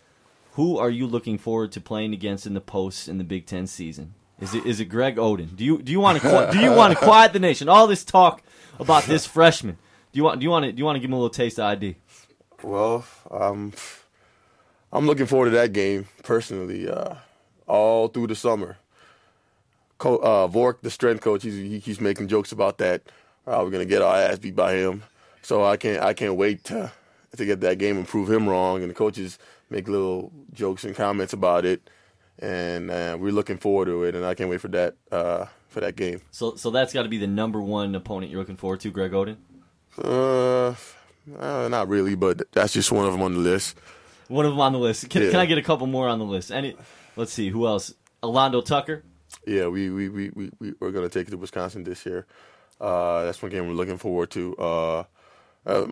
Who 0.54 0.76
are 0.76 0.90
you 0.90 1.06
looking 1.06 1.38
forward 1.38 1.70
to 1.70 1.80
playing 1.80 2.14
against 2.14 2.48
in 2.48 2.54
the 2.54 2.60
posts 2.60 3.06
in 3.06 3.18
the 3.18 3.24
Big 3.24 3.46
Ten 3.46 3.68
season? 3.68 4.14
Is 4.40 4.56
it 4.56 4.66
is 4.66 4.80
it 4.80 4.86
Greg 4.86 5.14
Oden? 5.14 5.54
Do 5.54 5.64
you 5.64 5.80
do 5.80 5.92
you 5.92 6.00
want 6.00 6.20
to 6.20 6.48
do 6.50 6.58
you 6.58 6.72
want 6.72 6.92
to 6.92 6.98
quiet 7.04 7.32
the 7.32 7.38
nation? 7.38 7.68
All 7.68 7.86
this 7.86 8.02
talk 8.02 8.42
about 8.80 9.04
this 9.04 9.24
freshman. 9.24 9.78
Do 10.12 10.18
you 10.18 10.24
want 10.24 10.40
do 10.40 10.44
you 10.44 10.50
want 10.50 10.64
to 10.64 10.72
do 10.72 10.78
you 10.78 10.84
want 10.84 10.96
to 10.96 11.00
give 11.00 11.10
him 11.10 11.14
a 11.14 11.18
little 11.18 11.30
taste 11.30 11.60
of 11.60 11.66
ID? 11.66 11.94
Well, 12.64 13.04
um, 13.30 13.72
I'm 14.92 15.06
looking 15.06 15.26
forward 15.26 15.50
to 15.50 15.56
that 15.58 15.72
game 15.72 16.08
personally. 16.24 16.88
Uh, 16.88 17.14
all 17.68 18.08
through 18.08 18.26
the 18.26 18.34
summer. 18.34 18.78
Co- 20.02 20.16
uh, 20.18 20.48
Vork, 20.48 20.82
the 20.82 20.90
strength 20.90 21.20
coach, 21.22 21.44
he's, 21.44 21.54
he 21.54 21.80
keeps 21.80 22.00
making 22.00 22.26
jokes 22.26 22.50
about 22.50 22.78
that. 22.78 23.02
Uh, 23.46 23.60
we're 23.62 23.70
gonna 23.70 23.84
get 23.84 24.02
our 24.02 24.16
ass 24.16 24.38
beat 24.40 24.56
by 24.56 24.72
him. 24.74 25.04
So 25.42 25.64
I 25.64 25.76
can't 25.76 26.02
I 26.02 26.12
can't 26.12 26.34
wait 26.34 26.64
to 26.64 26.90
to 27.36 27.44
get 27.44 27.60
that 27.60 27.78
game 27.78 27.96
and 27.96 28.06
prove 28.06 28.28
him 28.28 28.48
wrong. 28.48 28.80
And 28.82 28.90
the 28.90 28.94
coaches 28.94 29.38
make 29.70 29.86
little 29.86 30.32
jokes 30.52 30.82
and 30.84 30.96
comments 30.96 31.32
about 31.32 31.64
it, 31.64 31.88
and 32.40 32.90
uh, 32.90 33.16
we're 33.20 33.30
looking 33.32 33.58
forward 33.58 33.84
to 33.86 34.02
it. 34.02 34.16
And 34.16 34.24
I 34.26 34.34
can't 34.34 34.50
wait 34.50 34.60
for 34.60 34.68
that 34.68 34.96
uh, 35.12 35.46
for 35.68 35.78
that 35.80 35.94
game. 35.94 36.20
So 36.32 36.56
so 36.56 36.70
that's 36.70 36.92
got 36.92 37.04
to 37.04 37.08
be 37.08 37.18
the 37.18 37.28
number 37.28 37.60
one 37.62 37.94
opponent 37.94 38.30
you're 38.32 38.40
looking 38.40 38.56
forward 38.56 38.80
to, 38.80 38.90
Greg 38.90 39.12
Oden. 39.12 39.36
Uh, 40.02 40.74
uh, 41.38 41.68
not 41.68 41.86
really, 41.88 42.16
but 42.16 42.42
that's 42.52 42.72
just 42.72 42.90
one 42.90 43.06
of 43.06 43.12
them 43.12 43.22
on 43.22 43.34
the 43.34 43.40
list. 43.40 43.76
One 44.28 44.46
of 44.46 44.52
them 44.52 44.60
on 44.60 44.72
the 44.72 44.78
list. 44.80 45.08
Can, 45.10 45.22
Yeah. 45.22 45.30
can 45.30 45.40
I 45.40 45.46
get 45.46 45.58
a 45.58 45.62
couple 45.62 45.86
more 45.86 46.08
on 46.08 46.18
the 46.18 46.24
list? 46.24 46.50
Any? 46.50 46.76
Let's 47.14 47.32
see 47.32 47.50
who 47.50 47.66
else. 47.66 47.94
Alando 48.22 48.64
Tucker. 48.64 49.04
Yeah, 49.46 49.66
we 49.68 49.90
we 49.90 50.08
we 50.08 50.30
we 50.34 50.50
we- 50.58 50.74
we're 50.80 50.90
gonna 50.92 51.08
take 51.08 51.28
it 51.28 51.32
to 51.32 51.36
Wisconsin 51.36 51.84
this 51.84 52.04
year. 52.06 52.26
Uh, 52.80 53.24
that's 53.24 53.40
one 53.42 53.50
game 53.50 53.66
we're 53.68 53.74
looking 53.74 53.98
forward 53.98 54.30
to. 54.32 54.56
Uh, 54.56 55.04
uh, 55.66 55.86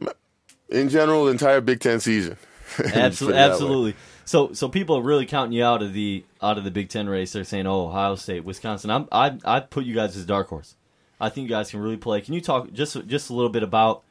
in 0.68 0.88
general, 0.88 1.24
the 1.26 1.30
entire 1.32 1.60
Big 1.60 1.80
Ten 1.80 2.00
season. 2.00 2.36
Absolutely, 2.94 3.38
absolutely. 3.40 3.94
So, 4.24 4.52
so 4.52 4.68
people 4.68 4.96
are 4.96 5.02
really 5.02 5.26
counting 5.26 5.52
you 5.54 5.64
out 5.64 5.82
of 5.82 5.92
the 5.92 6.24
out 6.40 6.56
of 6.56 6.62
the 6.62 6.70
Big 6.70 6.88
Ten 6.88 7.08
race. 7.08 7.32
They're 7.32 7.42
saying, 7.42 7.66
"Oh, 7.66 7.86
Ohio 7.88 8.14
State, 8.14 8.44
Wisconsin." 8.44 8.90
I'm, 8.92 9.08
I 9.10 9.36
I 9.44 9.58
put 9.58 9.84
you 9.84 9.94
guys 9.96 10.16
as 10.16 10.24
dark 10.24 10.48
horse. 10.48 10.76
I 11.20 11.30
think 11.30 11.48
you 11.48 11.54
guys 11.56 11.70
can 11.72 11.80
really 11.80 11.96
play. 11.96 12.20
Can 12.20 12.34
you 12.34 12.40
talk 12.40 12.72
just 12.72 13.04
just 13.08 13.30
a 13.30 13.34
little 13.34 13.50
bit 13.50 13.64
about 13.64 14.04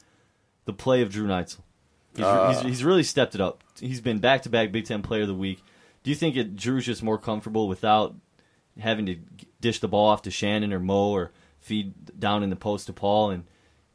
the 0.65 0.73
play 0.73 1.02
of 1.02 1.10
Drew 1.10 1.25
Neitzel? 1.25 1.60
He's, 2.17 2.25
Uh, 2.25 2.52
he's, 2.52 2.62
he's 2.63 2.84
really 2.84 3.04
stepped 3.04 3.34
it 3.34 3.39
up. 3.39 3.63
He's 3.80 4.02
been 4.02 4.19
back 4.19 4.41
to 4.41 4.49
back 4.49 4.73
Big 4.73 4.84
Ten 4.86 5.02
Player 5.02 5.21
of 5.21 5.30
the 5.30 5.34
Week. 5.34 5.63
Do 6.04 6.10
you 6.10 6.15
think 6.17 6.36
it, 6.36 6.58
Drew's 6.58 6.86
just 6.86 7.02
more 7.02 7.17
comfortable 7.17 7.69
without 7.69 8.13
having 8.80 9.06
to 9.06 9.18
dish 9.62 9.80
the 9.80 9.88
ball 9.88 10.10
off 10.10 10.22
to 10.24 10.32
Shannon 10.32 10.74
or 10.74 10.80
Mo 10.80 11.12
or 11.12 11.32
feed 11.60 12.20
down 12.20 12.44
in 12.44 12.50
the 12.50 12.56
post 12.56 12.88
to 12.88 12.94
Paul? 12.94 13.30
And 13.30 13.44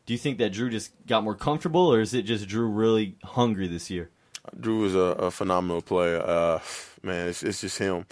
do 0.06 0.12
you 0.12 0.18
think 0.18 0.38
that 0.38 0.52
Drew 0.52 0.70
just 0.70 0.92
got 1.06 1.24
more 1.24 1.34
comfortable, 1.34 1.92
or 1.92 2.00
is 2.00 2.14
it 2.14 2.22
just 2.22 2.46
Drew 2.46 2.66
really 2.66 3.16
hungry 3.24 3.68
this 3.68 3.90
year? 3.90 4.10
Drew 4.58 4.84
is 4.84 4.94
a, 4.94 4.98
a 4.98 5.30
phenomenal 5.30 5.80
player. 5.80 6.20
Uh, 6.20 6.60
man, 7.02 7.28
it's 7.28 7.42
it's 7.42 7.62
just 7.62 7.78
him. 7.78 8.06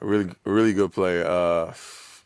Really 0.00 0.30
really 0.44 0.72
good 0.72 0.92
player. 0.92 1.26
Uh, 1.26 1.74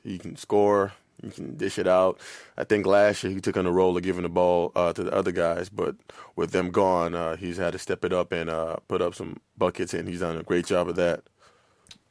he 0.04 0.18
can 0.18 0.36
score. 0.36 0.92
He 1.20 1.30
can 1.30 1.56
dish 1.56 1.78
it 1.78 1.86
out. 1.86 2.18
I 2.56 2.64
think 2.64 2.84
last 2.84 3.22
year 3.22 3.32
he 3.32 3.40
took 3.40 3.56
on 3.56 3.64
the 3.64 3.70
role 3.70 3.96
of 3.96 4.02
giving 4.02 4.24
the 4.24 4.28
ball 4.28 4.72
uh, 4.74 4.92
to 4.92 5.04
the 5.04 5.14
other 5.14 5.30
guys, 5.30 5.68
but 5.68 5.94
with 6.34 6.50
them 6.50 6.72
gone, 6.72 7.14
uh, 7.14 7.36
he's 7.36 7.58
had 7.58 7.72
to 7.74 7.78
step 7.78 8.04
it 8.04 8.12
up 8.12 8.32
and 8.32 8.50
uh, 8.50 8.76
put 8.88 9.00
up 9.00 9.14
some 9.14 9.38
buckets, 9.56 9.94
and 9.94 10.08
he's 10.08 10.20
done 10.20 10.36
a 10.36 10.42
great 10.42 10.66
job 10.66 10.88
of 10.88 10.96
that. 10.96 11.22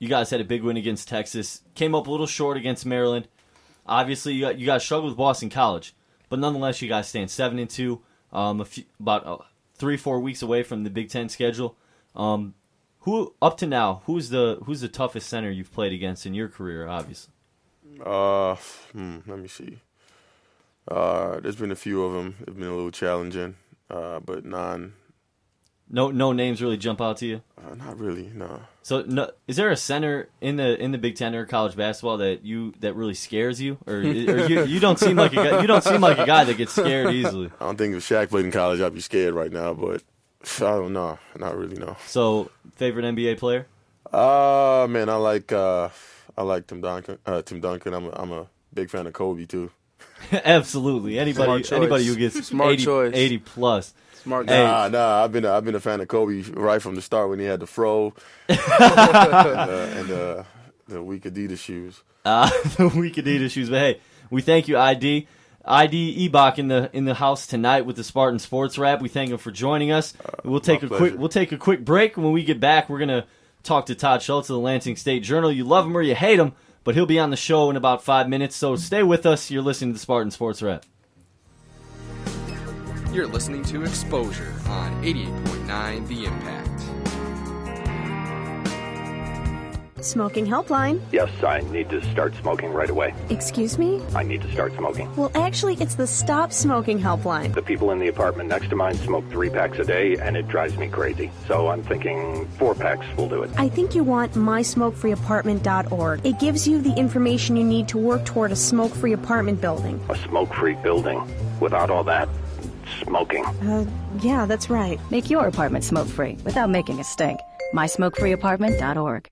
You 0.02 0.08
guys 0.08 0.32
had 0.32 0.42
a 0.42 0.44
big 0.44 0.64
win 0.64 0.78
against 0.78 1.08
Texas. 1.08 1.62
Came 1.76 1.94
up 1.94 2.08
a 2.08 2.12
little 2.12 2.26
short 2.26 2.58
against 2.58 2.88
Maryland. 2.88 3.28
Obviously, 3.86 4.34
you 4.34 4.42
got, 4.42 4.58
you 4.58 4.66
guys 4.66 4.84
struggled 4.84 5.12
with 5.12 5.18
Boston 5.18 5.52
College, 5.52 5.94
but 6.28 6.40
nonetheless, 6.40 6.82
you 6.82 6.90
guys 6.90 7.08
stand 7.08 7.30
seven 7.30 7.60
and 7.60 7.70
two. 7.70 8.02
Um, 8.34 8.66
few, 8.66 8.86
about 9.00 9.28
uh, 9.28 9.38
three 9.76 9.98
four 9.98 10.20
weeks 10.20 10.42
away 10.42 10.64
from 10.64 10.84
the 10.84 10.90
Big 10.90 11.10
Ten 11.10 11.30
schedule. 11.30 11.78
Um, 12.16 12.56
who 13.02 13.36
up 13.44 13.58
to 13.58 13.68
now? 13.68 14.02
Who's 14.08 14.30
the 14.30 14.58
who's 14.66 14.82
the 14.82 14.88
toughest 14.88 15.30
center 15.30 15.52
you've 15.52 15.72
played 15.72 15.94
against 15.94 16.26
in 16.26 16.34
your 16.34 16.48
career? 16.48 16.88
Obviously, 16.88 17.34
Uh, 18.04 18.56
hmm, 18.94 19.20
let 19.28 19.38
me 19.38 19.48
see. 19.48 19.82
Uh, 20.88 21.40
there's 21.42 21.58
been 21.58 21.72
a 21.72 21.76
few 21.76 22.04
of 22.04 22.14
them. 22.14 22.38
It's 22.42 22.58
been 22.58 22.68
a 22.68 22.76
little 22.76 22.90
challenging, 22.90 23.56
uh, 23.92 24.20
but 24.20 24.46
non, 24.46 24.94
no 25.92 26.10
no 26.10 26.32
names 26.32 26.62
really 26.62 26.78
jump 26.78 27.02
out 27.02 27.18
to 27.18 27.26
you. 27.28 27.42
uh, 27.58 27.76
not 27.76 28.00
really. 28.00 28.32
No. 28.34 28.62
So, 28.84 29.04
no, 29.04 29.30
is 29.48 29.58
there 29.58 29.70
a 29.70 29.76
center 29.76 30.28
in 30.42 30.56
the 30.56 30.82
in 30.82 30.92
the 30.92 30.98
Big 30.98 31.16
Ten 31.16 31.36
or 31.36 31.46
college 31.46 31.76
basketball 31.76 32.18
that 32.18 32.44
you 32.44 32.74
that 32.80 32.96
really 32.96 33.14
scares 33.14 33.62
you, 33.62 33.78
or, 33.86 33.98
or 33.98 34.02
you, 34.02 34.64
you 34.66 34.80
don't 34.86 34.98
seem 34.98 35.16
like 35.18 35.34
a 35.34 35.36
guy, 35.36 35.62
you 35.62 35.68
don't 35.68 35.84
seem 35.84 36.02
like 36.02 36.18
a 36.18 36.26
guy 36.26 36.46
that 36.46 36.58
gets 36.58 36.72
scared 36.72 37.14
easily? 37.14 37.52
I 37.60 37.66
don't 37.66 37.78
think 37.78 37.94
if 37.96 38.08
Shaq 38.08 38.30
played 38.30 38.46
in 38.46 38.52
college, 38.52 38.82
I'd 38.82 38.94
be 38.96 39.02
scared 39.02 39.36
right 39.36 39.52
now. 39.52 39.74
But 39.76 40.02
I 40.58 40.60
don't 40.78 40.94
know. 40.94 41.20
Not 41.38 41.56
really. 41.58 41.78
No. 41.78 41.96
So, 42.08 42.50
favorite 42.76 43.04
NBA 43.06 43.38
player? 43.38 43.68
Uh 44.12 44.88
man, 44.90 45.10
I 45.10 45.16
like 45.16 45.52
uh, 45.52 45.90
I 46.38 46.44
like 46.44 46.66
Tim 46.68 46.82
Duncan. 46.82 47.20
Uh, 47.26 47.42
Tim 47.44 47.62
Duncan. 47.62 47.94
I'm 47.94 48.06
a, 48.08 48.12
I'm 48.14 48.32
a 48.32 48.48
big 48.74 48.90
fan 48.90 49.06
of 49.06 49.14
Kobe 49.14 49.46
too. 49.46 49.70
Absolutely. 50.32 51.20
Anybody 51.20 51.46
Smart 51.46 51.62
choice. 51.64 51.72
anybody 51.72 52.06
who 52.06 52.16
gets 52.16 52.48
Smart 52.48 52.74
80, 52.74 52.84
choice. 52.84 53.12
80 53.16 53.38
plus. 53.40 53.94
Smart 54.24 54.46
guy. 54.46 54.64
Nah, 54.64 54.88
nah. 54.88 55.24
I've 55.24 55.32
been 55.32 55.46
a, 55.46 55.52
I've 55.52 55.66
been 55.66 55.76
a 55.76 55.80
fan 55.80 56.00
of 56.00 56.08
Kobe 56.08 56.42
right 56.52 56.82
from 56.82 56.96
the 56.96 57.02
start 57.02 57.30
when 57.30 57.40
he 57.40 57.46
had 57.46 57.60
the 57.60 57.68
fro 57.68 58.14
and, 58.50 58.60
uh, 58.60 59.88
and 59.96 60.12
uh, 60.12 60.44
the 60.88 61.02
weak 61.02 61.24
Adidas 61.24 61.60
shoes. 61.60 62.04
Uh, 62.24 62.48
the 62.78 62.88
weak 62.90 63.16
Adidas 63.16 63.52
shoes. 63.52 63.70
But 63.70 63.80
hey, 63.80 64.02
we 64.30 64.42
thank 64.42 64.68
you, 64.68 64.78
ID. 64.78 65.28
ID 65.64 66.30
Ibok 66.30 66.58
in 66.58 66.68
the 66.68 66.90
in 66.94 67.06
the 67.06 67.14
house 67.14 67.46
tonight 67.48 67.86
with 67.86 67.96
the 67.96 68.04
Spartan 68.04 68.40
Sports 68.40 68.78
Wrap. 68.78 69.02
We 69.02 69.10
thank 69.10 69.32
him 69.32 69.38
for 69.38 69.52
joining 69.52 69.92
us. 69.92 70.14
we'll 70.44 70.60
take 70.60 70.82
my 70.84 70.96
a 70.96 70.98
quick 70.98 71.18
we'll 71.18 71.30
take 71.30 71.52
a 71.52 71.58
quick 71.58 71.86
break. 71.86 72.18
When 72.18 72.32
we 72.32 72.44
get 72.44 72.60
back, 72.60 72.90
we're 72.90 73.00
gonna 73.00 73.26
talk 73.64 73.88
to 73.88 73.96
Todd 73.96 74.22
Schultz 74.22 74.50
of 74.50 74.56
the 74.56 74.60
Lansing 74.60 74.96
State 74.96 75.24
Journal. 75.24 75.52
You 75.52 75.64
love 75.64 75.86
him 75.86 75.96
or 75.96 76.02
you 76.02 76.16
hate 76.16 76.40
him, 76.40 76.54
but 76.84 76.96
he'll 76.96 77.06
be 77.06 77.20
on 77.20 77.30
the 77.30 77.38
show 77.38 77.70
in 77.70 77.76
about 77.76 78.04
five 78.04 78.28
minutes. 78.28 78.56
So 78.56 78.76
stay 78.76 79.04
with 79.04 79.26
us. 79.26 79.52
You're 79.52 79.62
listening 79.62 79.92
to 79.92 79.94
the 79.94 80.00
Spartan 80.00 80.32
Sports 80.32 80.62
Wrap. 80.62 80.84
You're 83.12 83.28
listening 83.28 83.64
to 83.66 83.84
Exposure 83.84 84.54
on 84.68 85.04
88.9 85.04 86.08
The 86.08 86.26
Impact. 86.26 86.82
Smoking 90.02 90.46
helpline. 90.48 91.02
Yes, 91.12 91.30
I 91.44 91.60
need 91.72 91.90
to 91.90 92.02
start 92.12 92.34
smoking 92.36 92.72
right 92.72 92.90
away. 92.90 93.14
Excuse 93.30 93.78
me? 93.78 94.02
I 94.16 94.24
need 94.24 94.42
to 94.44 94.52
start 94.54 94.74
smoking. 94.78 95.14
Well, 95.18 95.30
actually, 95.36 95.76
it's 95.82 95.96
the 95.96 96.08
Stop 96.08 96.54
Smoking 96.54 97.00
helpline. 97.00 97.54
The 97.54 97.62
people 97.62 97.92
in 97.92 98.00
the 98.00 98.08
apartment 98.08 98.48
next 98.48 98.70
to 98.70 98.78
mine 98.78 98.96
smoke 98.96 99.30
three 99.30 99.50
packs 99.50 99.78
a 99.78 99.84
day, 99.84 100.16
and 100.16 100.38
it 100.38 100.48
drives 100.48 100.78
me 100.78 100.88
crazy. 100.88 101.32
So 101.50 101.68
I'm 101.68 101.84
thinking 101.84 102.48
four 102.58 102.76
packs 102.76 103.06
will 103.18 103.28
do 103.28 103.44
it. 103.44 103.52
I 103.58 103.68
think 103.68 103.94
you 103.94 104.06
want 104.06 104.36
mysmokefreeapartment.org. 104.36 106.26
It 106.26 106.40
gives 106.40 106.66
you 106.66 106.82
the 106.82 106.94
information 106.94 107.58
you 107.58 107.66
need 107.66 107.90
to 107.90 107.98
work 107.98 108.24
toward 108.24 108.54
a 108.54 108.56
smoke 108.56 108.94
free 108.96 109.12
apartment 109.12 109.60
building. 109.60 110.02
A 110.08 110.16
smoke 110.16 110.54
free 110.54 110.76
building. 110.76 111.22
Without 111.60 111.90
all 111.92 112.06
that 112.06 112.30
smoking. 113.04 113.46
Uh, 113.46 113.86
yeah, 114.22 114.46
that's 114.46 114.70
right. 114.70 115.00
Make 115.10 115.30
your 115.30 115.48
apartment 115.48 115.84
smoke 115.84 116.08
free 116.08 116.38
without 116.44 116.70
making 116.70 117.00
a 117.00 117.04
stink. 117.04 117.40
MySmokeFreeApartment.org. 117.74 119.30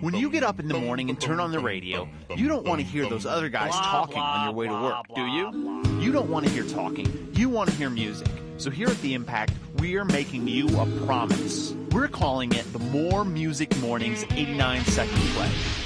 When 0.00 0.14
you 0.14 0.30
get 0.30 0.42
up 0.42 0.58
in 0.58 0.68
the 0.68 0.78
morning 0.78 1.10
and 1.10 1.20
turn 1.20 1.40
on 1.40 1.52
the 1.52 1.58
radio, 1.58 2.08
you 2.34 2.48
don't 2.48 2.66
want 2.66 2.80
to 2.80 2.86
hear 2.86 3.08
those 3.08 3.26
other 3.26 3.48
guys 3.48 3.72
talking 3.72 4.18
on 4.18 4.46
your 4.46 4.54
way 4.54 4.66
to 4.66 4.72
work, 4.72 5.04
do 5.14 5.26
you? 5.26 6.00
You 6.00 6.12
don't 6.12 6.30
want 6.30 6.46
to 6.46 6.52
hear 6.52 6.64
talking. 6.64 7.30
You 7.34 7.48
want 7.48 7.70
to 7.70 7.76
hear 7.76 7.90
music. 7.90 8.28
So 8.58 8.70
here 8.70 8.88
at 8.88 8.98
The 9.02 9.12
Impact, 9.12 9.52
we 9.78 9.96
are 9.96 10.04
making 10.04 10.48
you 10.48 10.66
a 10.80 10.86
promise. 11.04 11.74
We're 11.92 12.08
calling 12.08 12.52
it 12.52 12.70
the 12.72 12.78
More 12.78 13.24
Music 13.24 13.76
Mornings 13.78 14.24
89 14.30 14.84
Second 14.84 15.18
Play. 15.34 15.85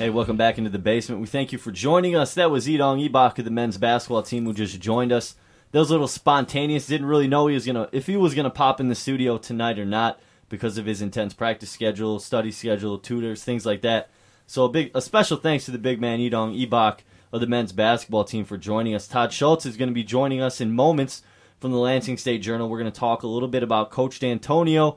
Hey, 0.00 0.08
welcome 0.08 0.38
back 0.38 0.56
into 0.56 0.70
the 0.70 0.78
basement. 0.78 1.20
We 1.20 1.26
thank 1.26 1.52
you 1.52 1.58
for 1.58 1.70
joining 1.70 2.16
us. 2.16 2.32
That 2.32 2.50
was 2.50 2.66
Idong 2.66 3.06
Ibok 3.06 3.38
of 3.38 3.44
the 3.44 3.50
men's 3.50 3.76
basketball 3.76 4.22
team 4.22 4.46
who 4.46 4.54
just 4.54 4.80
joined 4.80 5.12
us. 5.12 5.34
those 5.72 5.90
little 5.90 6.08
spontaneous. 6.08 6.86
Didn't 6.86 7.06
really 7.06 7.28
know 7.28 7.48
he 7.48 7.54
was 7.54 7.66
gonna 7.66 7.86
if 7.92 8.06
he 8.06 8.16
was 8.16 8.34
gonna 8.34 8.48
pop 8.48 8.80
in 8.80 8.88
the 8.88 8.94
studio 8.94 9.36
tonight 9.36 9.78
or 9.78 9.84
not 9.84 10.18
because 10.48 10.78
of 10.78 10.86
his 10.86 11.02
intense 11.02 11.34
practice 11.34 11.68
schedule, 11.68 12.18
study 12.18 12.50
schedule, 12.50 12.96
tutors, 12.96 13.44
things 13.44 13.66
like 13.66 13.82
that. 13.82 14.08
So 14.46 14.64
a 14.64 14.70
big 14.70 14.90
a 14.94 15.02
special 15.02 15.36
thanks 15.36 15.66
to 15.66 15.70
the 15.70 15.76
big 15.76 16.00
man 16.00 16.18
Idong 16.18 16.58
Ibok 16.66 17.00
of 17.30 17.42
the 17.42 17.46
men's 17.46 17.72
basketball 17.72 18.24
team 18.24 18.46
for 18.46 18.56
joining 18.56 18.94
us. 18.94 19.06
Todd 19.06 19.34
Schultz 19.34 19.66
is 19.66 19.76
going 19.76 19.90
to 19.90 19.94
be 19.94 20.02
joining 20.02 20.40
us 20.40 20.62
in 20.62 20.72
moments 20.72 21.22
from 21.60 21.72
the 21.72 21.78
Lansing 21.78 22.16
State 22.16 22.40
Journal. 22.40 22.70
We're 22.70 22.80
going 22.80 22.90
to 22.90 22.98
talk 22.98 23.22
a 23.22 23.26
little 23.26 23.48
bit 23.48 23.62
about 23.62 23.90
Coach 23.90 24.18
Dantonio 24.18 24.96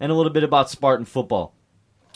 and 0.00 0.10
a 0.10 0.16
little 0.16 0.32
bit 0.32 0.42
about 0.42 0.68
Spartan 0.68 1.06
football. 1.06 1.54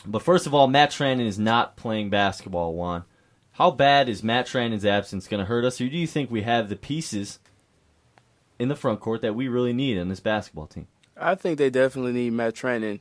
But 0.07 0.23
first 0.23 0.47
of 0.47 0.55
all, 0.55 0.69
Matt 0.69 0.91
Trannon 0.91 1.27
is 1.27 1.39
not 1.39 1.77
playing 1.77 2.11
basketball, 2.11 2.75
Juan. 2.75 3.05
How 3.53 3.71
bad 3.71 4.09
is 4.09 4.23
Matt 4.23 4.47
Trannon's 4.47 4.85
absence 4.85 5.27
going 5.27 5.41
to 5.41 5.47
hurt 5.47 5.65
us, 5.65 5.81
or 5.81 5.89
do 5.89 5.97
you 5.97 6.07
think 6.07 6.31
we 6.31 6.43
have 6.43 6.69
the 6.69 6.77
pieces 6.77 7.39
in 8.59 8.69
the 8.69 8.77
front 8.77 9.01
court 9.01 9.23
that 9.23 9.35
we 9.35 9.49
really 9.49 9.73
need 9.73 9.97
in 9.97 10.09
this 10.09 10.21
basketball 10.21 10.67
team? 10.67 10.87
I 11.17 11.35
think 11.35 11.59
they 11.59 11.71
definitely 11.71 12.13
need 12.13 12.35
Matt 12.35 12.55
Trannon 12.55 13.01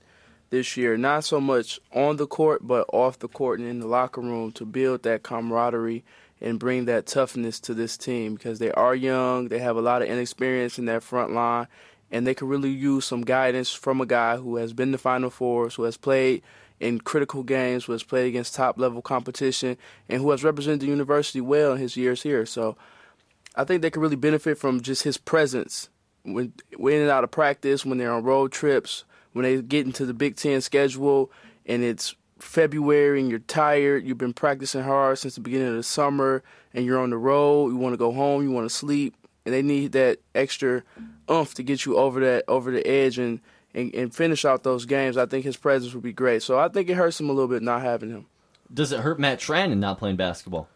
this 0.50 0.78
year, 0.78 0.96
not 0.96 1.26
so 1.26 1.42
much 1.42 1.80
on 1.94 2.16
the 2.16 2.28
court, 2.28 2.66
but 2.66 2.86
off 2.94 3.20
the 3.20 3.28
court 3.28 3.60
and 3.60 3.68
in 3.68 3.80
the 3.80 3.88
locker 3.88 4.22
room 4.22 4.52
to 4.54 4.66
build 4.66 5.04
that 5.04 5.24
camaraderie 5.24 6.04
and 6.40 6.60
bring 6.60 6.86
that 6.86 7.06
toughness 7.06 7.60
to 7.60 7.74
this 7.74 7.98
team 7.98 8.36
because 8.36 8.60
they 8.60 8.72
are 8.72 8.96
young, 8.96 9.50
they 9.50 9.60
have 9.60 9.76
a 9.76 9.82
lot 9.82 10.02
of 10.02 10.08
inexperience 10.08 10.80
in 10.80 10.86
that 10.86 11.04
front 11.04 11.34
line, 11.34 11.68
and 12.12 12.26
they 12.26 12.34
could 12.34 12.48
really 12.48 12.70
use 12.70 13.06
some 13.06 13.24
guidance 13.24 13.74
from 13.74 14.00
a 14.00 14.06
guy 14.06 14.38
who 14.38 14.56
has 14.58 14.72
been 14.72 14.92
to 14.94 14.98
Final 14.98 15.30
Fours, 15.30 15.76
who 15.76 15.84
has 15.84 15.98
played 15.98 16.42
in 16.80 17.00
critical 17.00 17.44
games, 17.44 17.86
who 17.86 17.92
has 17.92 18.04
played 18.04 18.28
against 18.28 18.56
top 18.56 18.78
level 18.78 19.02
competition, 19.02 19.78
and 20.10 20.22
who 20.22 20.32
has 20.32 20.44
represented 20.44 20.82
the 20.82 20.88
university 20.88 21.42
well 21.42 21.74
in 21.74 21.80
his 21.80 21.96
years 21.96 22.24
here. 22.24 22.46
So 22.46 22.76
I 23.56 23.64
think 23.64 23.82
they 23.82 23.90
could 23.90 24.02
really 24.02 24.16
benefit 24.16 24.58
from 24.58 24.82
just 24.82 25.04
his 25.04 25.18
presence 25.18 25.90
when, 26.26 26.54
when 26.78 26.96
in 26.96 27.02
and 27.04 27.12
out 27.12 27.24
of 27.24 27.32
practice, 27.32 27.86
when 27.86 27.98
they're 27.98 28.12
on 28.12 28.24
road 28.24 28.52
trips, 28.52 29.06
when 29.34 29.44
they 29.44 29.62
get 29.62 29.86
into 29.86 30.06
the 30.06 30.14
Big 30.14 30.36
Ten 30.36 30.62
schedule, 30.62 31.32
and 31.66 31.84
it's 31.84 32.16
February 32.40 33.20
and 33.20 33.30
you're 33.30 33.40
tired, 33.40 34.06
you've 34.06 34.18
been 34.18 34.34
practicing 34.34 34.84
hard 34.84 35.18
since 35.18 35.36
the 35.36 35.42
beginning 35.42 35.70
of 35.70 35.76
the 35.76 35.84
summer, 35.84 36.44
and 36.74 36.86
you're 36.86 37.00
on 37.00 37.10
the 37.10 37.18
road, 37.18 37.70
you 37.70 37.78
want 37.78 37.94
to 37.94 37.98
go 37.98 38.12
home, 38.12 38.44
you 38.44 38.52
want 38.52 38.66
to 38.70 38.76
sleep, 38.76 39.16
and 39.46 39.54
they 39.54 39.62
need 39.62 39.92
that 39.94 40.20
extra 40.34 40.84
oomph 41.30 41.54
to 41.54 41.64
get 41.64 41.86
you 41.86 41.98
over 41.98 42.20
that 42.20 42.44
over 42.48 42.72
the 42.72 42.86
edge 42.86 43.18
and, 43.18 43.40
and, 43.76 43.94
and 43.94 44.16
finish 44.16 44.46
out 44.46 44.64
those 44.64 44.86
games. 44.86 45.18
I 45.18 45.26
think 45.28 45.46
his 45.46 45.58
presence 45.58 45.94
would 45.94 46.02
be 46.02 46.14
great. 46.14 46.42
So 46.42 46.58
I 46.58 46.70
think 46.70 46.90
it 46.90 46.96
hurts 46.96 47.20
him 47.20 47.30
a 47.30 47.34
little 47.34 47.50
bit 47.50 47.62
not 47.62 47.82
having 47.82 48.10
him. 48.10 48.26
Does 48.74 48.92
it 48.92 49.02
hurt 49.02 49.20
Matt 49.20 49.40
Trannon 49.40 49.78
not 49.78 50.00
playing 50.00 50.16
basketball? 50.16 50.68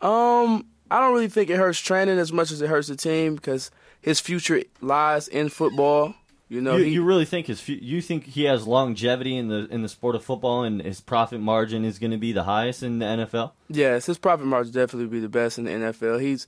Um, 0.00 0.66
I 0.90 1.00
don't 1.00 1.12
really 1.12 1.28
think 1.28 1.50
it 1.50 1.56
hurts 1.56 1.80
Trannon 1.80 2.18
as 2.18 2.32
much 2.32 2.50
as 2.50 2.62
it 2.62 2.68
hurts 2.68 2.88
the 2.88 2.96
team 2.96 3.34
because 3.34 3.70
his 4.00 4.20
future 4.20 4.62
lies 4.80 5.28
in 5.28 5.48
football. 5.48 6.14
You 6.48 6.60
know, 6.60 6.76
you, 6.76 6.84
he, 6.84 6.90
you 6.92 7.04
really 7.04 7.24
think 7.24 7.46
his 7.46 7.66
you 7.68 8.00
think 8.00 8.26
he 8.26 8.44
has 8.44 8.66
longevity 8.66 9.36
in 9.36 9.48
the 9.48 9.66
in 9.70 9.82
the 9.82 9.88
sport 9.88 10.14
of 10.14 10.22
football, 10.22 10.62
and 10.62 10.80
his 10.82 11.00
profit 11.00 11.40
margin 11.40 11.84
is 11.84 11.98
going 11.98 12.10
to 12.10 12.18
be 12.18 12.32
the 12.32 12.44
highest 12.44 12.82
in 12.82 12.98
the 12.98 13.06
NFL? 13.06 13.52
Yes, 13.68 14.06
his 14.06 14.18
profit 14.18 14.46
margin 14.46 14.72
definitely 14.72 15.08
be 15.08 15.20
the 15.20 15.28
best 15.28 15.58
in 15.58 15.64
the 15.64 15.70
NFL. 15.70 16.20
He's 16.20 16.46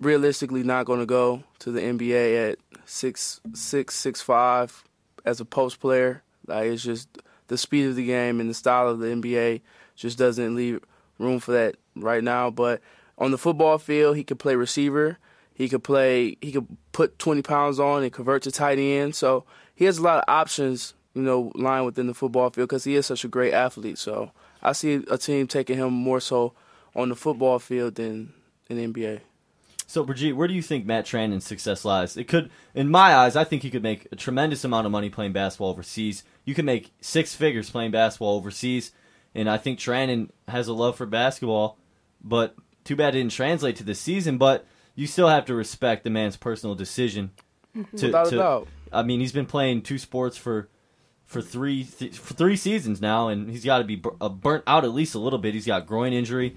realistically 0.00 0.62
not 0.62 0.86
going 0.86 1.00
to 1.00 1.06
go 1.06 1.42
to 1.58 1.72
the 1.72 1.80
NBA 1.80 2.52
at 2.52 2.58
six 2.86 3.40
six 3.52 3.96
six 3.96 4.22
five 4.22 4.84
as 5.24 5.40
a 5.40 5.44
post 5.44 5.80
player. 5.80 6.22
Like 6.46 6.66
it's 6.66 6.82
just 6.82 7.08
the 7.48 7.58
speed 7.58 7.86
of 7.86 7.96
the 7.96 8.06
game 8.06 8.40
and 8.40 8.48
the 8.48 8.54
style 8.54 8.88
of 8.88 8.98
the 8.98 9.08
NBA 9.08 9.60
just 9.94 10.18
doesn't 10.18 10.54
leave 10.54 10.80
room 11.18 11.38
for 11.38 11.52
that 11.52 11.76
right 11.94 12.22
now. 12.22 12.50
But 12.50 12.80
on 13.18 13.30
the 13.30 13.38
football 13.38 13.78
field, 13.78 14.16
he 14.16 14.24
could 14.24 14.38
play 14.38 14.54
receiver. 14.54 15.18
He 15.54 15.68
could 15.68 15.84
play. 15.84 16.36
He 16.40 16.52
could 16.52 16.66
put 16.92 17.18
20 17.18 17.42
pounds 17.42 17.78
on 17.78 18.02
and 18.02 18.12
convert 18.12 18.42
to 18.42 18.50
tight 18.50 18.78
end. 18.78 19.14
So 19.14 19.44
he 19.74 19.84
has 19.84 19.98
a 19.98 20.02
lot 20.02 20.18
of 20.18 20.24
options, 20.28 20.94
you 21.14 21.22
know, 21.22 21.52
lying 21.54 21.84
within 21.84 22.06
the 22.06 22.14
football 22.14 22.50
field 22.50 22.68
because 22.68 22.84
he 22.84 22.96
is 22.96 23.06
such 23.06 23.24
a 23.24 23.28
great 23.28 23.52
athlete. 23.52 23.98
So 23.98 24.32
I 24.62 24.72
see 24.72 25.04
a 25.10 25.18
team 25.18 25.46
taking 25.46 25.76
him 25.76 25.92
more 25.92 26.20
so 26.20 26.54
on 26.94 27.08
the 27.08 27.16
football 27.16 27.58
field 27.58 27.96
than 27.96 28.32
in 28.68 28.76
the 28.76 28.86
NBA. 28.86 29.20
So, 29.92 30.02
Brigitte, 30.04 30.36
where 30.36 30.48
do 30.48 30.54
you 30.54 30.62
think 30.62 30.86
Matt 30.86 31.04
Trannon's 31.04 31.44
success 31.44 31.84
lies? 31.84 32.16
It 32.16 32.26
could, 32.26 32.48
in 32.74 32.88
my 32.88 33.14
eyes, 33.14 33.36
I 33.36 33.44
think 33.44 33.62
he 33.62 33.68
could 33.68 33.82
make 33.82 34.08
a 34.10 34.16
tremendous 34.16 34.64
amount 34.64 34.86
of 34.86 34.90
money 34.90 35.10
playing 35.10 35.34
basketball 35.34 35.68
overseas. 35.68 36.24
You 36.46 36.54
can 36.54 36.64
make 36.64 36.94
six 37.02 37.34
figures 37.34 37.68
playing 37.68 37.90
basketball 37.90 38.34
overseas, 38.34 38.92
and 39.34 39.50
I 39.50 39.58
think 39.58 39.78
Trannon 39.78 40.30
has 40.48 40.66
a 40.66 40.72
love 40.72 40.96
for 40.96 41.04
basketball. 41.04 41.76
But 42.24 42.54
too 42.84 42.96
bad 42.96 43.14
it 43.14 43.18
didn't 43.18 43.32
translate 43.32 43.76
to 43.76 43.84
the 43.84 43.94
season. 43.94 44.38
But 44.38 44.64
you 44.94 45.06
still 45.06 45.28
have 45.28 45.44
to 45.44 45.54
respect 45.54 46.04
the 46.04 46.10
man's 46.10 46.38
personal 46.38 46.74
decision. 46.74 47.32
To, 47.74 48.06
Without 48.06 48.32
a 48.32 48.36
doubt. 48.36 48.68
I 48.94 49.02
mean, 49.02 49.20
he's 49.20 49.32
been 49.32 49.44
playing 49.44 49.82
two 49.82 49.98
sports 49.98 50.38
for 50.38 50.70
for 51.26 51.42
three 51.42 51.84
th- 51.84 52.16
for 52.16 52.32
three 52.32 52.56
seasons 52.56 53.02
now, 53.02 53.28
and 53.28 53.50
he's 53.50 53.64
got 53.64 53.76
to 53.76 53.84
be 53.84 53.96
bur- 53.96 54.16
uh, 54.22 54.30
burnt 54.30 54.64
out 54.66 54.84
at 54.84 54.94
least 54.94 55.14
a 55.14 55.18
little 55.18 55.38
bit. 55.38 55.52
He's 55.52 55.66
got 55.66 55.86
groin 55.86 56.14
injury. 56.14 56.56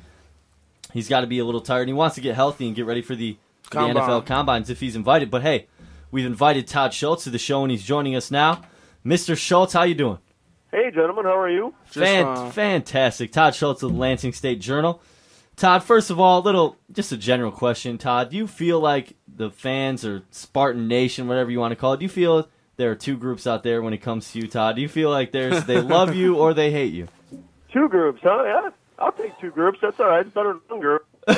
He's 0.95 1.09
got 1.09 1.21
to 1.21 1.27
be 1.27 1.39
a 1.39 1.45
little 1.45 1.59
tired. 1.59 1.81
And 1.81 1.89
he 1.89 1.93
wants 1.93 2.15
to 2.15 2.21
get 2.21 2.35
healthy 2.35 2.67
and 2.67 2.73
get 2.75 2.85
ready 2.85 3.01
for 3.01 3.15
the, 3.15 3.35
the 3.69 3.77
NFL 3.77 4.25
combines 4.25 4.69
if 4.69 4.79
he's 4.79 4.95
invited. 4.95 5.29
But 5.29 5.41
hey, 5.41 5.67
we've 6.09 6.25
invited 6.25 6.67
Todd 6.67 6.93
Schultz 6.93 7.25
to 7.25 7.29
the 7.29 7.37
show, 7.37 7.63
and 7.63 7.69
he's 7.69 7.83
joining 7.83 8.15
us 8.15 8.31
now. 8.31 8.61
Mr. 9.05 9.37
Schultz, 9.37 9.73
how 9.73 9.83
you 9.83 9.93
doing? 9.93 10.19
Hey, 10.71 10.91
gentlemen, 10.91 11.25
how 11.25 11.37
are 11.37 11.49
you? 11.49 11.75
Fan- 11.83 12.25
uh, 12.25 12.49
fantastic. 12.49 13.33
Todd 13.33 13.55
Schultz 13.55 13.83
of 13.83 13.91
the 13.91 13.97
Lansing 13.97 14.31
State 14.31 14.61
Journal. 14.61 15.01
Todd, 15.57 15.83
first 15.83 16.09
of 16.09 16.17
all, 16.17 16.39
a 16.39 16.43
little 16.43 16.77
just 16.93 17.11
a 17.11 17.17
general 17.17 17.51
question. 17.51 17.97
Todd, 17.97 18.29
do 18.29 18.37
you 18.37 18.47
feel 18.47 18.79
like 18.79 19.17
the 19.27 19.51
fans 19.51 20.05
or 20.05 20.23
Spartan 20.31 20.87
Nation, 20.87 21.27
whatever 21.27 21.51
you 21.51 21.59
want 21.59 21.73
to 21.73 21.75
call 21.75 21.91
it, 21.91 21.97
do 21.97 22.03
you 22.03 22.09
feel 22.09 22.47
there 22.77 22.89
are 22.89 22.95
two 22.95 23.17
groups 23.17 23.45
out 23.45 23.63
there 23.63 23.81
when 23.81 23.93
it 23.93 23.97
comes 23.97 24.31
to 24.31 24.39
you, 24.39 24.47
Todd? 24.47 24.77
Do 24.77 24.81
you 24.81 24.87
feel 24.87 25.09
like 25.09 25.33
there's 25.33 25.65
they 25.65 25.81
love 25.81 26.15
you 26.21 26.37
or 26.37 26.53
they 26.53 26.71
hate 26.71 26.93
you? 26.93 27.09
Two 27.73 27.89
groups, 27.89 28.21
huh? 28.23 28.43
Yeah, 28.45 28.69
I'll 28.97 29.11
take 29.11 29.37
two 29.39 29.51
groups. 29.51 29.79
That's 29.81 29.99
all 29.99 30.07
right. 30.07 30.25
It's 30.25 30.33
better 30.33 30.53
than 30.53 30.61
one 30.67 30.79
group. 30.79 31.05
no, 31.27 31.37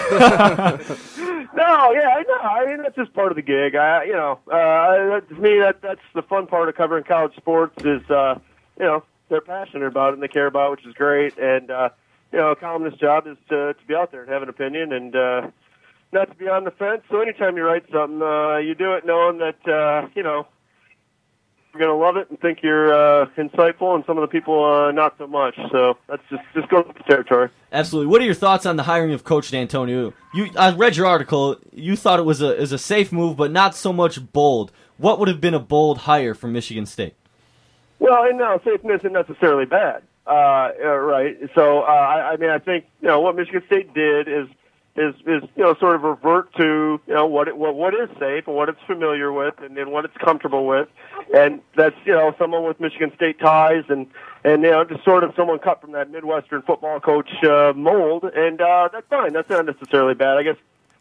yeah, 1.91 2.09
I 2.09 2.23
know. 2.27 2.37
I 2.37 2.65
mean, 2.67 2.83
that's 2.83 2.95
just 2.95 3.13
part 3.13 3.31
of 3.31 3.35
the 3.35 3.41
gig. 3.41 3.75
I, 3.75 4.03
you 4.03 4.13
know, 4.13 4.39
uh, 4.51 5.21
to 5.21 5.33
me, 5.35 5.59
that 5.59 5.81
that's 5.81 6.01
the 6.13 6.21
fun 6.21 6.47
part 6.47 6.69
of 6.69 6.75
covering 6.75 7.03
college 7.03 7.35
sports 7.35 7.73
is, 7.83 8.07
uh, 8.09 8.37
you 8.79 8.85
know, 8.85 9.03
they're 9.29 9.41
passionate 9.41 9.87
about 9.87 10.09
it 10.09 10.13
and 10.15 10.23
they 10.23 10.27
care 10.27 10.47
about, 10.47 10.67
it, 10.67 10.71
which 10.71 10.85
is 10.85 10.93
great. 10.93 11.37
And 11.37 11.71
uh, 11.71 11.89
you 12.31 12.39
know, 12.39 12.51
a 12.51 12.55
columnist's 12.55 12.99
job 12.99 13.27
is 13.27 13.37
to 13.49 13.73
to 13.73 13.85
be 13.87 13.95
out 13.95 14.11
there 14.11 14.21
and 14.21 14.31
have 14.31 14.43
an 14.43 14.49
opinion 14.49 14.91
and 14.91 15.15
uh, 15.15 15.49
not 16.11 16.29
to 16.29 16.35
be 16.35 16.47
on 16.47 16.63
the 16.63 16.71
fence. 16.71 17.01
So 17.09 17.21
anytime 17.21 17.57
you 17.57 17.63
write 17.63 17.85
something, 17.91 18.21
uh, 18.21 18.57
you 18.57 18.75
do 18.75 18.93
it 18.93 19.05
knowing 19.05 19.39
that 19.39 19.67
uh, 19.67 20.09
you 20.15 20.23
know 20.23 20.47
you're 21.77 21.87
going 21.87 21.99
to 21.99 22.05
love 22.05 22.17
it 22.17 22.29
and 22.29 22.39
think 22.39 22.63
you're 22.63 22.93
uh, 22.93 23.27
insightful, 23.37 23.95
and 23.95 24.03
some 24.05 24.17
of 24.17 24.21
the 24.21 24.27
people 24.27 24.63
uh, 24.63 24.91
not 24.91 25.15
so 25.17 25.27
much. 25.27 25.55
So 25.71 25.97
that's 26.07 26.21
just 26.29 26.43
just 26.53 26.69
go 26.69 26.83
with 26.85 26.97
the 26.97 27.03
territory. 27.03 27.49
Absolutely. 27.71 28.11
What 28.11 28.21
are 28.21 28.25
your 28.25 28.33
thoughts 28.33 28.65
on 28.65 28.77
the 28.77 28.83
hiring 28.83 29.13
of 29.13 29.23
Coach 29.23 29.51
Dantonio? 29.51 30.13
You, 30.33 30.49
I 30.57 30.71
read 30.71 30.95
your 30.95 31.05
article. 31.05 31.57
You 31.71 31.95
thought 31.95 32.19
it 32.19 32.23
was 32.23 32.41
a 32.41 32.55
is 32.55 32.71
a 32.71 32.77
safe 32.77 33.11
move, 33.11 33.37
but 33.37 33.51
not 33.51 33.75
so 33.75 33.93
much 33.93 34.31
bold. 34.31 34.71
What 34.97 35.19
would 35.19 35.27
have 35.27 35.41
been 35.41 35.53
a 35.53 35.59
bold 35.59 35.99
hire 35.99 36.33
for 36.33 36.47
Michigan 36.47 36.85
State? 36.85 37.15
Well, 37.99 38.23
and 38.23 38.37
no, 38.37 38.59
safeness 38.63 39.01
isn't 39.01 39.13
necessarily 39.13 39.65
bad, 39.65 40.03
uh, 40.27 40.69
uh, 40.83 40.87
right? 40.87 41.37
So, 41.55 41.81
uh, 41.81 41.85
I, 41.85 42.33
I 42.33 42.37
mean, 42.37 42.49
I 42.49 42.59
think 42.59 42.85
you 43.01 43.07
know 43.07 43.21
what 43.21 43.35
Michigan 43.35 43.63
State 43.67 43.93
did 43.93 44.27
is 44.27 44.47
is 44.97 45.15
is 45.25 45.43
you 45.55 45.63
know 45.63 45.75
sort 45.79 45.95
of 45.95 46.03
revert 46.03 46.53
to 46.55 46.99
you 47.07 47.13
know 47.13 47.25
what 47.25 47.47
it, 47.47 47.57
what 47.57 47.75
what 47.75 47.93
is 47.93 48.09
safe 48.19 48.47
and 48.47 48.55
what 48.55 48.67
it's 48.67 48.81
familiar 48.87 49.31
with 49.31 49.53
and, 49.59 49.77
and 49.77 49.91
what 49.91 50.05
it's 50.05 50.17
comfortable 50.17 50.65
with, 50.65 50.89
and 51.33 51.61
that's 51.75 51.95
you 52.05 52.13
know 52.13 52.35
someone 52.39 52.63
with 52.65 52.79
Michigan 52.79 53.11
State 53.15 53.39
ties 53.39 53.83
and 53.89 54.07
and 54.43 54.63
you 54.63 54.71
know 54.71 54.83
just 54.83 55.03
sort 55.03 55.23
of 55.23 55.33
someone 55.35 55.59
cut 55.59 55.79
from 55.81 55.91
that 55.91 56.09
Midwestern 56.09 56.61
football 56.63 56.99
coach 56.99 57.29
uh, 57.43 57.73
mold, 57.75 58.23
and 58.23 58.59
uh, 58.59 58.89
that's 58.91 59.07
fine. 59.07 59.33
That's 59.33 59.49
not 59.49 59.65
necessarily 59.65 60.15
bad. 60.15 60.37
I 60.37 60.43
guess 60.43 60.57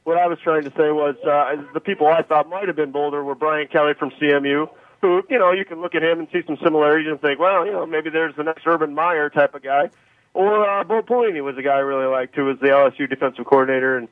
what 0.07 0.18
I 0.18 0.28
was 0.28 0.38
trying 0.38 0.62
to 0.62 0.70
say 0.70 0.92
was 0.92 1.16
uh, 1.26 1.57
the 1.74 1.80
people 1.80 2.07
I 2.07 2.22
thought 2.22 2.49
might 2.49 2.68
have 2.68 2.76
been 2.76 2.92
bolder 2.92 3.24
were 3.24 3.34
Brian 3.34 3.66
Kelly 3.66 3.92
from 3.94 4.11
CMU, 4.11 4.68
who, 5.01 5.22
you 5.28 5.36
know, 5.36 5.51
you 5.51 5.64
can 5.64 5.80
look 5.80 5.97
at 5.97 6.03
him 6.05 6.20
and 6.20 6.28
see 6.32 6.42
some 6.47 6.57
similarities 6.62 7.11
and 7.11 7.20
think, 7.20 7.40
well, 7.40 7.66
you 7.66 7.72
know, 7.72 7.84
maybe 7.86 8.09
there's 8.09 8.34
the 8.36 8.44
next 8.44 8.64
Urban 8.66 8.94
Meyer 8.94 9.28
type 9.30 9.57
of 9.57 9.64
guy. 9.64 9.90
Or 10.37 10.68
uh, 10.68 10.84
Bo 10.84 11.01
Pelini 11.01 11.43
was 11.43 11.57
a 11.57 11.62
guy 11.62 11.76
I 11.76 11.78
really 11.78 12.05
liked, 12.05 12.37
who 12.37 12.45
was 12.45 12.59
the 12.61 12.66
LSU 12.66 13.09
defensive 13.09 13.47
coordinator 13.47 13.97
and 13.97 14.07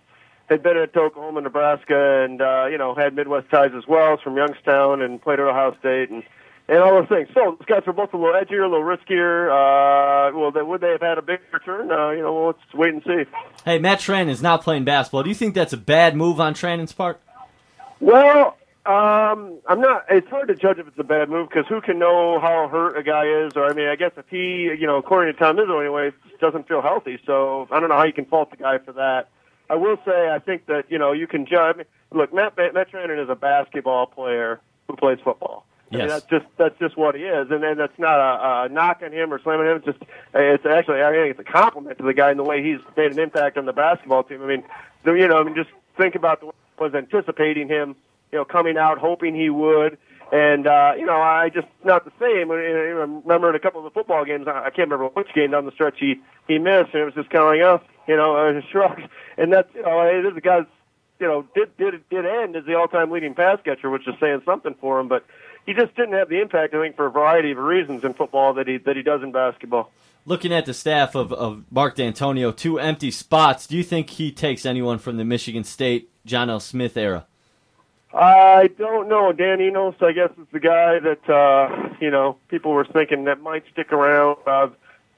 had 0.48 0.62
been 0.62 0.78
at 0.78 0.96
Oklahoma, 0.96 1.42
Nebraska, 1.42 2.24
and 2.24 2.40
uh, 2.40 2.64
you 2.64 2.78
know 2.78 2.94
had 2.94 3.14
Midwest 3.14 3.50
ties 3.50 3.72
as 3.76 3.86
well. 3.86 4.14
Is 4.14 4.20
from 4.22 4.34
Youngstown 4.34 5.02
and 5.02 5.20
played 5.20 5.38
at 5.38 5.46
Ohio 5.46 5.76
State 5.80 6.08
and 6.08 6.22
and 6.66 6.78
all 6.78 6.94
those 6.98 7.10
things. 7.10 7.28
So 7.34 7.58
those 7.58 7.66
guys 7.66 7.82
were 7.86 7.92
both 7.92 8.14
a 8.14 8.16
little 8.16 8.32
edgier, 8.32 8.64
a 8.64 8.68
little 8.68 8.86
riskier. 8.86 9.50
Uh, 9.50 10.34
well, 10.34 10.50
they, 10.50 10.62
would 10.62 10.80
they 10.80 10.92
have 10.92 11.02
had 11.02 11.18
a 11.18 11.22
bigger 11.22 11.42
return? 11.52 11.90
Uh, 11.90 12.12
you 12.12 12.22
know, 12.22 12.46
let's 12.46 12.74
wait 12.74 12.94
and 12.94 13.02
see. 13.02 13.30
Hey, 13.66 13.78
Matt 13.78 14.00
Trannon 14.00 14.30
is 14.30 14.40
not 14.40 14.62
playing 14.62 14.84
basketball. 14.84 15.24
Do 15.24 15.28
you 15.28 15.34
think 15.34 15.54
that's 15.54 15.74
a 15.74 15.76
bad 15.76 16.16
move 16.16 16.40
on 16.40 16.54
Trannon's 16.54 16.94
part? 16.94 17.20
Well, 18.00 18.56
um, 18.86 19.58
I'm 19.66 19.80
not. 19.80 20.04
It's 20.10 20.28
hard 20.28 20.48
to 20.48 20.54
judge 20.54 20.78
if 20.78 20.86
it's 20.86 20.98
a 20.98 21.04
bad 21.04 21.30
move 21.30 21.48
because 21.48 21.66
who 21.68 21.80
can 21.80 21.98
know 21.98 22.38
how 22.40 22.68
hurt 22.68 22.96
a 22.98 23.02
guy 23.02 23.24
is? 23.26 23.52
Or 23.56 23.64
I 23.66 23.72
mean, 23.72 23.88
I 23.88 23.96
guess 23.96 24.12
if 24.16 24.26
he, 24.28 24.64
you 24.78 24.86
know, 24.86 24.96
according 24.96 25.32
to 25.32 25.38
Tom 25.38 25.56
Izzo 25.56 25.80
anyway, 25.80 26.10
doesn't 26.40 26.68
feel 26.68 26.82
healthy. 26.82 27.18
So 27.24 27.66
I 27.70 27.80
don't 27.80 27.88
know 27.88 27.96
how 27.96 28.04
you 28.04 28.12
can 28.12 28.26
fault 28.26 28.50
the 28.50 28.56
guy 28.58 28.78
for 28.78 28.92
that. 28.92 29.28
I 29.70 29.76
will 29.76 29.96
say 30.04 30.28
I 30.28 30.38
think 30.38 30.66
that 30.66 30.84
you 30.90 30.98
know 30.98 31.12
you 31.12 31.26
can 31.26 31.46
judge. 31.46 31.78
Look, 32.12 32.32
Matt 32.34 32.56
Matt 32.56 32.88
is 32.94 33.28
a 33.30 33.34
basketball 33.34 34.06
player 34.06 34.60
who 34.86 34.96
plays 34.96 35.18
football. 35.24 35.64
I 35.90 35.96
mean, 35.96 36.08
Yes. 36.08 36.10
that's 36.10 36.26
just 36.26 36.46
that's 36.58 36.78
just 36.78 36.96
what 36.96 37.14
he 37.14 37.22
is, 37.22 37.50
and 37.50 37.62
then 37.62 37.78
that's 37.78 37.98
not 37.98 38.18
a, 38.18 38.64
a 38.64 38.68
knock 38.68 39.00
on 39.02 39.12
him 39.12 39.32
or 39.32 39.40
slamming 39.40 39.66
him. 39.66 39.76
It's 39.78 39.86
just 39.86 39.98
it's 40.34 40.66
actually 40.66 41.02
I 41.02 41.10
think 41.12 41.38
it's 41.38 41.48
a 41.48 41.52
compliment 41.52 41.98
to 41.98 42.04
the 42.04 42.14
guy 42.14 42.30
in 42.30 42.36
the 42.36 42.44
way 42.44 42.62
he's 42.62 42.80
made 42.96 43.12
an 43.12 43.18
impact 43.18 43.56
on 43.56 43.64
the 43.64 43.72
basketball 43.72 44.24
team. 44.24 44.42
I 44.42 44.46
mean, 44.46 44.64
you 45.06 45.28
know, 45.28 45.38
I 45.38 45.42
mean, 45.44 45.54
just 45.54 45.70
think 45.96 46.14
about 46.14 46.40
the 46.40 46.46
way 46.46 46.52
I 46.78 46.82
was 46.82 46.94
anticipating 46.94 47.68
him, 47.68 47.96
you 48.34 48.40
know, 48.40 48.44
coming 48.44 48.76
out, 48.76 48.98
hoping 48.98 49.32
he 49.32 49.48
would, 49.48 49.96
and 50.32 50.66
uh, 50.66 50.94
you 50.98 51.06
know, 51.06 51.22
I 51.22 51.50
just 51.50 51.68
not 51.84 52.04
the 52.04 52.10
same. 52.18 52.50
I 52.50 52.56
remember 52.56 53.48
in 53.48 53.54
a 53.54 53.60
couple 53.60 53.78
of 53.78 53.84
the 53.84 53.90
football 53.90 54.24
games, 54.24 54.48
I 54.48 54.70
can't 54.70 54.90
remember 54.90 55.06
which 55.06 55.32
game 55.32 55.52
down 55.52 55.66
the 55.66 55.70
stretch 55.70 56.00
he 56.00 56.16
he 56.48 56.58
missed, 56.58 56.90
and 56.94 57.02
it 57.02 57.04
was 57.04 57.14
just 57.14 57.30
kind 57.30 57.44
of 57.44 57.50
like, 57.50 57.60
oh, 57.60 57.80
you 58.08 58.16
know, 58.16 58.34
a 58.34 58.60
shrug, 58.72 59.02
and 59.38 59.52
that's 59.52 59.72
you 59.72 59.82
know, 59.82 60.02
hey, 60.02 60.20
this 60.20 60.42
guy's 60.42 60.66
you 61.20 61.28
know, 61.28 61.46
did 61.54 61.76
did 61.76 62.02
did 62.10 62.26
end 62.26 62.56
as 62.56 62.64
the 62.64 62.74
all-time 62.74 63.12
leading 63.12 63.34
pass 63.34 63.60
catcher, 63.64 63.88
which 63.88 64.08
is 64.08 64.16
saying 64.18 64.42
something 64.44 64.74
for 64.80 64.98
him. 64.98 65.06
But 65.06 65.24
he 65.64 65.72
just 65.72 65.94
didn't 65.94 66.14
have 66.14 66.28
the 66.28 66.40
impact, 66.40 66.74
I 66.74 66.82
think, 66.82 66.96
for 66.96 67.06
a 67.06 67.10
variety 67.12 67.52
of 67.52 67.58
reasons 67.58 68.02
in 68.02 68.14
football 68.14 68.54
that 68.54 68.66
he 68.66 68.78
that 68.78 68.96
he 68.96 69.02
does 69.02 69.22
in 69.22 69.30
basketball. 69.30 69.92
Looking 70.26 70.52
at 70.52 70.66
the 70.66 70.74
staff 70.74 71.14
of, 71.14 71.32
of 71.32 71.64
Mark 71.70 71.94
Dantonio, 71.94 72.56
two 72.56 72.80
empty 72.80 73.12
spots. 73.12 73.68
Do 73.68 73.76
you 73.76 73.84
think 73.84 74.10
he 74.10 74.32
takes 74.32 74.66
anyone 74.66 74.98
from 74.98 75.16
the 75.16 75.24
Michigan 75.24 75.62
State 75.62 76.10
John 76.26 76.50
L. 76.50 76.58
Smith 76.58 76.96
era? 76.96 77.26
I 78.16 78.68
don't 78.78 79.08
know. 79.08 79.32
Dan 79.32 79.60
Enos, 79.60 79.94
I 80.00 80.12
guess, 80.12 80.30
is 80.40 80.46
the 80.52 80.60
guy 80.60 80.98
that 81.00 81.28
uh, 81.28 81.88
you 82.00 82.10
know 82.10 82.36
people 82.48 82.72
were 82.72 82.84
thinking 82.84 83.24
that 83.24 83.40
might 83.40 83.64
stick 83.72 83.92
around. 83.92 84.36
I 84.46 84.68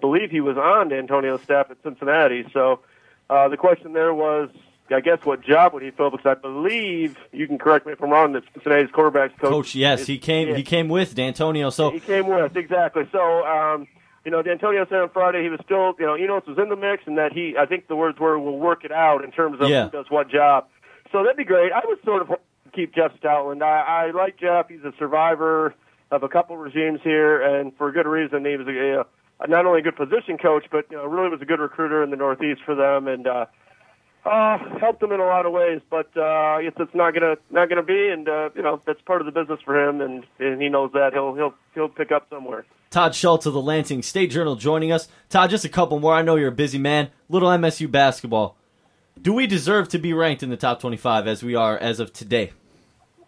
believe 0.00 0.30
he 0.30 0.40
was 0.40 0.56
on 0.56 0.90
Dantonio's 0.90 1.42
staff 1.42 1.70
at 1.70 1.76
Cincinnati. 1.82 2.44
So 2.52 2.80
uh, 3.28 3.48
the 3.48 3.56
question 3.56 3.92
there 3.92 4.14
was, 4.14 4.48
I 4.90 5.00
guess, 5.00 5.18
what 5.24 5.42
job 5.42 5.74
would 5.74 5.82
he 5.82 5.90
fill? 5.90 6.10
Because 6.10 6.26
I 6.26 6.34
believe 6.34 7.16
you 7.32 7.46
can 7.46 7.58
correct 7.58 7.86
me 7.86 7.92
if 7.92 8.02
I'm 8.02 8.10
wrong. 8.10 8.32
That 8.32 8.44
Cincinnati's 8.54 8.90
quarterbacks 8.90 9.36
coach. 9.38 9.50
Coach, 9.50 9.74
yes, 9.74 10.00
is- 10.02 10.06
he 10.06 10.18
came. 10.18 10.48
yeah. 10.48 10.56
He 10.56 10.62
came 10.62 10.88
with 10.88 11.14
Dantonio. 11.14 11.72
So 11.72 11.90
He 11.90 12.00
came 12.00 12.26
with 12.28 12.56
exactly. 12.56 13.06
So, 13.12 13.44
um, 13.46 13.86
you 14.24 14.30
know, 14.30 14.42
Dantonio 14.42 14.88
said 14.88 15.00
on 15.00 15.10
Friday 15.10 15.42
he 15.42 15.50
was 15.50 15.60
still, 15.64 15.94
you 15.98 16.06
know, 16.06 16.16
Enos 16.16 16.46
was 16.46 16.56
in 16.58 16.68
the 16.70 16.76
mix, 16.76 17.02
and 17.06 17.16
that 17.18 17.32
he, 17.32 17.56
I 17.58 17.66
think 17.66 17.88
the 17.88 17.96
words 17.96 18.18
were, 18.18 18.38
"We'll 18.38 18.58
work 18.58 18.84
it 18.84 18.92
out" 18.92 19.22
in 19.22 19.30
terms 19.32 19.60
of 19.60 19.68
Yeah. 19.68 19.84
who 19.84 19.90
does 19.90 20.06
what 20.10 20.28
job. 20.30 20.66
So 21.12 21.22
that'd 21.22 21.36
be 21.36 21.44
great. 21.44 21.72
I 21.72 21.80
was 21.84 21.98
sort 22.04 22.22
of 22.22 22.32
keep 22.76 22.94
Jeff 22.94 23.12
Stoutland. 23.20 23.62
I, 23.62 24.06
I 24.06 24.10
like 24.12 24.38
Jeff. 24.38 24.68
He's 24.68 24.84
a 24.84 24.92
survivor 24.98 25.74
of 26.10 26.22
a 26.22 26.28
couple 26.28 26.56
regimes 26.56 27.00
here, 27.02 27.42
and 27.42 27.76
for 27.76 27.90
good 27.90 28.06
reason. 28.06 28.44
He 28.44 28.56
was 28.56 28.68
a, 28.68 29.04
a 29.42 29.48
not 29.48 29.66
only 29.66 29.80
a 29.80 29.82
good 29.82 29.96
position 29.96 30.38
coach, 30.38 30.66
but 30.70 30.86
you 30.90 30.96
know, 30.96 31.06
really 31.06 31.30
was 31.30 31.42
a 31.42 31.46
good 31.46 31.60
recruiter 31.60 32.04
in 32.04 32.10
the 32.10 32.16
Northeast 32.16 32.60
for 32.64 32.74
them, 32.74 33.08
and. 33.08 33.26
uh 33.26 33.46
uh, 34.26 34.58
helped 34.80 35.00
them 35.00 35.12
in 35.12 35.20
a 35.20 35.24
lot 35.24 35.46
of 35.46 35.52
ways, 35.52 35.80
but 35.88 36.10
uh, 36.16 36.22
I 36.22 36.64
guess 36.64 36.72
it's 36.80 36.94
not 36.94 37.14
gonna 37.14 37.36
not 37.50 37.68
gonna 37.68 37.82
be, 37.82 38.08
and 38.08 38.28
uh, 38.28 38.50
you 38.56 38.62
know 38.62 38.80
that's 38.84 39.00
part 39.02 39.20
of 39.20 39.26
the 39.26 39.30
business 39.30 39.60
for 39.64 39.78
him, 39.80 40.00
and, 40.00 40.26
and 40.40 40.60
he 40.60 40.68
knows 40.68 40.90
that 40.94 41.12
he'll 41.12 41.34
he'll 41.34 41.54
he'll 41.74 41.88
pick 41.88 42.10
up 42.10 42.26
somewhere. 42.28 42.64
Todd 42.90 43.14
Schultz 43.14 43.46
of 43.46 43.52
the 43.52 43.60
Lansing 43.60 44.02
State 44.02 44.30
Journal 44.30 44.56
joining 44.56 44.90
us. 44.90 45.08
Todd, 45.28 45.50
just 45.50 45.64
a 45.64 45.68
couple 45.68 46.00
more. 46.00 46.12
I 46.14 46.22
know 46.22 46.36
you're 46.36 46.48
a 46.48 46.52
busy 46.52 46.78
man. 46.78 47.10
Little 47.28 47.48
MSU 47.48 47.90
basketball. 47.90 48.56
Do 49.20 49.32
we 49.32 49.46
deserve 49.46 49.88
to 49.90 49.98
be 49.98 50.12
ranked 50.12 50.42
in 50.42 50.50
the 50.50 50.56
top 50.56 50.80
25 50.80 51.26
as 51.26 51.42
we 51.42 51.54
are 51.54 51.78
as 51.78 52.00
of 52.00 52.12
today? 52.12 52.52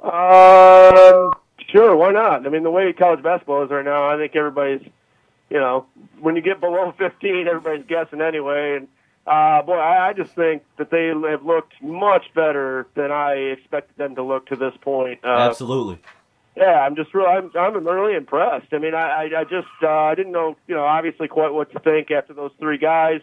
Um, 0.02 1.32
sure, 1.68 1.96
why 1.96 2.12
not? 2.12 2.46
I 2.46 2.50
mean, 2.50 2.62
the 2.62 2.70
way 2.70 2.92
college 2.92 3.22
basketball 3.22 3.64
is 3.64 3.70
right 3.70 3.84
now, 3.84 4.08
I 4.08 4.16
think 4.16 4.34
everybody's, 4.36 4.86
you 5.50 5.58
know, 5.58 5.86
when 6.20 6.36
you 6.36 6.42
get 6.42 6.60
below 6.60 6.92
15, 6.98 7.46
everybody's 7.48 7.86
guessing 7.86 8.20
anyway. 8.20 8.76
And 8.76 8.88
uh, 9.26 9.62
boy, 9.62 9.74
I, 9.76 10.08
I 10.08 10.12
just 10.12 10.32
think 10.34 10.62
that 10.78 10.90
they 10.90 11.08
have 11.08 11.44
looked 11.44 11.74
much 11.82 12.26
better 12.34 12.86
than 12.94 13.10
I 13.10 13.32
expected 13.34 13.96
them 13.96 14.14
to 14.14 14.22
look 14.22 14.46
to 14.46 14.56
this 14.56 14.74
point. 14.80 15.20
Uh, 15.24 15.28
Absolutely. 15.28 15.98
Yeah, 16.56 16.80
I'm 16.80 16.96
just 16.96 17.14
real. 17.14 17.26
I'm, 17.26 17.50
I'm 17.54 17.86
really 17.86 18.16
impressed. 18.16 18.72
I 18.72 18.78
mean, 18.78 18.94
I, 18.94 19.26
I, 19.26 19.40
I 19.40 19.44
just, 19.44 19.68
uh, 19.82 19.88
I 19.88 20.14
didn't 20.16 20.32
know, 20.32 20.56
you 20.66 20.74
know, 20.74 20.84
obviously 20.84 21.28
quite 21.28 21.52
what 21.52 21.70
to 21.72 21.78
think 21.78 22.10
after 22.10 22.34
those 22.34 22.50
three 22.58 22.78
guys. 22.78 23.20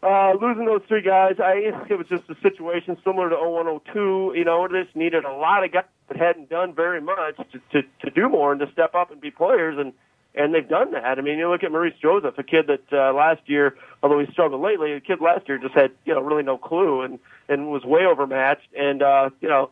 Uh, 0.00 0.32
losing 0.40 0.64
those 0.64 0.82
three 0.86 1.02
guys, 1.02 1.40
I, 1.42 1.72
it 1.90 1.98
was 1.98 2.06
just 2.08 2.22
a 2.30 2.36
situation 2.40 2.96
similar 3.04 3.30
to 3.30 3.36
0102. 3.36 4.34
You 4.36 4.44
know, 4.44 4.68
they 4.68 4.84
just 4.84 4.94
needed 4.94 5.24
a 5.24 5.32
lot 5.32 5.64
of 5.64 5.72
guys 5.72 5.84
that 6.06 6.16
hadn't 6.16 6.48
done 6.48 6.72
very 6.72 7.00
much 7.00 7.36
to, 7.36 7.60
to, 7.72 7.88
to 8.04 8.10
do 8.10 8.28
more 8.28 8.52
and 8.52 8.60
to 8.60 8.70
step 8.70 8.94
up 8.94 9.10
and 9.10 9.20
be 9.20 9.32
players, 9.32 9.76
and, 9.76 9.92
and 10.36 10.54
they've 10.54 10.68
done 10.68 10.92
that. 10.92 11.18
I 11.18 11.20
mean, 11.20 11.38
you 11.38 11.50
look 11.50 11.64
at 11.64 11.72
Maurice 11.72 11.98
Joseph, 12.00 12.38
a 12.38 12.44
kid 12.44 12.68
that, 12.68 12.92
uh, 12.92 13.12
last 13.12 13.40
year, 13.46 13.76
although 14.00 14.20
he 14.20 14.30
struggled 14.30 14.60
lately, 14.62 14.92
a 14.92 15.00
kid 15.00 15.20
last 15.20 15.48
year 15.48 15.58
just 15.58 15.74
had, 15.74 15.90
you 16.04 16.14
know, 16.14 16.20
really 16.20 16.44
no 16.44 16.58
clue 16.58 17.02
and, 17.02 17.18
and 17.48 17.68
was 17.68 17.82
way 17.82 18.06
overmatched. 18.06 18.68
And, 18.78 19.02
uh, 19.02 19.30
you 19.40 19.48
know, 19.48 19.70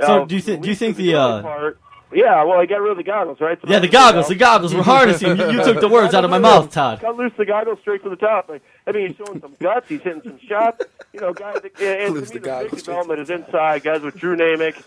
So 0.00 0.22
uh, 0.22 0.24
do 0.24 0.34
you 0.34 0.40
think? 0.40 0.62
Do 0.62 0.70
you 0.70 0.74
think 0.74 0.96
the? 0.96 1.14
Uh, 1.14 1.42
part. 1.42 1.78
Yeah, 2.14 2.44
well, 2.44 2.60
I 2.60 2.66
got 2.66 2.80
rid 2.80 2.92
of 2.92 2.96
the 2.96 3.02
goggles, 3.02 3.40
right? 3.40 3.58
So 3.60 3.68
yeah, 3.68 3.78
the 3.78 3.88
goggles. 3.88 4.28
The 4.28 4.34
goggles. 4.34 4.74
We're 4.74 4.82
harnessing. 4.82 5.36
You, 5.36 5.50
you 5.50 5.64
took 5.64 5.80
the 5.80 5.88
words 5.88 6.14
out 6.14 6.24
of 6.24 6.30
my 6.30 6.38
mouth, 6.38 6.70
Todd. 6.70 7.00
Got 7.00 7.16
loose 7.16 7.32
the 7.36 7.46
goggles 7.46 7.78
straight 7.80 8.02
to 8.02 8.10
the 8.10 8.16
top. 8.16 8.48
Like, 8.48 8.62
I 8.86 8.92
mean, 8.92 9.08
he's 9.08 9.16
showing 9.16 9.40
some 9.40 9.56
guts. 9.58 9.88
He's 9.88 10.02
hitting 10.02 10.22
some 10.22 10.38
shots. 10.40 10.84
You 11.12 11.20
know, 11.20 11.32
guys. 11.32 11.60
That, 11.62 11.72
and, 11.80 12.02
and 12.02 12.14
Loose 12.14 12.28
to 12.28 12.34
me, 12.34 12.40
the 12.40 12.40
the, 12.40 12.46
goggles 12.46 12.70
big 12.70 12.80
straight 12.80 12.94
development 12.94 13.20
is 13.20 13.30
inside. 13.30 13.82
Guys 13.82 14.02
with 14.02 14.16
Drew 14.16 14.36
Naymick, 14.36 14.82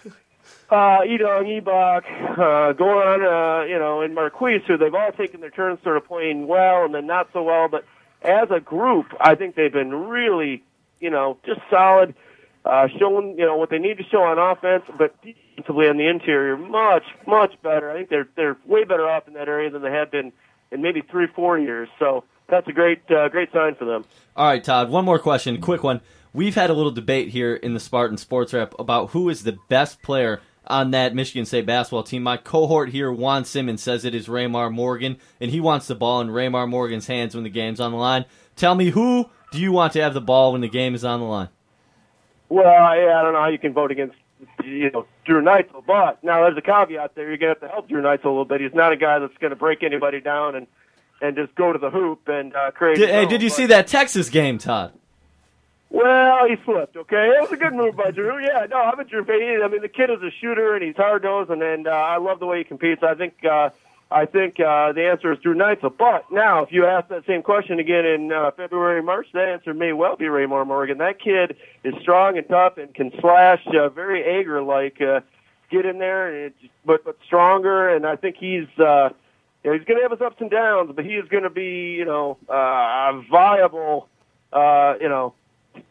uh, 0.69 1.01
Idong, 1.01 1.61
Ibok, 1.61 2.03
uh, 2.33 2.73
Goran, 2.73 3.63
uh, 3.63 3.65
you 3.65 3.79
know, 3.79 4.01
and 4.01 4.13
Marquise, 4.15 4.61
who 4.67 4.77
they've 4.77 4.93
all 4.93 5.11
taken 5.11 5.41
their 5.41 5.51
turns, 5.51 5.79
sort 5.83 5.97
of 5.97 6.05
playing 6.05 6.47
well 6.47 6.85
and 6.85 6.93
then 6.93 7.07
not 7.07 7.29
so 7.33 7.43
well. 7.43 7.67
But 7.67 7.85
as 8.21 8.49
a 8.51 8.59
group, 8.59 9.07
I 9.19 9.35
think 9.35 9.55
they've 9.55 9.71
been 9.71 9.93
really, 9.93 10.63
you 10.99 11.09
know, 11.09 11.37
just 11.45 11.61
solid. 11.69 12.15
Uh, 12.63 12.87
showing 12.97 13.37
you 13.37 13.45
know 13.45 13.55
what 13.57 13.69
they 13.69 13.77
need 13.77 13.95
to 13.99 14.03
show 14.05 14.23
on 14.23 14.39
offense, 14.39 14.83
but 14.97 15.13
defensively 15.55 15.87
on 15.87 15.97
the 15.97 16.07
interior, 16.07 16.57
much 16.57 17.03
much 17.27 17.53
better. 17.61 17.91
I 17.91 17.95
think 17.97 18.09
they're 18.09 18.27
they're 18.35 18.57
way 18.65 18.83
better 18.83 19.07
off 19.07 19.27
in 19.27 19.33
that 19.33 19.47
area 19.47 19.69
than 19.69 19.81
they 19.81 19.91
have 19.91 20.11
been 20.11 20.31
in 20.71 20.81
maybe 20.81 21.01
three 21.01 21.27
four 21.35 21.57
years. 21.57 21.89
So 21.99 22.23
that's 22.47 22.67
a 22.67 22.73
great 22.73 23.01
uh, 23.09 23.29
great 23.29 23.51
sign 23.51 23.75
for 23.75 23.85
them. 23.85 24.05
All 24.35 24.47
right, 24.47 24.63
Todd. 24.63 24.89
One 24.89 25.05
more 25.05 25.19
question, 25.19 25.59
quick 25.61 25.83
one. 25.83 26.01
We've 26.33 26.55
had 26.55 26.69
a 26.69 26.73
little 26.73 26.91
debate 26.91 27.29
here 27.29 27.55
in 27.55 27.73
the 27.73 27.79
Spartan 27.79 28.17
Sports 28.17 28.53
Wrap 28.53 28.73
about 28.77 29.11
who 29.11 29.29
is 29.29 29.43
the 29.43 29.57
best 29.69 30.01
player 30.01 30.41
on 30.67 30.91
that 30.91 31.15
Michigan 31.15 31.45
State 31.45 31.65
basketball 31.65 32.03
team. 32.03 32.23
My 32.23 32.35
cohort 32.35 32.89
here, 32.89 33.11
Juan 33.11 33.45
Simmons, 33.45 33.81
says 33.81 34.03
it 34.03 34.13
is 34.13 34.27
Raymar 34.27 34.71
Morgan, 34.73 35.17
and 35.39 35.51
he 35.51 35.61
wants 35.61 35.87
the 35.87 35.95
ball 35.95 36.19
in 36.21 36.27
Raymar 36.27 36.67
Morgan's 36.67 37.07
hands 37.07 37.35
when 37.35 37.45
the 37.45 37.49
game's 37.49 37.79
on 37.79 37.91
the 37.91 37.97
line. 37.97 38.25
Tell 38.57 38.75
me, 38.75 38.89
who 38.89 39.29
do 39.51 39.59
you 39.59 39.71
want 39.71 39.93
to 39.93 40.01
have 40.01 40.13
the 40.13 40.21
ball 40.21 40.51
when 40.51 40.61
the 40.61 40.67
game 40.67 40.93
is 40.93 41.05
on 41.05 41.21
the 41.21 41.25
line? 41.25 41.49
Well, 42.49 42.65
yeah, 42.65 43.19
I 43.19 43.23
don't 43.23 43.33
know 43.33 43.39
how 43.39 43.49
you 43.49 43.57
can 43.57 43.73
vote 43.73 43.91
against 43.91 44.15
you 44.63 44.91
know 44.91 45.05
Drew 45.25 45.41
Neitzel, 45.41 45.85
but 45.85 46.23
now 46.23 46.43
there's 46.43 46.57
a 46.57 46.61
caveat 46.61 47.15
there. 47.15 47.27
You're 47.27 47.37
gonna 47.37 47.51
have 47.51 47.61
to 47.61 47.67
help 47.67 47.87
Drew 47.89 48.01
Neitzel 48.01 48.25
a 48.25 48.29
little 48.29 48.45
bit. 48.45 48.61
He's 48.61 48.73
not 48.73 48.91
a 48.91 48.97
guy 48.97 49.19
that's 49.19 49.37
gonna 49.39 49.55
break 49.55 49.83
anybody 49.83 50.21
down 50.21 50.55
and 50.55 50.67
and 51.21 51.35
just 51.35 51.55
go 51.55 51.71
to 51.71 51.79
the 51.79 51.89
hoop 51.89 52.27
and 52.27 52.55
uh, 52.55 52.71
create. 52.71 52.97
Did, 52.97 53.09
hey, 53.09 53.23
own, 53.23 53.27
did 53.29 53.41
you 53.41 53.49
but- 53.49 53.55
see 53.55 53.65
that 53.67 53.87
Texas 53.87 54.29
game, 54.29 54.57
Todd? 54.57 54.93
Well, 55.89 56.47
he 56.47 56.55
slipped. 56.65 56.97
Okay, 56.97 57.29
it 57.37 57.41
was 57.41 57.51
a 57.51 57.57
good 57.57 57.73
move 57.73 57.95
by 57.95 58.11
Drew. 58.11 58.43
Yeah, 58.43 58.65
no, 58.69 58.77
I'm 58.81 58.99
a 58.99 59.05
Drew 59.05 59.23
fan. 59.23 59.61
I 59.63 59.67
mean, 59.69 59.81
the 59.81 59.87
kid 59.87 60.09
is 60.09 60.21
a 60.21 60.31
shooter 60.41 60.75
and 60.75 60.83
he's 60.83 60.95
hard 60.97 61.23
nosed, 61.23 61.49
and, 61.51 61.61
and 61.63 61.87
uh, 61.87 61.91
I 61.91 62.17
love 62.17 62.39
the 62.39 62.45
way 62.45 62.57
he 62.57 62.63
competes. 62.65 63.01
I 63.01 63.13
think 63.13 63.35
uh, 63.49 63.69
I 64.15 64.25
think 64.25 64.61
uh, 64.61 64.93
the 64.93 65.09
answer 65.11 65.33
is 65.33 65.39
Drew 65.39 65.53
Neitzel. 65.53 65.97
But 65.97 66.31
now, 66.31 66.63
if 66.63 66.71
you 66.71 66.85
ask 66.85 67.09
that 67.09 67.25
same 67.25 67.43
question 67.43 67.79
again 67.79 68.05
in 68.05 68.31
uh, 68.31 68.51
February, 68.51 69.03
March, 69.03 69.27
the 69.33 69.41
answer 69.41 69.73
may 69.73 69.91
well 69.91 70.15
be 70.15 70.23
Raymar 70.23 70.65
Morgan. 70.65 70.99
That 70.99 71.19
kid 71.19 71.57
is 71.83 71.93
strong 72.01 72.37
and 72.37 72.47
tough 72.47 72.77
and 72.77 72.95
can 72.95 73.11
slash 73.19 73.61
uh, 73.67 73.89
very 73.89 74.23
Ager 74.23 74.61
like. 74.61 75.01
Uh, 75.01 75.19
get 75.69 75.85
in 75.85 75.99
there, 75.99 76.27
and 76.27 76.45
it, 76.45 76.55
but 76.85 77.03
but 77.03 77.17
stronger. 77.25 77.89
And 77.89 78.05
I 78.05 78.15
think 78.15 78.37
he's. 78.37 78.69
Uh, 78.79 79.09
he's 79.63 79.83
going 79.83 79.97
to 79.97 80.03
have 80.03 80.11
his 80.11 80.21
ups 80.21 80.37
and 80.39 80.49
downs, 80.49 80.91
but 80.95 81.03
he 81.03 81.15
is 81.15 81.27
going 81.27 81.43
to 81.43 81.49
be, 81.49 81.95
you 81.95 82.05
know, 82.05 82.37
uh, 82.47 82.53
a 82.53 83.23
viable, 83.29 84.07
uh, 84.53 84.93
you 85.01 85.09
know, 85.09 85.33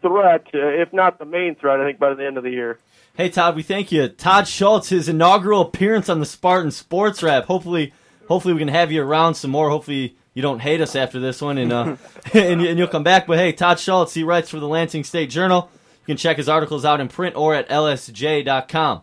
threat, 0.01 0.47
uh, 0.55 0.59
if 0.59 0.93
not 0.93 1.19
the 1.19 1.25
main 1.27 1.57
threat. 1.57 1.79
I 1.79 1.85
think 1.85 1.99
by 1.99 2.15
the 2.15 2.25
end 2.25 2.39
of 2.39 2.45
the 2.45 2.53
year. 2.53 2.79
Hey 3.17 3.29
Todd, 3.29 3.55
we 3.55 3.63
thank 3.63 3.93
you. 3.93 4.09
Todd 4.09 4.49
Schultz, 4.49 4.89
his 4.89 5.11
inaugural 5.11 5.61
appearance 5.61 6.09
on 6.09 6.21
the 6.21 6.27
Spartan 6.27 6.71
Sports 6.71 7.23
Wrap. 7.23 7.45
Hopefully, 7.45 7.93
hopefully 8.29 8.55
we 8.55 8.61
can 8.61 8.69
have 8.69 8.91
you 8.93 9.03
around 9.03 9.35
some 9.35 9.51
more. 9.51 9.71
Hopefully 9.71 10.17
you 10.35 10.43
don't 10.43 10.59
hate 10.61 10.81
us 10.81 10.97
after 10.97 11.21
this 11.21 11.41
one, 11.41 11.59
and 11.59 11.73
uh, 11.73 11.97
and, 12.33 12.61
and 12.63 12.79
you'll 12.79 12.89
come 12.89 13.05
back. 13.05 13.27
But 13.27 13.39
hey, 13.39 13.53
Todd 13.53 13.79
Schultz, 13.79 14.15
he 14.15 14.23
writes 14.25 14.51
for 14.51 14.61
the 14.61 14.69
Lansing 14.69 15.05
State 15.05 15.31
Journal. 15.31 15.71
You 16.03 16.07
can 16.13 16.17
check 16.17 16.37
his 16.37 16.49
articles 16.49 16.85
out 16.85 17.01
in 17.01 17.09
print 17.09 17.35
or 17.37 17.55
at 17.55 17.69
lsj.com. 17.69 19.03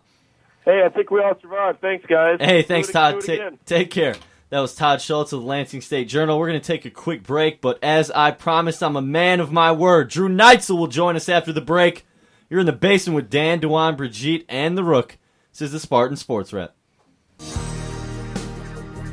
Hey, 0.64 0.82
I 0.84 0.88
think 0.90 1.10
we 1.10 1.20
all 1.20 1.34
survived. 1.40 1.80
Thanks, 1.80 2.06
guys. 2.06 2.38
Hey, 2.40 2.62
thanks, 2.62 2.88
it- 2.88 2.92
Todd. 2.92 3.20
do 3.20 3.36
Ta- 3.36 3.50
take 3.66 3.90
care. 3.90 4.14
That 4.50 4.60
was 4.60 4.74
Todd 4.74 5.00
Schultz 5.00 5.32
of 5.32 5.40
the 5.40 5.46
Lansing 5.46 5.80
State 5.80 6.08
Journal. 6.08 6.38
We're 6.38 6.48
going 6.48 6.60
to 6.60 6.66
take 6.66 6.84
a 6.84 6.90
quick 6.90 7.22
break, 7.22 7.62
but 7.62 7.82
as 7.82 8.10
I 8.10 8.32
promised, 8.32 8.82
I'm 8.82 8.96
a 8.96 9.02
man 9.02 9.40
of 9.40 9.50
my 9.50 9.72
word. 9.72 10.10
Drew 10.10 10.28
Neitzel 10.28 10.76
will 10.76 10.88
join 10.88 11.16
us 11.16 11.30
after 11.30 11.54
the 11.54 11.62
break. 11.62 12.04
You're 12.50 12.60
in 12.60 12.66
the 12.66 12.72
basement 12.72 13.16
with 13.16 13.30
Dan, 13.30 13.60
Dewan, 13.60 13.96
Brigitte, 13.96 14.44
and 14.50 14.76
the 14.76 14.84
Rook. 14.84 15.16
This 15.52 15.62
is 15.62 15.72
the 15.72 15.80
Spartan 15.80 16.18
Sports 16.18 16.52
Wrap. 16.52 16.74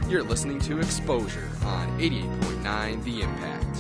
You're 0.10 0.24
listening 0.24 0.60
to 0.62 0.80
Exposure 0.80 1.47
on 1.64 1.99
88.9 1.99 3.03
The 3.03 3.22
Impact. 3.22 3.78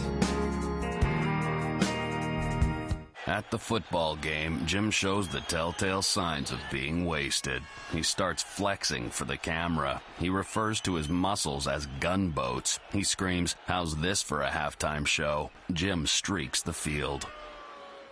At 3.25 3.49
the 3.49 3.57
football 3.57 4.15
game, 4.15 4.63
Jim 4.67 4.91
shows 4.91 5.27
the 5.27 5.41
telltale 5.41 6.03
signs 6.03 6.51
of 6.51 6.59
being 6.71 7.07
wasted. 7.07 7.63
He 7.91 8.03
starts 8.03 8.43
flexing 8.43 9.09
for 9.09 9.25
the 9.25 9.37
camera. 9.37 10.03
He 10.19 10.29
refers 10.29 10.79
to 10.81 10.93
his 10.93 11.09
muscles 11.09 11.67
as 11.67 11.87
gunboats. 11.99 12.79
He 12.91 13.01
screams, 13.03 13.55
How's 13.65 13.95
this 13.95 14.21
for 14.21 14.43
a 14.43 14.51
halftime 14.51 15.07
show? 15.07 15.49
Jim 15.73 16.05
streaks 16.05 16.61
the 16.61 16.73
field. 16.73 17.25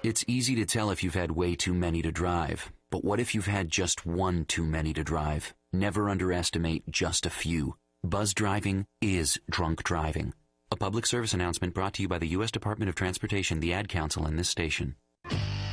It's 0.01 0.25
easy 0.27 0.55
to 0.55 0.65
tell 0.65 0.89
if 0.89 1.03
you've 1.03 1.13
had 1.13 1.29
way 1.29 1.53
too 1.53 1.75
many 1.75 2.01
to 2.01 2.11
drive. 2.11 2.71
But 2.89 3.05
what 3.05 3.19
if 3.19 3.35
you've 3.35 3.45
had 3.45 3.69
just 3.69 4.07
one 4.07 4.45
too 4.45 4.65
many 4.65 4.91
to 4.93 5.03
drive? 5.03 5.53
Never 5.71 6.09
underestimate 6.09 6.89
just 6.89 7.27
a 7.27 7.29
few. 7.29 7.75
Buzz 8.03 8.33
driving 8.33 8.85
is 9.01 9.39
drunk 9.49 9.83
driving. 9.83 10.33
A 10.71 10.75
public 10.75 11.05
service 11.05 11.33
announcement 11.33 11.73
brought 11.73 11.93
to 11.95 12.01
you 12.01 12.07
by 12.07 12.19
the 12.19 12.27
U.S. 12.27 12.51
Department 12.51 12.89
of 12.89 12.95
Transportation, 12.95 13.59
the 13.59 13.73
Ad 13.73 13.89
Council, 13.89 14.25
and 14.25 14.37
this 14.37 14.49
station. 14.49 14.95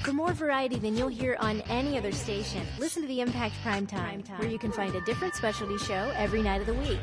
For 0.03 0.13
more 0.13 0.33
variety 0.33 0.79
than 0.79 0.97
you'll 0.97 1.09
hear 1.09 1.37
on 1.39 1.61
any 1.63 1.97
other 1.99 2.13
station, 2.13 2.63
listen 2.79 3.03
to 3.03 3.09
the 3.09 3.21
Impact 3.21 3.55
Prime 3.63 3.87
Time, 3.87 4.25
where 4.39 4.49
you 4.49 4.59
can 4.59 4.73
find 4.73 4.95
a 4.95 5.01
different 5.03 5.35
specialty 5.35 5.79
show 5.79 6.13
every 6.17 6.43
night 6.43 6.61
of 6.61 6.67
the 6.67 6.75
week. 6.75 6.99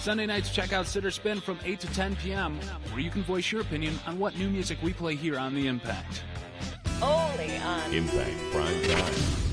Sunday 0.00 0.26
nights, 0.26 0.52
check 0.52 0.72
out 0.72 0.86
Sitter 0.86 1.10
Spin 1.10 1.40
from 1.40 1.58
8 1.64 1.80
to 1.80 1.86
10 1.94 2.16
p.m., 2.16 2.58
where 2.90 3.00
you 3.00 3.10
can 3.10 3.22
voice 3.22 3.50
your 3.50 3.62
opinion 3.62 3.98
on 4.06 4.18
what 4.18 4.36
new 4.36 4.50
music 4.50 4.78
we 4.82 4.92
play 4.92 5.14
here 5.14 5.38
on 5.38 5.54
The 5.54 5.66
Impact. 5.66 6.24
Only 7.00 7.56
on 7.58 7.92
Impact 7.92 8.36
Prime 8.52 8.82
Time. 8.82 9.45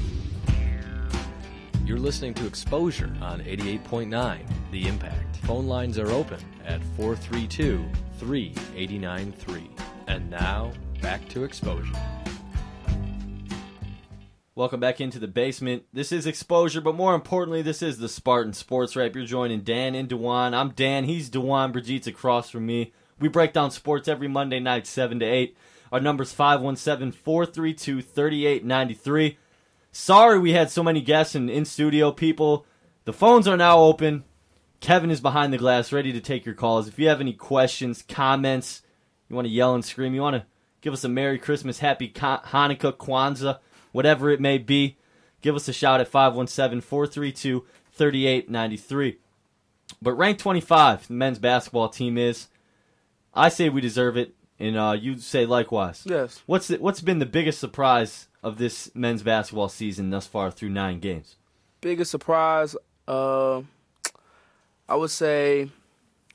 You're 1.86 2.00
listening 2.00 2.34
to 2.36 2.48
Exposure 2.48 3.14
on 3.22 3.42
88.9 3.42 4.40
The 4.72 4.88
Impact. 4.88 5.36
Phone 5.46 5.68
lines 5.68 6.00
are 6.00 6.10
open 6.12 6.40
at 6.64 6.82
432 6.96 7.86
3893. 8.20 9.70
And 10.08 10.30
now, 10.30 10.72
back 11.02 11.28
to 11.28 11.44
Exposure. 11.44 11.92
Welcome 14.56 14.80
back 14.80 15.02
into 15.02 15.20
the 15.20 15.28
basement. 15.28 15.84
This 15.92 16.14
is 16.14 16.26
Exposure, 16.26 16.80
but 16.80 16.96
more 16.96 17.16
importantly, 17.16 17.62
this 17.62 17.82
is 17.82 17.98
the 17.98 18.08
Spartan 18.08 18.54
Sports 18.54 18.96
Wrap. 18.96 19.14
You're 19.14 19.26
joining 19.26 19.60
Dan 19.60 19.94
and 19.94 20.08
Dewan. 20.08 20.54
I'm 20.54 20.70
Dan. 20.70 21.04
He's 21.04 21.28
Dewan. 21.28 21.74
Brigitte's 21.74 22.08
across 22.08 22.50
from 22.50 22.66
me. 22.66 22.94
We 23.20 23.28
break 23.28 23.52
down 23.52 23.72
sports 23.72 24.08
every 24.08 24.30
Monday 24.30 24.62
night, 24.62 24.88
7 24.88 25.20
to 25.20 25.26
8. 25.26 25.58
Our 25.92 26.00
number's 26.00 26.32
517 26.32 27.12
432 27.12 28.02
3893. 28.02 29.38
Sorry 29.96 30.40
we 30.40 30.54
had 30.54 30.72
so 30.72 30.82
many 30.82 31.02
guests 31.02 31.36
and 31.36 31.52
in 31.52 31.66
studio 31.66 32.12
people. 32.12 32.66
The 33.06 33.14
phones 33.14 33.48
are 33.48 33.56
now 33.56 33.78
open. 33.78 34.24
Kevin 34.80 35.12
is 35.12 35.22
behind 35.22 35.54
the 35.54 35.58
glass, 35.60 35.94
ready 35.94 36.12
to 36.12 36.20
take 36.20 36.48
your 36.48 36.56
calls. 36.56 36.88
If 36.88 36.98
you 36.98 37.08
have 37.10 37.22
any 37.22 37.34
questions, 37.34 38.02
comments, 38.02 38.82
you 39.30 39.36
want 39.36 39.46
to 39.46 39.54
yell 39.54 39.76
and 39.76 39.86
scream, 39.86 40.16
you 40.16 40.22
want 40.22 40.36
to 40.36 40.48
give 40.82 40.94
us 40.94 41.04
a 41.04 41.10
Merry 41.10 41.38
Christmas, 41.38 41.78
Happy 41.78 42.10
Hanukkah, 42.10 42.94
Kwanzaa, 42.94 43.60
whatever 43.92 44.32
it 44.32 44.42
may 44.42 44.58
be, 44.58 44.98
give 45.42 45.56
us 45.56 45.68
a 45.68 45.74
shout 45.74 46.02
at 46.02 46.08
517 46.08 46.82
432 46.82 47.64
3893. 47.92 49.20
But 50.02 50.14
ranked 50.14 50.42
25, 50.42 51.08
the 51.08 51.14
men's 51.14 51.38
basketball 51.38 51.90
team 51.90 52.18
is. 52.18 52.48
I 53.32 53.50
say 53.50 53.70
we 53.70 53.80
deserve 53.80 54.18
it, 54.18 54.34
and 54.60 54.76
uh, 54.76 54.98
you 55.00 55.20
say 55.20 55.46
likewise. 55.46 56.02
Yes. 56.04 56.42
What's 56.48 56.68
the, 56.68 56.78
what's 56.78 57.02
been 57.02 57.20
the 57.20 57.28
biggest 57.28 57.60
surprise 57.60 58.28
of 58.44 58.58
this 58.58 58.92
men's 58.94 59.24
basketball 59.24 59.70
season 59.70 60.10
thus 60.10 60.28
far 60.28 60.52
through 60.52 60.70
nine 60.70 61.00
games? 61.00 61.38
Biggest 61.82 62.12
surprise, 62.12 62.76
uh, 63.08 63.62
I 64.88 64.96
would 64.96 65.12
say, 65.12 65.70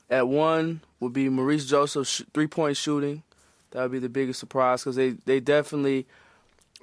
at 0.09 0.27
one 0.27 0.81
would 0.99 1.13
be 1.13 1.29
Maurice 1.29 1.65
Joseph's 1.65 2.23
three 2.33 2.47
point 2.47 2.77
shooting. 2.77 3.23
That 3.71 3.83
would 3.83 3.91
be 3.91 3.99
the 3.99 4.09
biggest 4.09 4.39
surprise 4.39 4.81
because 4.81 4.95
they, 4.95 5.11
they 5.11 5.39
definitely 5.39 6.07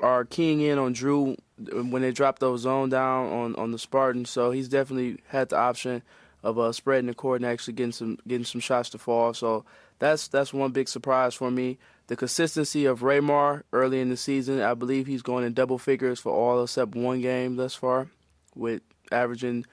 are 0.01 0.25
keying 0.25 0.61
in 0.61 0.79
on 0.79 0.93
Drew 0.93 1.37
when 1.59 2.03
they 2.03 2.13
drop 2.13 2.39
those 2.39 2.61
zone 2.61 2.91
down 2.91 3.33
on, 3.33 3.55
on 3.57 3.73
the 3.73 3.79
Spartan. 3.79 4.25
So 4.25 4.51
he's 4.53 4.69
definitely 4.69 5.19
had 5.29 5.49
the 5.49 5.57
option 5.57 6.03
of 6.43 6.59
uh, 6.59 6.71
spreading 6.71 7.07
the 7.07 7.15
court 7.15 7.41
and 7.41 7.51
actually 7.51 7.75
getting 7.75 7.93
some 7.93 8.19
getting 8.29 8.45
some 8.45 8.61
shots 8.61 8.91
to 8.91 8.99
fall. 8.99 9.35
So 9.35 9.65
that's 9.99 10.29
that's 10.29 10.53
one 10.53 10.71
big 10.71 10.89
surprise 10.89 11.35
for 11.35 11.51
me. 11.51 11.79
The 12.09 12.17
consistency 12.17 12.87
of 12.87 13.01
Raymar 13.01 13.63
early 13.73 14.01
in 14.01 14.11
the 14.11 14.17
season, 14.17 14.61
I 14.61 14.75
believe 14.75 15.07
he's 15.07 15.23
going 15.23 15.45
in 15.45 15.55
double 15.55 15.79
figures 15.79 16.21
for 16.21 16.33
all 16.33 16.63
except 16.63 16.95
one 16.95 17.21
game 17.21 17.57
thus 17.57 17.75
far, 17.75 18.09
with 18.55 18.83
averaging 19.11 19.67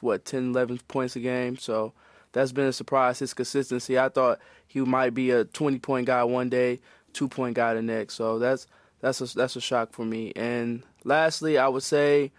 what 0.00 0.24
10, 0.24 0.50
11 0.50 0.80
points 0.88 1.14
a 1.16 1.20
game. 1.20 1.56
So 1.56 1.92
that's 2.32 2.52
been 2.52 2.66
a 2.66 2.72
surprise. 2.72 3.20
His 3.20 3.34
consistency. 3.34 3.98
I 3.98 4.08
thought 4.08 4.40
he 4.66 4.80
might 4.80 5.14
be 5.14 5.30
a 5.30 5.44
20 5.44 5.78
point 5.78 6.06
guy 6.06 6.24
one 6.24 6.48
day, 6.48 6.80
two 7.12 7.28
point 7.28 7.54
guy 7.54 7.74
the 7.74 7.82
next. 7.82 8.14
So 8.14 8.38
that's 8.38 8.66
that's 9.00 9.20
a 9.20 9.36
that's 9.36 9.56
a 9.56 9.60
shock 9.60 9.92
for 9.92 10.04
me. 10.04 10.32
And 10.34 10.82
lastly, 11.04 11.58
I 11.58 11.68
would 11.68 11.82
say 11.82 12.32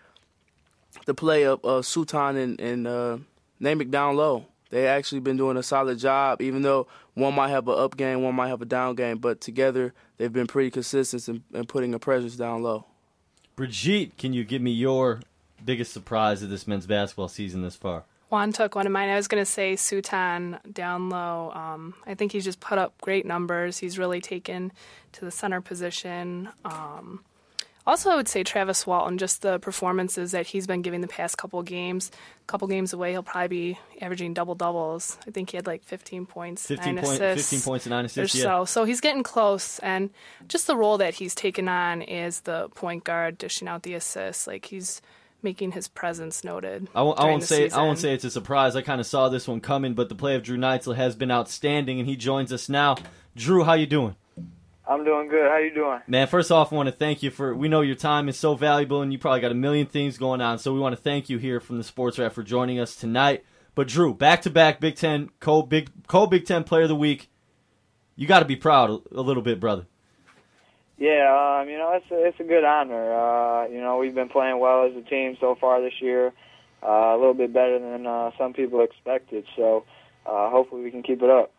the 1.05 1.13
play 1.13 1.45
of 1.45 1.59
uh, 1.63 1.81
Suton 1.81 2.37
and, 2.37 2.59
and 2.59 2.87
uh, 2.87 3.17
Naymick 3.61 3.89
down 3.89 4.15
low. 4.15 4.45
They 4.69 4.87
actually 4.87 5.21
been 5.21 5.37
doing 5.37 5.57
a 5.57 5.63
solid 5.63 5.97
job, 5.97 6.41
even 6.41 6.61
though 6.61 6.87
one 7.15 7.33
might 7.33 7.49
have 7.49 7.67
an 7.67 7.75
up 7.77 7.97
game, 7.97 8.21
one 8.21 8.35
might 8.35 8.49
have 8.49 8.61
a 8.61 8.65
down 8.65 8.95
game, 8.95 9.17
but 9.17 9.41
together 9.41 9.93
they've 10.17 10.31
been 10.31 10.47
pretty 10.47 10.69
consistent 10.69 11.27
in, 11.27 11.43
in 11.53 11.65
putting 11.65 11.93
a 11.93 11.99
presence 11.99 12.35
down 12.35 12.61
low. 12.61 12.85
Brigitte, 13.55 14.17
can 14.17 14.31
you 14.31 14.43
give 14.43 14.61
me 14.61 14.71
your 14.71 15.21
biggest 15.65 15.91
surprise 15.91 16.43
of 16.43 16.49
this 16.49 16.67
men's 16.67 16.85
basketball 16.85 17.27
season 17.27 17.61
this 17.61 17.75
far? 17.75 18.03
Juan 18.29 18.53
took 18.53 18.75
one 18.75 18.85
of 18.85 18.91
mine. 18.91 19.09
I 19.09 19.15
was 19.15 19.27
going 19.27 19.41
to 19.41 19.51
say 19.51 19.73
Suton 19.73 20.59
down 20.71 21.09
low. 21.09 21.51
Um, 21.51 21.95
I 22.05 22.13
think 22.13 22.31
he's 22.31 22.43
just 22.43 22.59
put 22.59 22.77
up 22.77 22.93
great 23.01 23.25
numbers. 23.25 23.79
He's 23.79 23.97
really 23.97 24.21
taken 24.21 24.71
to 25.13 25.25
the 25.25 25.31
center 25.31 25.61
position. 25.61 26.49
Um, 26.63 27.23
also, 27.89 28.09
I 28.11 28.15
would 28.15 28.27
say 28.27 28.43
Travis 28.43 28.85
Walton, 28.85 29.17
just 29.17 29.41
the 29.41 29.59
performances 29.59 30.31
that 30.31 30.47
he's 30.47 30.67
been 30.67 30.81
giving 30.81 31.01
the 31.01 31.07
past 31.07 31.37
couple 31.37 31.61
games. 31.63 32.11
A 32.41 32.45
couple 32.45 32.67
games 32.67 32.93
away, 32.93 33.11
he'll 33.11 33.23
probably 33.23 33.47
be 33.47 33.79
averaging 34.01 34.33
double 34.33 34.55
doubles. 34.55 35.17
I 35.27 35.31
think 35.31 35.49
he 35.49 35.57
had 35.57 35.67
like 35.67 35.83
15 35.83 36.25
points, 36.25 36.67
15, 36.67 36.95
nine 36.95 37.03
point, 37.03 37.21
assists 37.21 37.49
15 37.49 37.63
points 37.63 37.85
and 37.85 37.91
nine 37.91 38.05
assists, 38.05 38.35
or 38.35 38.37
yeah. 38.37 38.43
so. 38.43 38.65
So 38.65 38.83
he's 38.85 39.01
getting 39.01 39.23
close, 39.23 39.79
and 39.79 40.09
just 40.47 40.67
the 40.67 40.75
role 40.75 40.97
that 40.99 41.15
he's 41.15 41.35
taken 41.35 41.67
on 41.67 42.01
is 42.01 42.41
the 42.41 42.69
point 42.75 43.03
guard, 43.03 43.37
dishing 43.37 43.67
out 43.67 43.83
the 43.83 43.95
assists. 43.95 44.47
Like 44.47 44.65
he's 44.65 45.01
making 45.41 45.71
his 45.71 45.87
presence 45.87 46.43
noted. 46.43 46.87
I 46.93 47.01
won't, 47.01 47.19
I 47.19 47.25
won't 47.25 47.41
the 47.41 47.47
say 47.47 47.63
season. 47.65 47.79
I 47.79 47.83
won't 47.83 47.99
say 47.99 48.13
it's 48.13 48.23
a 48.23 48.31
surprise. 48.31 48.75
I 48.75 48.81
kind 48.81 48.99
of 48.99 49.07
saw 49.07 49.29
this 49.29 49.47
one 49.47 49.61
coming, 49.61 49.93
but 49.93 50.09
the 50.09 50.15
play 50.15 50.35
of 50.35 50.43
Drew 50.43 50.57
Neitzel 50.57 50.95
has 50.95 51.15
been 51.15 51.31
outstanding, 51.31 51.99
and 51.99 52.07
he 52.07 52.15
joins 52.15 52.51
us 52.51 52.69
now. 52.69 52.97
Drew, 53.35 53.63
how 53.63 53.73
you 53.73 53.85
doing? 53.85 54.15
I'm 54.89 55.05
doing 55.05 55.27
good. 55.27 55.47
How 55.47 55.57
you 55.57 55.71
doing? 55.71 55.99
Man, 56.07 56.25
first 56.25 56.51
off, 56.51 56.73
I 56.73 56.75
want 56.75 56.87
to 56.87 56.91
thank 56.91 57.21
you 57.21 57.29
for. 57.29 57.53
We 57.53 57.69
know 57.69 57.81
your 57.81 57.95
time 57.95 58.27
is 58.27 58.37
so 58.37 58.55
valuable, 58.55 59.03
and 59.03 59.13
you 59.13 59.19
probably 59.19 59.39
got 59.39 59.51
a 59.51 59.55
million 59.55 59.85
things 59.85 60.17
going 60.17 60.41
on. 60.41 60.57
So 60.57 60.73
we 60.73 60.79
want 60.79 60.95
to 60.95 61.01
thank 61.01 61.29
you 61.29 61.37
here 61.37 61.59
from 61.59 61.77
the 61.77 61.83
Sports 61.83 62.17
Wrap 62.17 62.33
for 62.33 62.41
joining 62.41 62.79
us 62.79 62.95
tonight. 62.95 63.45
But 63.75 63.87
Drew, 63.87 64.15
back 64.15 64.41
to 64.41 64.49
back 64.49 64.79
Big 64.79 64.95
Ten 64.95 65.29
co 65.39 65.61
Big 65.61 65.91
co 66.07 66.25
Big 66.25 66.47
Ten 66.47 66.63
Player 66.63 66.83
of 66.83 66.89
the 66.89 66.95
Week. 66.95 67.29
You 68.15 68.25
got 68.25 68.39
to 68.39 68.45
be 68.45 68.55
proud 68.55 68.89
a, 68.89 69.19
a 69.19 69.21
little 69.21 69.43
bit, 69.43 69.59
brother. 69.59 69.85
Yeah, 70.97 71.61
um, 71.61 71.69
you 71.69 71.77
know, 71.77 71.93
it's 71.93 72.11
a, 72.11 72.25
it's 72.25 72.39
a 72.39 72.43
good 72.43 72.63
honor. 72.63 73.13
Uh, 73.13 73.67
you 73.67 73.79
know, 73.79 73.97
we've 73.97 74.15
been 74.15 74.27
playing 74.27 74.59
well 74.59 74.87
as 74.87 74.95
a 74.97 75.07
team 75.07 75.37
so 75.39 75.55
far 75.55 75.81
this 75.81 76.01
year, 76.01 76.33
uh, 76.83 77.13
a 77.13 77.17
little 77.17 77.35
bit 77.35 77.53
better 77.53 77.77
than 77.77 78.07
uh, 78.07 78.31
some 78.39 78.53
people 78.53 78.81
expected. 78.81 79.45
So 79.55 79.85
uh, 80.25 80.49
hopefully 80.49 80.81
we 80.81 80.89
can 80.89 81.03
keep 81.03 81.21
it 81.21 81.29
up. 81.29 81.53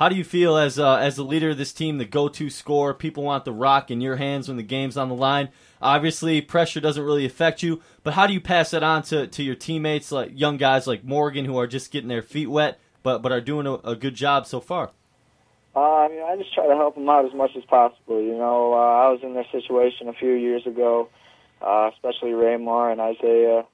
How 0.00 0.08
do 0.08 0.16
you 0.16 0.24
feel 0.24 0.56
as 0.56 0.78
uh, 0.78 0.96
as 0.96 1.16
the 1.16 1.22
leader 1.22 1.50
of 1.50 1.58
this 1.58 1.74
team, 1.74 1.98
the 1.98 2.06
go-to 2.06 2.48
scorer? 2.48 2.94
People 2.94 3.22
want 3.22 3.44
the 3.44 3.52
rock 3.52 3.90
in 3.90 4.00
your 4.00 4.16
hands 4.16 4.48
when 4.48 4.56
the 4.56 4.62
game's 4.62 4.96
on 4.96 5.10
the 5.10 5.14
line. 5.14 5.50
Obviously, 5.82 6.40
pressure 6.40 6.80
doesn't 6.80 7.04
really 7.04 7.26
affect 7.26 7.62
you, 7.62 7.82
but 8.02 8.14
how 8.14 8.26
do 8.26 8.32
you 8.32 8.40
pass 8.40 8.70
that 8.70 8.82
on 8.82 9.02
to, 9.02 9.26
to 9.26 9.42
your 9.42 9.54
teammates, 9.54 10.10
like 10.10 10.30
young 10.32 10.56
guys 10.56 10.86
like 10.86 11.04
Morgan, 11.04 11.44
who 11.44 11.58
are 11.58 11.66
just 11.66 11.90
getting 11.90 12.08
their 12.08 12.22
feet 12.22 12.46
wet, 12.46 12.80
but 13.02 13.20
but 13.20 13.30
are 13.30 13.42
doing 13.42 13.66
a, 13.66 13.74
a 13.74 13.94
good 13.94 14.14
job 14.14 14.46
so 14.46 14.58
far? 14.58 14.90
Uh, 15.76 15.80
I 15.80 16.08
mean, 16.08 16.22
I 16.22 16.34
just 16.38 16.54
try 16.54 16.66
to 16.66 16.76
help 16.76 16.94
them 16.94 17.06
out 17.10 17.26
as 17.26 17.34
much 17.34 17.50
as 17.54 17.64
possible. 17.64 18.22
You 18.22 18.38
know, 18.38 18.72
uh, 18.72 18.76
I 18.76 19.10
was 19.10 19.20
in 19.22 19.34
their 19.34 19.44
situation 19.52 20.08
a 20.08 20.14
few 20.14 20.32
years 20.32 20.66
ago, 20.66 21.10
uh, 21.60 21.90
especially 21.92 22.30
Raymar 22.30 22.90
and 22.90 23.02
Isaiah. 23.02 23.66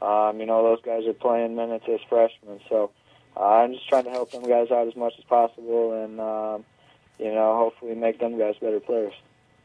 Um, 0.00 0.38
you 0.38 0.46
know, 0.46 0.62
those 0.62 0.80
guys 0.82 1.08
are 1.08 1.12
playing 1.12 1.56
minutes 1.56 1.86
as 1.92 1.98
freshmen, 2.08 2.60
so 2.68 2.92
uh, 3.36 3.40
I'm 3.40 3.72
just 3.72 3.88
trying 3.88 4.04
to 4.04 4.10
help 4.10 4.30
them 4.30 4.42
guys 4.42 4.70
out 4.70 4.88
as 4.88 4.96
much 4.96 5.14
as 5.18 5.24
possible, 5.24 6.02
and 6.02 6.20
um, 6.20 6.64
you 7.18 7.32
know, 7.32 7.56
hopefully 7.56 7.94
make 7.94 8.18
them 8.18 8.38
guys 8.38 8.54
better 8.60 8.80
players. 8.80 9.14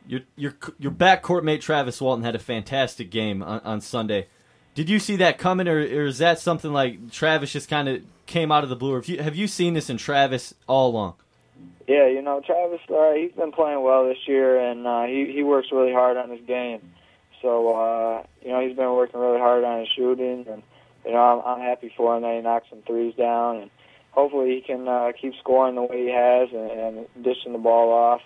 Your 0.07 0.22
your 0.36 0.55
your 0.80 0.91
backcourt 0.91 1.43
mate 1.43 1.61
Travis 1.61 1.99
Walton 1.99 2.24
had 2.24 2.36
a 2.36 2.39
fantastic 2.39 3.11
game 3.11 3.43
on, 3.43 3.59
on 3.61 3.82
Sunday. 3.82 4.28
Did 4.74 4.89
you 4.89 4.99
see 4.99 5.15
that 5.18 5.38
coming, 5.38 5.68
or, 5.68 5.80
or 5.80 6.05
is 6.05 6.20
that 6.20 6.39
something 6.39 6.72
like 6.72 7.11
Travis 7.11 7.51
just 7.51 7.68
kind 7.68 7.89
of 7.89 8.03
came 8.28 8.51
out 8.51 8.63
of 8.63 8.70
the 8.70 8.76
blue? 8.76 8.95
Have 8.95 9.07
you 9.07 9.22
have 9.22 9.36
you 9.36 9.47
seen 9.47 9.74
this 9.74 9.89
in 9.89 9.97
Travis 9.97 10.53
all 10.68 10.91
along? 10.91 11.15
Yeah, 11.88 12.07
you 12.07 12.22
know, 12.22 12.41
Travis, 12.45 12.82
uh, 12.89 13.13
he's 13.13 13.32
been 13.32 13.53
playing 13.53 13.82
well 13.82 14.07
this 14.07 14.28
year, 14.28 14.59
and 14.59 14.86
uh, 14.86 15.03
he 15.03 15.32
he 15.34 15.43
works 15.43 15.70
really 15.72 15.93
hard 15.93 16.18
on 16.18 16.30
his 16.30 16.41
game. 16.45 16.82
So, 17.41 17.74
uh, 17.74 18.24
you 18.43 18.49
know, 18.49 18.65
he's 18.65 18.76
been 18.76 18.91
working 18.91 19.20
really 19.20 19.39
hard 19.39 19.63
on 19.63 19.80
his 19.80 19.89
shooting, 19.95 20.45
and 20.49 20.63
you 21.08 21.14
know, 21.14 21.41
I'm, 21.45 21.60
I'm 21.60 21.62
happy 21.66 21.91
for 21.95 22.16
him 22.16 22.24
that 22.24 22.36
he 22.36 22.41
knocks 22.41 22.68
some 22.70 22.82
threes 22.82 23.16
down, 23.16 23.58
and 23.58 23.72
hopefully 24.12 24.55
he 24.55 24.62
can 24.62 24.88
uh, 24.88 25.12
keep 25.20 25.34
scoring 25.39 25.76
the 25.76 25.84
way 25.84 26.03
he 26.03 26.12
has 26.12 26.49
and, 26.51 26.70
and 26.70 27.24
dishing 27.24 27.53
the 27.53 27.60
ball 27.60 27.93
off. 27.93 28.22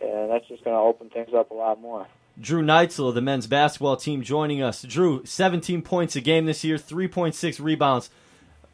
and 0.00 0.30
that's 0.30 0.46
just 0.46 0.62
going 0.64 0.76
to 0.76 0.80
open 0.80 1.10
things 1.10 1.34
up 1.36 1.50
a 1.50 1.54
lot 1.54 1.80
more. 1.80 2.06
Drew 2.40 2.62
Neitzel 2.62 3.08
of 3.08 3.14
the 3.16 3.20
men's 3.20 3.48
basketball 3.48 3.96
team 3.96 4.22
joining 4.22 4.62
us. 4.62 4.82
Drew, 4.82 5.24
17 5.24 5.82
points 5.82 6.14
a 6.14 6.20
game 6.20 6.46
this 6.46 6.62
year, 6.62 6.76
3.6 6.76 7.62
rebounds. 7.62 8.10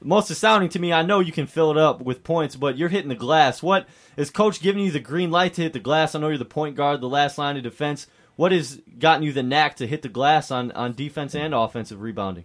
Most 0.02 0.30
astounding 0.30 0.68
to 0.70 0.78
me, 0.78 0.92
I 0.92 1.00
know 1.00 1.20
you 1.20 1.32
can 1.32 1.46
fill 1.46 1.70
it 1.70 1.78
up 1.78 2.02
with 2.02 2.22
points, 2.22 2.54
but 2.54 2.76
you're 2.76 2.90
hitting 2.90 3.08
the 3.08 3.14
glass. 3.14 3.62
What 3.62 3.88
is 4.16 4.28
coach 4.28 4.60
giving 4.60 4.84
you 4.84 4.90
the 4.90 5.00
green 5.00 5.30
light 5.30 5.54
to 5.54 5.62
hit 5.62 5.72
the 5.72 5.78
glass? 5.80 6.14
I 6.14 6.20
know 6.20 6.28
you're 6.28 6.36
the 6.36 6.44
point 6.44 6.76
guard, 6.76 7.00
the 7.00 7.08
last 7.08 7.38
line 7.38 7.56
of 7.56 7.62
defense. 7.62 8.06
What 8.36 8.52
has 8.52 8.82
gotten 8.98 9.22
you 9.22 9.32
the 9.32 9.42
knack 9.42 9.76
to 9.76 9.86
hit 9.86 10.02
the 10.02 10.10
glass 10.10 10.50
on, 10.50 10.70
on 10.72 10.92
defense 10.92 11.34
and 11.34 11.54
offensive 11.54 12.02
rebounding? 12.02 12.44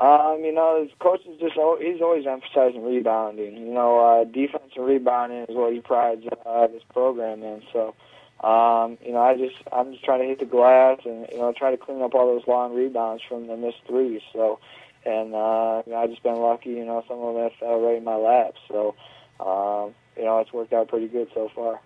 Um, 0.00 0.42
you 0.42 0.52
know, 0.52 0.82
his 0.82 0.90
coach 0.98 1.20
is 1.26 1.38
just 1.38 1.56
he's 1.78 2.00
always 2.00 2.26
emphasizing 2.26 2.82
rebounding. 2.82 3.54
You 3.58 3.74
know, 3.74 4.00
uh, 4.00 4.24
defense 4.24 4.72
and 4.74 4.86
rebounding 4.86 5.42
is 5.42 5.54
what 5.54 5.74
he 5.74 5.80
prides 5.80 6.24
uh, 6.46 6.68
program 6.94 7.42
in. 7.42 7.62
So, 7.70 7.94
um, 8.42 8.96
you 9.04 9.12
know, 9.12 9.20
I 9.20 9.36
just 9.36 9.56
I'm 9.70 9.92
just 9.92 10.02
trying 10.02 10.20
to 10.20 10.26
hit 10.26 10.38
the 10.38 10.46
glass 10.46 11.00
and 11.04 11.26
you 11.30 11.36
know 11.36 11.52
try 11.52 11.70
to 11.70 11.76
clean 11.76 12.00
up 12.00 12.14
all 12.14 12.34
those 12.34 12.48
long 12.48 12.74
rebounds 12.74 13.22
from 13.28 13.46
the 13.46 13.58
missed 13.58 13.82
threes. 13.86 14.22
So, 14.32 14.58
and 15.04 15.34
uh, 15.34 15.82
you 15.84 15.92
know, 15.92 15.98
I've 16.02 16.08
just 16.08 16.22
been 16.22 16.36
lucky. 16.36 16.70
You 16.70 16.86
know, 16.86 17.04
some 17.06 17.18
of 17.18 17.34
them 17.34 17.50
fell 17.60 17.82
right 17.82 17.98
in 17.98 18.04
my 18.04 18.16
lap. 18.16 18.54
So, 18.68 18.94
um, 19.38 19.94
you 20.16 20.24
know, 20.24 20.38
it's 20.38 20.50
worked 20.50 20.72
out 20.72 20.88
pretty 20.88 21.08
good 21.08 21.28
so 21.34 21.50
far. 21.54 21.78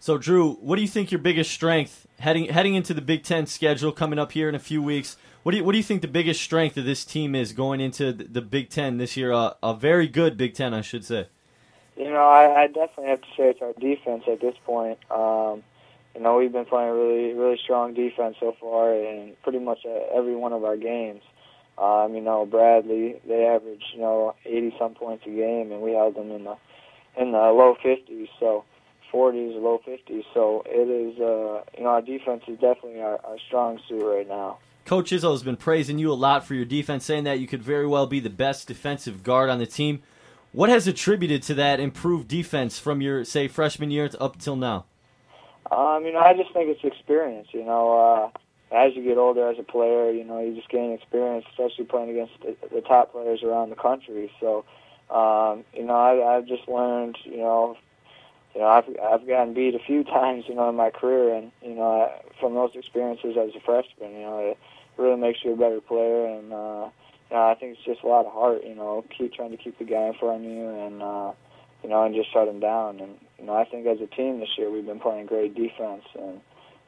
So, 0.00 0.18
Drew, 0.18 0.54
what 0.54 0.74
do 0.74 0.82
you 0.82 0.88
think 0.88 1.12
your 1.12 1.20
biggest 1.20 1.52
strength 1.52 2.08
heading 2.18 2.46
heading 2.46 2.74
into 2.74 2.94
the 2.94 3.00
Big 3.00 3.22
Ten 3.22 3.46
schedule 3.46 3.92
coming 3.92 4.18
up 4.18 4.32
here 4.32 4.48
in 4.48 4.56
a 4.56 4.60
few 4.60 4.82
weeks? 4.82 5.16
What 5.42 5.52
do 5.52 5.58
you 5.58 5.64
what 5.64 5.72
do 5.72 5.78
you 5.78 5.84
think 5.84 6.02
the 6.02 6.08
biggest 6.08 6.42
strength 6.42 6.76
of 6.76 6.84
this 6.84 7.04
team 7.04 7.34
is 7.34 7.52
going 7.52 7.80
into 7.80 8.12
the, 8.12 8.42
Big 8.42 8.70
Ten 8.70 8.98
this 8.98 9.16
year? 9.16 9.32
Uh, 9.32 9.54
a 9.62 9.74
very 9.74 10.08
good 10.08 10.36
Big 10.36 10.54
Ten, 10.54 10.74
I 10.74 10.80
should 10.80 11.04
say. 11.04 11.28
You 11.96 12.10
know, 12.10 12.28
I, 12.28 12.62
I 12.62 12.66
definitely 12.66 13.06
have 13.06 13.20
to 13.22 13.28
say 13.36 13.50
it's 13.50 13.62
our 13.62 13.72
defense 13.72 14.24
at 14.30 14.40
this 14.40 14.54
point. 14.64 14.98
Um, 15.10 15.62
you 16.14 16.20
know, 16.20 16.36
we've 16.36 16.52
been 16.52 16.64
playing 16.64 16.90
really, 16.90 17.32
really 17.32 17.58
strong 17.62 17.94
defense 17.94 18.36
so 18.40 18.54
far 18.60 18.92
in 18.94 19.34
pretty 19.42 19.58
much 19.58 19.80
uh, 19.84 20.16
every 20.16 20.34
one 20.34 20.52
of 20.52 20.64
our 20.64 20.76
games. 20.76 21.22
Um, 21.76 22.14
you 22.14 22.20
know, 22.20 22.44
Bradley, 22.44 23.20
they 23.26 23.46
average, 23.46 23.84
you 23.94 24.00
know, 24.00 24.34
80 24.44 24.74
some 24.78 24.94
points 24.94 25.24
a 25.26 25.30
game, 25.30 25.70
and 25.70 25.80
we 25.80 25.92
held 25.92 26.16
them 26.16 26.32
in 26.32 26.44
the 26.44 26.56
in 27.16 27.32
the 27.32 27.38
low 27.38 27.76
50s, 27.84 28.28
so 28.38 28.64
40s, 29.12 29.60
low 29.60 29.80
50s. 29.86 30.24
So 30.34 30.62
it 30.66 30.88
is, 30.88 31.18
uh, 31.20 31.62
you 31.76 31.84
know, 31.84 31.90
our 31.90 32.02
defense 32.02 32.42
is 32.48 32.58
definitely 32.58 33.00
our, 33.00 33.18
our 33.24 33.38
strong 33.46 33.80
suit 33.88 34.02
right 34.02 34.28
now. 34.28 34.58
Coach 34.88 35.10
Izzo 35.10 35.32
has 35.32 35.42
been 35.42 35.58
praising 35.58 35.98
you 35.98 36.10
a 36.10 36.14
lot 36.14 36.46
for 36.46 36.54
your 36.54 36.64
defense, 36.64 37.04
saying 37.04 37.24
that 37.24 37.40
you 37.40 37.46
could 37.46 37.62
very 37.62 37.86
well 37.86 38.06
be 38.06 38.20
the 38.20 38.30
best 38.30 38.66
defensive 38.66 39.22
guard 39.22 39.50
on 39.50 39.58
the 39.58 39.66
team. 39.66 40.02
What 40.52 40.70
has 40.70 40.86
attributed 40.86 41.42
to 41.42 41.54
that 41.56 41.78
improved 41.78 42.26
defense 42.26 42.78
from 42.78 43.02
your, 43.02 43.22
say, 43.26 43.48
freshman 43.48 43.90
year 43.90 44.08
to 44.08 44.18
up 44.18 44.38
till 44.38 44.56
now? 44.56 44.86
Um, 45.70 46.06
you 46.06 46.12
know, 46.14 46.20
I 46.20 46.32
just 46.32 46.54
think 46.54 46.70
it's 46.70 46.82
experience. 46.82 47.48
You 47.52 47.66
know, 47.66 48.32
uh, 48.72 48.74
as 48.74 48.96
you 48.96 49.04
get 49.04 49.18
older 49.18 49.50
as 49.50 49.58
a 49.58 49.62
player, 49.62 50.10
you 50.10 50.24
know, 50.24 50.40
you 50.40 50.54
just 50.54 50.70
gain 50.70 50.92
experience, 50.92 51.44
especially 51.50 51.84
playing 51.84 52.08
against 52.08 52.32
the, 52.40 52.56
the 52.74 52.80
top 52.80 53.12
players 53.12 53.42
around 53.42 53.68
the 53.68 53.76
country. 53.76 54.32
So, 54.40 54.64
um, 55.10 55.66
you 55.74 55.84
know, 55.84 55.96
I, 55.96 56.38
I've 56.38 56.46
just 56.46 56.66
learned, 56.66 57.18
you 57.24 57.36
know, 57.36 57.76
you 58.54 58.62
know, 58.62 58.68
I've 58.68 58.88
I've 59.04 59.28
gotten 59.28 59.52
beat 59.52 59.74
a 59.74 59.80
few 59.86 60.02
times, 60.18 60.44
you 60.48 60.54
know, 60.54 60.70
in 60.70 60.76
my 60.76 60.88
career, 60.88 61.34
and 61.34 61.52
you 61.60 61.74
know, 61.74 62.08
I, 62.08 62.22
from 62.40 62.54
those 62.54 62.70
experiences 62.74 63.36
as 63.36 63.54
a 63.54 63.60
freshman, 63.60 64.12
you 64.12 64.22
know, 64.22 64.38
it 64.38 64.58
really 64.98 65.20
makes 65.20 65.38
you 65.44 65.52
a 65.52 65.56
better 65.56 65.80
player, 65.80 66.26
and 66.26 66.52
uh, 66.52 66.88
you 67.30 67.36
know, 67.36 67.48
I 67.48 67.54
think 67.54 67.76
it's 67.76 67.84
just 67.84 68.02
a 68.02 68.06
lot 68.06 68.26
of 68.26 68.32
heart, 68.32 68.62
you 68.64 68.74
know, 68.74 69.04
keep 69.16 69.34
trying 69.34 69.50
to 69.50 69.56
keep 69.56 69.78
the 69.78 69.84
guy 69.84 70.08
in 70.08 70.14
front 70.14 70.44
of 70.44 70.50
you, 70.50 70.68
and 70.68 71.02
uh, 71.02 71.32
you 71.82 71.88
know, 71.88 72.04
and 72.04 72.14
just 72.14 72.32
shut 72.32 72.48
him 72.48 72.60
down, 72.60 73.00
and 73.00 73.16
you 73.38 73.46
know, 73.46 73.54
I 73.54 73.64
think 73.64 73.86
as 73.86 74.00
a 74.00 74.06
team 74.06 74.40
this 74.40 74.50
year 74.56 74.70
we've 74.70 74.86
been 74.86 75.00
playing 75.00 75.26
great 75.26 75.54
defense, 75.54 76.04
and 76.18 76.40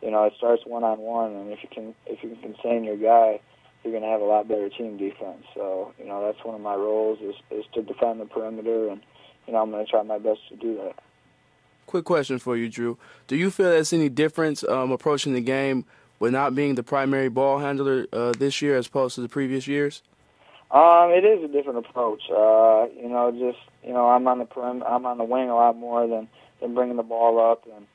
you 0.03 0.11
know, 0.11 0.25
it 0.25 0.33
starts 0.37 0.63
one 0.67 0.85
on 0.85 0.99
one, 0.99 1.33
and 1.33 1.53
if 1.53 1.61
you 1.63 1.69
can 1.73 1.95
if 2.07 2.23
you 2.23 2.31
can 2.31 2.53
contain 2.55 2.85
your 2.85 2.97
guy, 2.97 3.41
you're 3.83 3.93
going 3.93 4.03
to 4.03 4.09
have 4.09 4.21
a 4.21 4.25
lot 4.25 4.49
better 4.49 4.69
team 4.69 4.97
defense. 4.97 5.45
So, 5.55 5.93
you 5.99 6.07
know, 6.07 6.25
that's 6.25 6.45
one 6.45 6.55
of 6.55 6.61
my 6.61 6.75
roles 6.75 7.19
is 7.21 7.35
is 7.51 7.65
to 7.75 7.83
defend 7.83 8.21
the 8.21 8.27
perimeter, 8.27 8.89
and 8.89 9.01
you 9.47 9.53
know, 9.53 9.63
I'm 9.63 9.71
going 9.71 9.85
to 9.85 9.91
try 9.91 10.03
my 10.03 10.19
best 10.19 10.41
to 10.51 10.57
do 10.57 10.77
that. 10.77 10.95
Quick 11.87 12.05
question 12.05 12.39
for 12.39 12.57
you, 12.57 12.69
Drew. 12.69 12.99
Do 13.27 13.37
you 13.37 13.51
feel 13.51 13.71
there's 13.71 13.93
any 13.93 14.09
difference 14.09 14.63
um, 14.65 14.93
approaching 14.93 15.35
the 15.35 15.41
game 15.41 15.85
with 16.21 16.33
not 16.33 16.55
being 16.55 16.77
the 16.77 16.85
primary 16.85 17.29
ball 17.29 17.59
handler 17.59 18.07
uh, 18.13 18.33
this 18.39 18.63
year 18.63 18.77
as 18.77 18.87
opposed 18.87 19.17
to 19.17 19.23
the 19.23 19.29
previous 19.29 19.67
years? 19.67 20.03
Um, 20.71 21.11
it 21.11 21.25
is 21.25 21.43
a 21.43 21.49
different 21.49 21.81
approach. 21.81 22.23
Uh, 22.31 22.87
you 22.97 23.09
know, 23.09 23.33
just 23.33 23.59
you 23.83 23.93
know, 23.93 24.09
I'm 24.09 24.29
on 24.29 24.39
the 24.39 24.45
perim- 24.45 24.85
I'm 24.87 25.05
on 25.05 25.19
the 25.19 25.25
wing 25.25 25.49
a 25.51 25.57
lot 25.57 25.77
more 25.77 26.07
than 26.07 26.29
than 26.61 26.75
bringing 26.75 26.97
the 26.97 27.03
ball 27.03 27.41
up, 27.41 27.65
and 27.67 27.87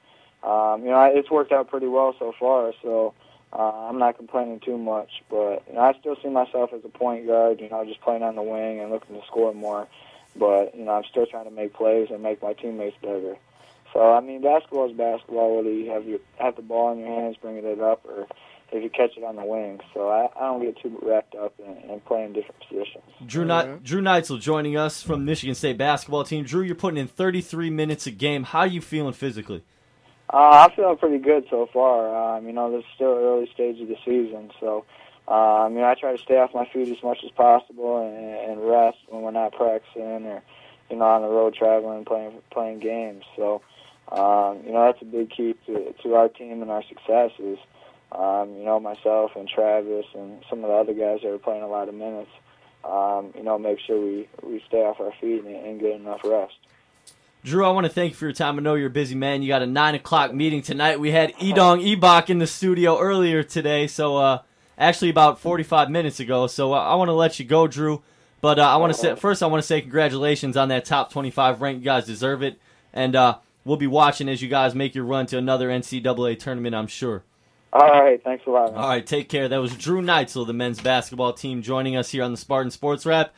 um, 0.43 0.83
you 0.83 0.91
know, 0.91 1.01
it's 1.03 1.31
worked 1.31 1.53
out 1.53 1.69
pretty 1.69 1.87
well 1.87 2.13
so 2.19 2.33
far. 2.37 2.73
So 2.83 3.13
uh, 3.53 3.87
I'm 3.87 3.97
not 3.97 4.17
complaining 4.17 4.59
too 4.59 4.77
much, 4.77 5.23
but 5.29 5.63
you 5.69 5.75
know, 5.75 5.81
I 5.81 5.93
still 5.99 6.17
see 6.21 6.27
myself 6.27 6.71
as 6.73 6.81
a 6.83 6.89
point 6.89 7.27
guard. 7.27 7.61
You 7.61 7.69
know, 7.69 7.85
just 7.85 8.01
playing 8.01 8.23
on 8.23 8.35
the 8.35 8.43
wing 8.43 8.81
and 8.81 8.91
looking 8.91 9.15
to 9.15 9.25
score 9.25 9.53
more. 9.53 9.87
But 10.35 10.75
you 10.75 10.83
know, 10.83 10.91
I'm 10.91 11.05
still 11.09 11.25
trying 11.25 11.45
to 11.45 11.51
make 11.51 11.73
plays 11.73 12.09
and 12.11 12.21
make 12.21 12.43
my 12.43 12.51
teammates 12.51 12.97
better. 13.01 13.37
So 13.95 14.11
I 14.11 14.19
mean, 14.19 14.41
basketball 14.41 14.91
is 14.91 14.97
basketball. 14.97 15.55
Whether 15.55 15.71
you 15.71 15.89
have 15.89 16.05
your 16.05 16.19
have 16.37 16.57
the 16.57 16.61
ball 16.61 16.91
in 16.91 16.99
your 16.99 17.07
hands, 17.07 17.37
bringing 17.41 17.63
it 17.63 17.79
up, 17.79 18.03
or 18.03 18.27
if 18.73 18.83
you 18.83 18.89
catch 18.89 19.15
it 19.15 19.23
on 19.23 19.37
the 19.37 19.45
wing. 19.45 19.79
So 19.93 20.09
I, 20.09 20.27
I 20.35 20.47
don't 20.47 20.61
get 20.61 20.77
too 20.81 20.99
wrapped 21.01 21.33
up 21.33 21.53
in, 21.59 21.89
in 21.89 22.01
playing 22.01 22.33
different 22.33 22.59
positions. 22.67 23.05
Drew, 23.25 23.45
Ni- 23.45 23.79
Drew 23.83 24.01
Neitzel 24.01 24.41
joining 24.41 24.75
us 24.75 25.01
from 25.01 25.23
Michigan 25.23 25.55
State 25.55 25.77
basketball 25.77 26.25
team. 26.25 26.43
Drew, 26.43 26.61
you're 26.61 26.75
putting 26.75 26.99
in 26.99 27.07
33 27.07 27.69
minutes 27.69 28.05
a 28.05 28.11
game. 28.11 28.43
How 28.43 28.59
are 28.59 28.67
you 28.67 28.81
feeling 28.81 29.13
physically? 29.13 29.63
Uh, 30.29 30.67
I'm 30.67 30.71
feeling 30.71 30.97
pretty 30.97 31.19
good 31.19 31.45
so 31.49 31.69
far. 31.71 32.37
Um, 32.37 32.47
you 32.47 32.51
know, 32.51 32.69
this 32.71 32.79
is 32.79 32.85
still 32.95 33.13
early 33.15 33.49
stage 33.53 33.79
of 33.79 33.87
the 33.87 33.95
season, 34.03 34.51
so 34.59 34.83
um, 35.27 35.73
you 35.73 35.79
know, 35.79 35.87
I 35.87 35.95
try 35.95 36.15
to 36.15 36.21
stay 36.21 36.37
off 36.37 36.53
my 36.53 36.67
feet 36.71 36.89
as 36.89 37.01
much 37.01 37.19
as 37.23 37.31
possible 37.31 38.05
and, 38.05 38.51
and 38.51 38.69
rest 38.69 38.97
when 39.07 39.21
we're 39.21 39.31
not 39.31 39.53
practicing 39.53 40.25
or 40.25 40.43
you 40.89 40.97
know 40.97 41.05
on 41.05 41.21
the 41.21 41.29
road 41.29 41.55
traveling, 41.55 42.03
playing 42.05 42.33
playing 42.51 42.79
games. 42.79 43.23
So 43.35 43.61
um, 44.11 44.61
you 44.65 44.71
know, 44.71 44.85
that's 44.85 45.01
a 45.01 45.05
big 45.05 45.31
key 45.31 45.55
to 45.65 45.93
to 46.03 46.15
our 46.15 46.29
team 46.29 46.61
and 46.61 46.71
our 46.71 46.83
success 46.83 47.31
is 47.39 47.57
um, 48.11 48.55
you 48.57 48.63
know 48.63 48.79
myself 48.79 49.31
and 49.35 49.47
Travis 49.47 50.05
and 50.13 50.43
some 50.49 50.63
of 50.63 50.69
the 50.69 50.75
other 50.75 50.93
guys 50.93 51.19
that 51.23 51.31
are 51.31 51.37
playing 51.37 51.63
a 51.63 51.67
lot 51.67 51.89
of 51.89 51.95
minutes. 51.95 52.31
Um, 52.83 53.33
you 53.35 53.43
know, 53.43 53.57
make 53.57 53.79
sure 53.79 53.99
we 53.99 54.27
we 54.43 54.63
stay 54.67 54.83
off 54.83 54.99
our 54.99 55.11
feet 55.19 55.43
and, 55.43 55.55
and 55.55 55.79
get 55.79 55.93
enough 55.93 56.21
rest. 56.23 56.53
Drew, 57.43 57.63
I 57.63 57.69
want 57.69 57.85
to 57.85 57.93
thank 57.93 58.11
you 58.11 58.15
for 58.15 58.25
your 58.25 58.33
time. 58.33 58.57
I 58.57 58.61
know 58.61 58.73
you're 58.73 58.87
a 58.87 58.91
busy 58.91 59.13
man. 59.13 59.43
You 59.43 59.47
got 59.47 59.61
a 59.61 59.67
nine 59.67 59.93
o'clock 59.93 60.33
meeting 60.33 60.63
tonight. 60.63 60.99
We 60.99 61.11
had 61.11 61.31
Idong 61.35 61.95
Ibok 61.95 62.31
in 62.31 62.39
the 62.39 62.47
studio 62.47 62.99
earlier 62.99 63.43
today, 63.43 63.85
so 63.85 64.17
uh, 64.17 64.41
actually 64.79 65.09
about 65.09 65.39
45 65.39 65.91
minutes 65.91 66.19
ago. 66.19 66.47
So 66.47 66.73
uh, 66.73 66.79
I 66.79 66.95
want 66.95 67.09
to 67.09 67.13
let 67.13 67.37
you 67.37 67.45
go, 67.45 67.67
Drew. 67.67 68.01
But 68.41 68.57
uh, 68.59 68.67
I 68.67 68.77
want 68.77 68.93
to 68.93 68.99
say 68.99 69.15
first, 69.15 69.43
I 69.43 69.47
want 69.47 69.61
to 69.61 69.67
say 69.67 69.81
congratulations 69.81 70.57
on 70.57 70.69
that 70.69 70.85
top 70.85 71.11
25 71.11 71.61
rank. 71.61 71.79
You 71.79 71.85
guys 71.85 72.05
deserve 72.05 72.41
it, 72.41 72.59
and 72.93 73.15
uh, 73.15 73.37
we'll 73.65 73.77
be 73.77 73.87
watching 73.87 74.29
as 74.29 74.41
you 74.41 74.47
guys 74.47 74.73
make 74.73 74.95
your 74.95 75.03
run 75.03 75.25
to 75.27 75.37
another 75.37 75.67
NCAA 75.69 76.39
tournament. 76.39 76.75
I'm 76.75 76.87
sure. 76.87 77.23
All 77.73 77.89
right, 77.89 78.23
thanks 78.23 78.45
a 78.47 78.51
lot. 78.51 78.71
Man. 78.71 78.81
All 78.81 78.87
right, 78.87 79.05
take 79.05 79.27
care. 79.27 79.49
That 79.49 79.57
was 79.57 79.75
Drew 79.75 80.01
Neitzel, 80.01 80.47
the 80.47 80.53
men's 80.53 80.79
basketball 80.79 81.33
team, 81.33 81.61
joining 81.61 81.97
us 81.97 82.11
here 82.11 82.23
on 82.23 82.31
the 82.31 82.37
Spartan 82.37 82.71
Sports 82.71 83.05
Wrap. 83.05 83.33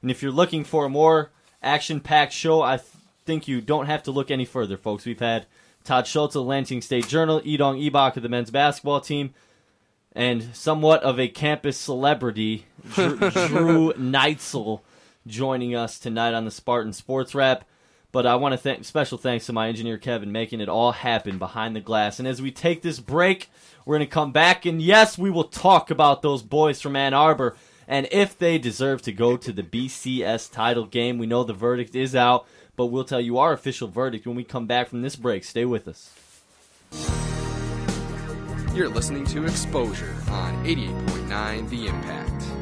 And 0.00 0.10
if 0.10 0.22
you're 0.22 0.32
looking 0.32 0.64
for 0.64 0.86
a 0.86 0.88
more 0.88 1.30
action-packed 1.62 2.32
show, 2.32 2.62
I 2.62 2.78
th- 2.78 2.88
think 3.26 3.46
you 3.46 3.60
don't 3.60 3.86
have 3.86 4.02
to 4.04 4.10
look 4.10 4.30
any 4.30 4.46
further, 4.46 4.78
folks. 4.78 5.04
We've 5.04 5.20
had 5.20 5.44
Todd 5.84 6.06
Schultz 6.06 6.34
of 6.34 6.46
Lansing 6.46 6.80
State 6.80 7.06
Journal, 7.06 7.42
Idong 7.42 7.86
Ibok 7.90 8.16
of 8.16 8.22
the 8.22 8.30
men's 8.30 8.50
basketball 8.50 9.02
team, 9.02 9.34
and 10.14 10.54
somewhat 10.54 11.02
of 11.02 11.20
a 11.20 11.28
campus 11.28 11.76
celebrity, 11.76 12.64
Drew, 12.94 13.16
Drew 13.30 13.92
Neitzel, 13.92 14.80
joining 15.26 15.74
us 15.74 15.98
tonight 15.98 16.32
on 16.32 16.46
the 16.46 16.50
Spartan 16.50 16.94
Sports 16.94 17.34
Wrap. 17.34 17.64
But 18.12 18.26
I 18.26 18.36
want 18.36 18.52
to 18.52 18.58
thank 18.58 18.84
special 18.84 19.16
thanks 19.16 19.46
to 19.46 19.54
my 19.54 19.68
engineer 19.68 19.96
Kevin 19.96 20.32
making 20.32 20.60
it 20.60 20.68
all 20.68 20.92
happen 20.92 21.38
behind 21.38 21.74
the 21.74 21.80
glass. 21.80 22.18
And 22.18 22.28
as 22.28 22.42
we 22.42 22.50
take 22.50 22.82
this 22.82 23.00
break, 23.00 23.50
we're 23.84 23.96
going 23.96 24.06
to 24.06 24.12
come 24.12 24.32
back 24.32 24.66
and 24.66 24.80
yes, 24.82 25.16
we 25.16 25.30
will 25.30 25.44
talk 25.44 25.90
about 25.90 26.20
those 26.20 26.42
boys 26.42 26.80
from 26.80 26.94
Ann 26.94 27.14
Arbor 27.14 27.56
and 27.88 28.06
if 28.12 28.38
they 28.38 28.58
deserve 28.58 29.02
to 29.02 29.12
go 29.12 29.36
to 29.38 29.52
the 29.52 29.62
BCS 29.62 30.52
title 30.52 30.86
game. 30.86 31.18
We 31.18 31.26
know 31.26 31.42
the 31.42 31.54
verdict 31.54 31.94
is 31.94 32.14
out, 32.14 32.46
but 32.76 32.86
we'll 32.86 33.04
tell 33.04 33.20
you 33.20 33.38
our 33.38 33.52
official 33.52 33.88
verdict 33.88 34.26
when 34.26 34.36
we 34.36 34.44
come 34.44 34.66
back 34.66 34.88
from 34.88 35.02
this 35.02 35.16
break. 35.16 35.42
Stay 35.42 35.64
with 35.64 35.88
us. 35.88 36.10
You're 38.74 38.88
listening 38.88 39.24
to 39.26 39.44
Exposure 39.44 40.14
on 40.28 40.64
88.9 40.64 41.68
The 41.68 41.86
Impact. 41.88 42.61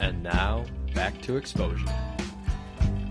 And 0.00 0.22
now, 0.22 0.64
back 0.94 1.20
to 1.22 1.36
Exposure. 1.36 1.86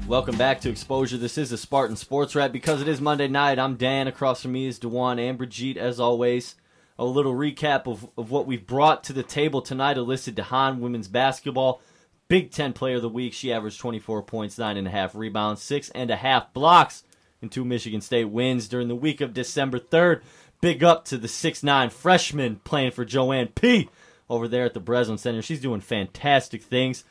Welcome 0.07 0.37
back 0.37 0.61
to 0.61 0.69
Exposure. 0.69 1.17
This 1.17 1.37
is 1.37 1.51
a 1.51 1.57
Spartan 1.57 1.95
Sports 1.95 2.35
Wrap. 2.35 2.51
Because 2.51 2.81
it 2.81 2.87
is 2.87 3.01
Monday 3.01 3.27
night, 3.27 3.57
I'm 3.57 3.75
Dan. 3.75 4.07
Across 4.07 4.43
from 4.43 4.51
me 4.51 4.67
is 4.67 4.77
Dewan 4.77 5.17
and 5.17 5.37
Brigitte, 5.37 5.77
as 5.77 5.99
always. 5.99 6.55
A 6.99 7.05
little 7.05 7.33
recap 7.33 7.87
of, 7.87 8.07
of 8.17 8.29
what 8.29 8.45
we've 8.45 8.67
brought 8.67 9.03
to 9.05 9.13
the 9.13 9.23
table 9.23 9.61
tonight. 9.61 9.97
Alyssa 9.97 10.31
DeHaan, 10.31 10.79
women's 10.79 11.07
basketball, 11.07 11.81
Big 12.27 12.51
Ten 12.51 12.71
Player 12.71 12.97
of 12.97 13.01
the 13.01 13.09
Week. 13.09 13.33
She 13.33 13.51
averaged 13.51 13.79
24 13.79 14.21
points, 14.23 14.57
9.5 14.57 15.15
rebounds, 15.15 15.61
6.5 15.61 16.53
blocks, 16.53 17.03
and 17.41 17.51
two 17.51 17.65
Michigan 17.65 18.01
State 18.01 18.25
wins 18.25 18.67
during 18.67 18.87
the 18.87 18.95
week 18.95 19.21
of 19.21 19.33
December 19.33 19.79
3rd. 19.79 20.21
Big 20.61 20.83
up 20.83 21.05
to 21.05 21.17
the 21.17 21.27
6'9 21.27 21.91
freshman 21.91 22.57
playing 22.57 22.91
for 22.91 23.05
Joanne 23.05 23.47
P. 23.47 23.89
over 24.29 24.47
there 24.47 24.65
at 24.65 24.73
the 24.73 24.79
Breslin 24.79 25.17
Center. 25.17 25.41
She's 25.41 25.61
doing 25.61 25.81
fantastic 25.81 26.63
things. 26.63 27.03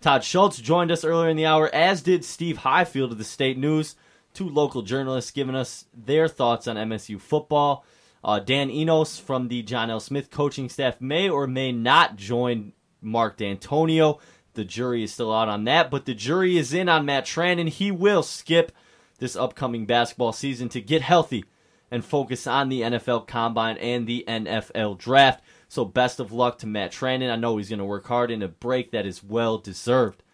Todd 0.00 0.24
Schultz 0.24 0.58
joined 0.58 0.90
us 0.90 1.04
earlier 1.04 1.28
in 1.28 1.36
the 1.36 1.46
hour, 1.46 1.68
as 1.74 2.02
did 2.02 2.24
Steve 2.24 2.58
Highfield 2.58 3.12
of 3.12 3.18
the 3.18 3.24
State 3.24 3.58
News, 3.58 3.96
two 4.32 4.48
local 4.48 4.82
journalists 4.82 5.30
giving 5.30 5.54
us 5.54 5.84
their 5.94 6.26
thoughts 6.26 6.66
on 6.66 6.76
MSU 6.76 7.20
football. 7.20 7.84
Uh, 8.22 8.38
Dan 8.38 8.70
Enos 8.70 9.18
from 9.18 9.48
the 9.48 9.62
John 9.62 9.90
L. 9.90 10.00
Smith 10.00 10.30
coaching 10.30 10.68
staff 10.68 11.00
may 11.00 11.28
or 11.28 11.46
may 11.46 11.72
not 11.72 12.16
join 12.16 12.72
Mark 13.00 13.38
Dantonio. 13.38 14.20
The 14.54 14.64
jury 14.64 15.04
is 15.04 15.12
still 15.12 15.32
out 15.32 15.48
on 15.48 15.64
that, 15.64 15.90
but 15.90 16.06
the 16.06 16.14
jury 16.14 16.58
is 16.58 16.72
in 16.72 16.88
on 16.88 17.06
Matt 17.06 17.24
Trannon. 17.24 17.68
He 17.68 17.90
will 17.90 18.22
skip 18.22 18.72
this 19.18 19.36
upcoming 19.36 19.86
basketball 19.86 20.32
season 20.32 20.68
to 20.70 20.80
get 20.80 21.02
healthy 21.02 21.44
and 21.90 22.04
focus 22.04 22.46
on 22.46 22.68
the 22.68 22.82
NFL 22.82 23.26
Combine 23.26 23.76
and 23.78 24.06
the 24.06 24.24
NFL 24.26 24.98
Draft. 24.98 25.42
So 25.70 25.84
best 25.84 26.18
of 26.18 26.32
luck 26.32 26.58
to 26.58 26.66
Matt 26.66 26.90
Trannon. 26.90 27.30
I 27.30 27.36
know 27.36 27.56
he's 27.56 27.68
going 27.68 27.78
to 27.78 27.84
work 27.84 28.08
hard 28.08 28.32
in 28.32 28.42
a 28.42 28.48
break 28.48 28.90
that 28.90 29.06
is 29.06 29.22
well 29.22 29.56
deserved. 29.56 30.24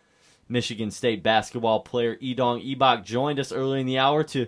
Michigan 0.49 0.91
State 0.91 1.22
basketball 1.22 1.80
player 1.80 2.16
Idong 2.16 2.74
Ibok 2.74 3.05
joined 3.05 3.39
us 3.39 3.53
earlier 3.53 3.78
in 3.78 3.87
the 3.87 3.99
hour 3.99 4.24
to 4.24 4.47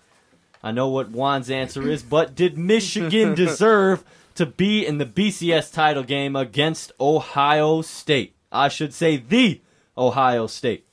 I 0.63 0.71
know 0.73 0.89
what 0.89 1.11
Juan's 1.11 1.51
answer 1.51 1.89
is, 1.89 2.03
but 2.03 2.35
did 2.35 2.57
Michigan 2.57 3.35
deserve 3.37 4.05
to 4.35 4.47
be 4.47 4.87
in 4.87 4.99
the 4.99 5.07
BCS 5.07 5.73
title 5.73 6.03
game 6.03 6.37
against 6.37 6.93
Ohio 7.01 7.83
State? 7.83 8.35
I 8.51 8.69
should 8.69 8.93
say 8.93 9.17
the 9.17 9.61
Ohio 9.97 10.47
State. 10.47 10.87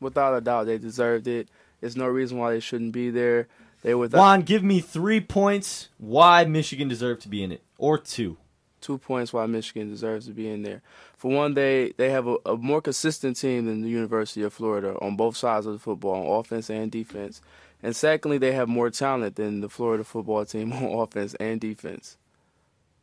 Without 0.00 0.36
a 0.36 0.40
doubt, 0.40 0.66
they 0.66 0.78
deserved 0.78 1.26
it. 1.26 1.48
There's 1.80 1.96
no 1.96 2.06
reason 2.06 2.38
why 2.38 2.52
they 2.52 2.60
shouldn't 2.60 2.92
be 2.92 3.10
there. 3.10 3.48
They 3.82 3.94
were 3.94 4.08
Juan, 4.08 4.42
give 4.42 4.62
me 4.62 4.80
three 4.80 5.20
points 5.20 5.88
why 5.98 6.44
Michigan 6.44 6.88
deserved 6.88 7.22
to 7.22 7.28
be 7.28 7.42
in 7.42 7.52
it, 7.52 7.62
or 7.78 7.96
two. 7.96 8.36
Two 8.80 8.98
points 8.98 9.32
why 9.32 9.46
Michigan 9.46 9.90
deserves 9.90 10.26
to 10.26 10.32
be 10.32 10.48
in 10.48 10.62
there. 10.62 10.82
For 11.16 11.30
one, 11.30 11.54
they 11.54 11.92
they 11.96 12.10
have 12.10 12.26
a, 12.26 12.36
a 12.46 12.56
more 12.56 12.80
consistent 12.80 13.38
team 13.38 13.66
than 13.66 13.82
the 13.82 13.88
University 13.88 14.42
of 14.42 14.52
Florida 14.52 14.96
on 15.00 15.16
both 15.16 15.36
sides 15.36 15.66
of 15.66 15.72
the 15.72 15.78
football, 15.78 16.26
on 16.26 16.40
offense 16.40 16.70
and 16.70 16.90
defense. 16.90 17.40
And 17.82 17.96
secondly, 17.96 18.38
they 18.38 18.52
have 18.52 18.68
more 18.68 18.90
talent 18.90 19.36
than 19.36 19.60
the 19.60 19.68
Florida 19.68 20.04
football 20.04 20.44
team 20.44 20.72
on 20.74 20.84
offense 20.84 21.34
and 21.34 21.60
defense. 21.60 22.16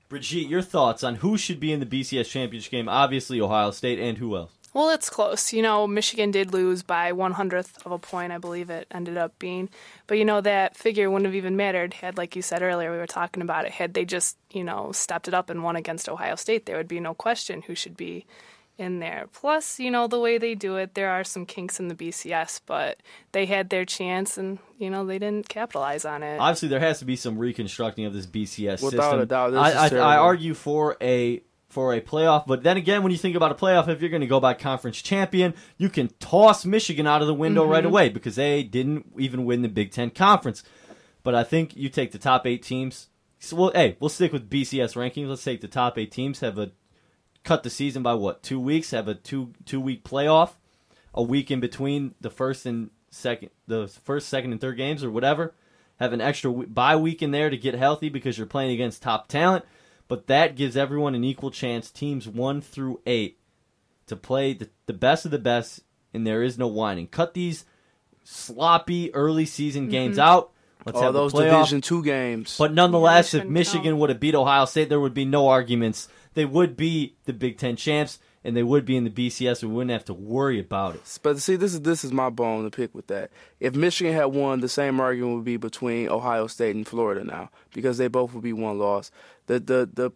Brigitte, 0.09 0.47
your 0.47 0.61
thoughts 0.61 1.03
on 1.03 1.15
who 1.15 1.37
should 1.37 1.59
be 1.59 1.71
in 1.71 1.79
the 1.79 1.85
BCS 1.85 2.29
championship 2.29 2.71
game? 2.71 2.87
Obviously, 2.87 3.41
Ohio 3.41 3.71
State, 3.71 3.99
and 3.99 4.17
who 4.17 4.37
else? 4.37 4.51
Well, 4.73 4.89
it's 4.89 5.09
close. 5.09 5.53
You 5.53 5.61
know, 5.61 5.87
Michigan 5.87 6.29
did 6.31 6.53
lose 6.53 6.83
by 6.83 7.11
one 7.11 7.33
hundredth 7.33 7.85
of 7.85 7.91
a 7.91 7.97
point, 7.97 8.31
I 8.31 8.37
believe 8.37 8.69
it 8.69 8.87
ended 8.91 9.17
up 9.17 9.37
being. 9.39 9.69
But 10.05 10.17
you 10.17 10.25
know, 10.25 10.39
that 10.41 10.77
figure 10.77 11.09
wouldn't 11.09 11.25
have 11.25 11.35
even 11.35 11.57
mattered 11.57 11.95
had, 11.95 12.17
like 12.17 12.35
you 12.35 12.41
said 12.41 12.61
earlier, 12.61 12.91
we 12.91 12.97
were 12.97 13.07
talking 13.07 13.41
about 13.41 13.65
it. 13.65 13.71
Had 13.71 13.93
they 13.93 14.05
just, 14.05 14.37
you 14.51 14.63
know, 14.63 14.91
stepped 14.91 15.27
it 15.27 15.33
up 15.33 15.49
and 15.49 15.63
won 15.63 15.75
against 15.75 16.07
Ohio 16.07 16.35
State, 16.35 16.67
there 16.67 16.77
would 16.77 16.87
be 16.87 16.99
no 16.99 17.13
question 17.13 17.63
who 17.63 17.75
should 17.75 17.97
be 17.97 18.25
in 18.77 18.99
there. 18.99 19.25
Plus, 19.33 19.79
you 19.79 19.89
know, 19.91 20.07
the 20.07 20.19
way 20.19 20.37
they 20.37 20.53
do 20.55 20.75
it, 20.77 20.93
there 20.93 21.09
are 21.09 21.23
some 21.23 21.45
kinks 21.45 21.79
in 21.79 21.87
the 21.87 21.95
BCS, 21.95 22.61
but 22.65 22.97
they 23.31 23.45
had 23.45 23.69
their 23.69 23.85
chance 23.85 24.37
and, 24.37 24.59
you 24.77 24.89
know, 24.89 25.05
they 25.05 25.17
didn't 25.19 25.49
capitalize 25.49 26.05
on 26.05 26.21
it. 26.23 26.37
Obviously, 26.39 26.67
there 26.69 26.79
has 26.79 26.99
to 26.99 27.05
be 27.05 27.15
some 27.15 27.37
reconstructing 27.37 28.05
of 28.05 28.13
this 28.13 28.25
BCS 28.27 28.81
Without 28.83 29.03
system. 29.03 29.19
a 29.21 29.25
doubt, 29.25 29.51
this 29.51 29.59
I, 29.59 29.69
is 29.69 29.75
I, 29.75 29.89
terrible. 29.89 30.07
I 30.09 30.17
argue 30.17 30.53
for 30.53 30.97
a 31.01 31.41
for 31.69 31.93
a 31.93 31.99
playoff, 31.99 32.47
but 32.47 32.63
then 32.63 32.77
again, 32.77 33.03
when 33.03 33.11
you 33.11 33.17
think 33.17 33.35
about 33.35 33.51
a 33.51 33.55
playoff, 33.55 33.89
if 33.89 33.99
you're 33.99 34.09
going 34.09 34.21
to 34.21 34.25
go 34.27 34.39
by 34.39 34.53
conference 34.53 35.01
champion, 35.01 35.53
you 35.77 35.89
can 35.89 36.07
toss 36.19 36.65
Michigan 36.65 37.05
out 37.05 37.19
of 37.21 37.27
the 37.27 37.33
window 37.33 37.65
right 37.65 37.83
Mhm. 37.83 37.87
away 37.87 38.07
because 38.09 38.37
they 38.37 38.63
didn't 38.63 39.05
even 39.17 39.43
win 39.43 39.63
the 39.63 39.67
Big 39.67 39.91
Ten 39.91 40.09
conference. 40.09 40.63
But 41.23 41.35
I 41.35 41.43
think 41.43 41.75
you 41.75 41.89
take 41.89 42.13
the 42.13 42.17
top 42.19 42.47
eight 42.47 42.63
teams. 42.63 43.07
So, 43.39 43.57
well, 43.57 43.71
hey, 43.75 43.97
we'll 43.99 44.07
stick 44.09 44.31
with 44.31 44.49
BCS 44.49 44.93
rankings. 44.95 45.27
Let's 45.27 45.43
take 45.43 45.59
the 45.59 45.67
top 45.67 45.97
eight 45.97 46.09
teams. 46.09 46.39
Have 46.39 46.57
a 46.57 46.71
cut 47.43 47.63
the 47.63 47.69
season 47.69 48.03
by 48.03 48.13
what 48.13 48.43
two 48.43 48.59
weeks? 48.59 48.91
Have 48.91 49.07
a 49.07 49.15
two 49.15 49.53
two 49.65 49.79
week 49.81 50.03
playoff, 50.03 50.51
a 51.13 51.23
week 51.23 51.49
in 51.51 51.59
between 51.59 52.15
the 52.21 52.29
first 52.29 52.65
and 52.65 52.89
second, 53.09 53.49
the 53.67 53.87
first, 53.87 54.29
second, 54.29 54.51
and 54.51 54.61
third 54.61 54.77
games 54.77 55.03
or 55.03 55.11
whatever. 55.11 55.53
Have 55.99 56.13
an 56.13 56.21
extra 56.21 56.51
w- 56.51 56.67
bye 56.69 56.95
week 56.95 57.21
in 57.23 57.31
there 57.31 57.49
to 57.49 57.57
get 57.57 57.73
healthy 57.73 58.09
because 58.09 58.37
you're 58.37 58.45
playing 58.47 58.71
against 58.71 59.01
top 59.01 59.27
talent. 59.27 59.65
But 60.07 60.27
that 60.27 60.55
gives 60.55 60.77
everyone 60.77 61.15
an 61.15 61.23
equal 61.23 61.51
chance, 61.51 61.89
teams 61.91 62.27
one 62.27 62.61
through 62.61 63.01
eight, 63.05 63.39
to 64.05 64.15
play 64.15 64.53
the, 64.53 64.69
the 64.85 64.93
best 64.93 65.25
of 65.25 65.31
the 65.31 65.39
best, 65.39 65.81
and 66.13 66.25
there 66.25 66.43
is 66.43 66.57
no 66.57 66.67
whining. 66.67 67.07
Cut 67.07 67.33
these 67.33 67.65
sloppy 68.23 69.13
early 69.13 69.45
season 69.45 69.89
games 69.89 70.17
Mhm. 70.17 70.21
out. 70.21 70.51
Let's 70.85 70.97
All 70.97 71.03
have 71.03 71.13
those 71.13 71.33
the 71.33 71.39
playoff. 71.39 71.51
Division 71.59 71.81
two 71.81 72.03
games. 72.03 72.55
But 72.57 72.73
nonetheless, 72.73 73.33
Yeah, 73.33 73.41
if 73.41 73.47
Michigan 73.47 73.81
shouldn't 73.83 73.97
would 73.99 74.09
have 74.09 74.19
beat 74.19 74.35
Ohio 74.35 74.65
State, 74.65 74.87
there 74.89 74.99
would 74.99 75.13
be 75.13 75.25
no 75.25 75.47
arguments. 75.49 76.07
They 76.37 76.45
would 76.45 76.77
be 76.77 77.15
the 77.25 77.33
Big 77.33 77.57
Ten 77.57 77.75
champs, 77.75 78.19
and 78.43 78.55
they 78.55 78.61
would 78.61 78.85
be 78.85 78.95
in 78.95 79.05
the 79.05 79.09
BCS. 79.09 79.63
And 79.63 79.71
we 79.71 79.77
wouldn't 79.77 79.89
have 79.89 80.05
to 80.05 80.13
worry 80.13 80.59
about 80.59 80.93
it. 80.93 81.19
But 81.23 81.39
see, 81.39 81.55
this 81.55 81.73
is 81.73 81.81
this 81.81 82.03
is 82.03 82.11
my 82.11 82.29
bone 82.29 82.63
to 82.63 82.69
pick 82.69 82.93
with 82.93 83.07
that. 83.07 83.31
If 83.59 83.73
Michigan 83.73 84.13
had 84.13 84.25
won, 84.25 84.59
the 84.59 84.69
same 84.69 84.99
argument 84.99 85.37
would 85.37 85.45
be 85.45 85.57
between 85.57 86.09
Ohio 86.09 86.45
State 86.45 86.75
and 86.75 86.87
Florida 86.87 87.23
now 87.23 87.49
because 87.73 87.97
they 87.97 88.07
both 88.07 88.35
would 88.35 88.43
be 88.43 88.53
one 88.53 88.77
loss. 88.77 89.09
The 89.47 89.59
the 89.59 89.89
the 89.91 90.11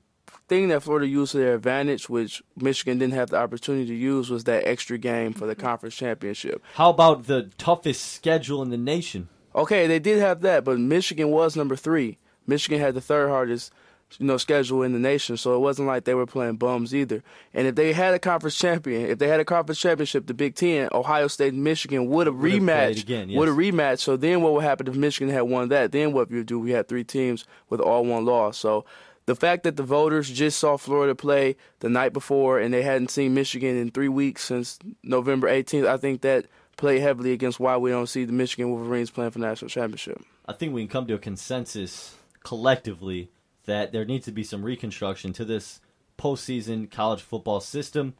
thing 0.47 0.67
that 0.67 0.83
Florida 0.83 1.07
used 1.07 1.31
to 1.31 1.39
their 1.39 1.55
advantage, 1.55 2.07
which 2.07 2.43
Michigan 2.55 2.99
didn't 2.99 3.15
have 3.15 3.31
the 3.31 3.37
opportunity 3.37 3.87
to 3.87 3.95
use, 3.95 4.29
was 4.29 4.43
that 4.43 4.67
extra 4.67 4.99
game 4.99 5.33
for 5.33 5.47
the 5.47 5.55
mm-hmm. 5.55 5.65
conference 5.65 5.95
championship. 5.95 6.61
How 6.75 6.91
about 6.91 7.25
the 7.25 7.49
toughest 7.57 8.13
schedule 8.13 8.61
in 8.61 8.69
the 8.69 8.77
nation? 8.77 9.27
Okay, 9.55 9.87
they 9.87 9.97
did 9.97 10.19
have 10.19 10.41
that, 10.41 10.65
but 10.65 10.77
Michigan 10.77 11.31
was 11.31 11.55
number 11.55 11.75
three. 11.75 12.19
Michigan 12.45 12.79
had 12.79 12.93
the 12.93 13.01
third 13.01 13.29
hardest 13.29 13.73
you 14.19 14.25
know 14.25 14.37
schedule 14.37 14.83
in 14.83 14.93
the 14.93 14.99
nation. 14.99 15.37
So 15.37 15.55
it 15.55 15.59
wasn't 15.59 15.87
like 15.87 16.03
they 16.05 16.13
were 16.13 16.25
playing 16.25 16.57
bums 16.57 16.93
either. 16.93 17.23
And 17.53 17.67
if 17.67 17.75
they 17.75 17.93
had 17.93 18.13
a 18.13 18.19
conference 18.19 18.57
champion, 18.57 19.09
if 19.09 19.19
they 19.19 19.27
had 19.27 19.39
a 19.39 19.45
conference 19.45 19.79
championship, 19.79 20.27
the 20.27 20.33
Big 20.33 20.55
Ten, 20.55 20.89
Ohio 20.91 21.27
State 21.27 21.53
and 21.53 21.63
Michigan 21.63 22.07
would 22.07 22.27
have 22.27 22.35
Would 22.35 22.51
rematched. 22.51 23.01
again, 23.03 23.27
Would 23.33 23.47
yes. 23.47 23.55
have 23.55 23.57
rematched. 23.57 23.99
So 23.99 24.17
then 24.17 24.41
what 24.41 24.53
would 24.53 24.63
happen 24.63 24.87
if 24.87 24.95
Michigan 24.95 25.33
had 25.33 25.41
won 25.41 25.69
that? 25.69 25.91
Then 25.91 26.13
what 26.13 26.29
would 26.29 26.35
you 26.35 26.43
do? 26.43 26.59
We 26.59 26.71
had 26.71 26.87
three 26.87 27.03
teams 27.03 27.45
with 27.69 27.79
all 27.79 28.05
one 28.05 28.25
loss. 28.25 28.57
So 28.57 28.85
the 29.25 29.35
fact 29.35 29.63
that 29.63 29.77
the 29.77 29.83
voters 29.83 30.29
just 30.29 30.59
saw 30.59 30.77
Florida 30.77 31.15
play 31.15 31.55
the 31.79 31.89
night 31.89 32.11
before 32.13 32.59
and 32.59 32.73
they 32.73 32.81
hadn't 32.81 33.11
seen 33.11 33.33
Michigan 33.33 33.77
in 33.77 33.91
three 33.91 34.09
weeks 34.09 34.43
since 34.43 34.79
November 35.03 35.47
18th, 35.47 35.87
I 35.87 35.97
think 35.97 36.21
that 36.21 36.47
played 36.77 37.01
heavily 37.01 37.31
against 37.31 37.59
why 37.59 37.77
we 37.77 37.91
don't 37.91 38.07
see 38.07 38.25
the 38.25 38.33
Michigan 38.33 38.71
Wolverines 38.71 39.11
playing 39.11 39.31
for 39.31 39.39
national 39.39 39.69
championship. 39.69 40.21
I 40.47 40.53
think 40.53 40.73
we 40.73 40.81
can 40.81 40.89
come 40.89 41.05
to 41.07 41.13
a 41.13 41.19
consensus 41.19 42.15
collectively 42.43 43.29
that 43.65 43.91
there 43.91 44.05
needs 44.05 44.25
to 44.25 44.31
be 44.31 44.43
some 44.43 44.63
reconstruction 44.63 45.33
to 45.33 45.45
this 45.45 45.79
postseason 46.17 46.89
college 46.89 47.21
football 47.21 47.59
system. 47.59 48.13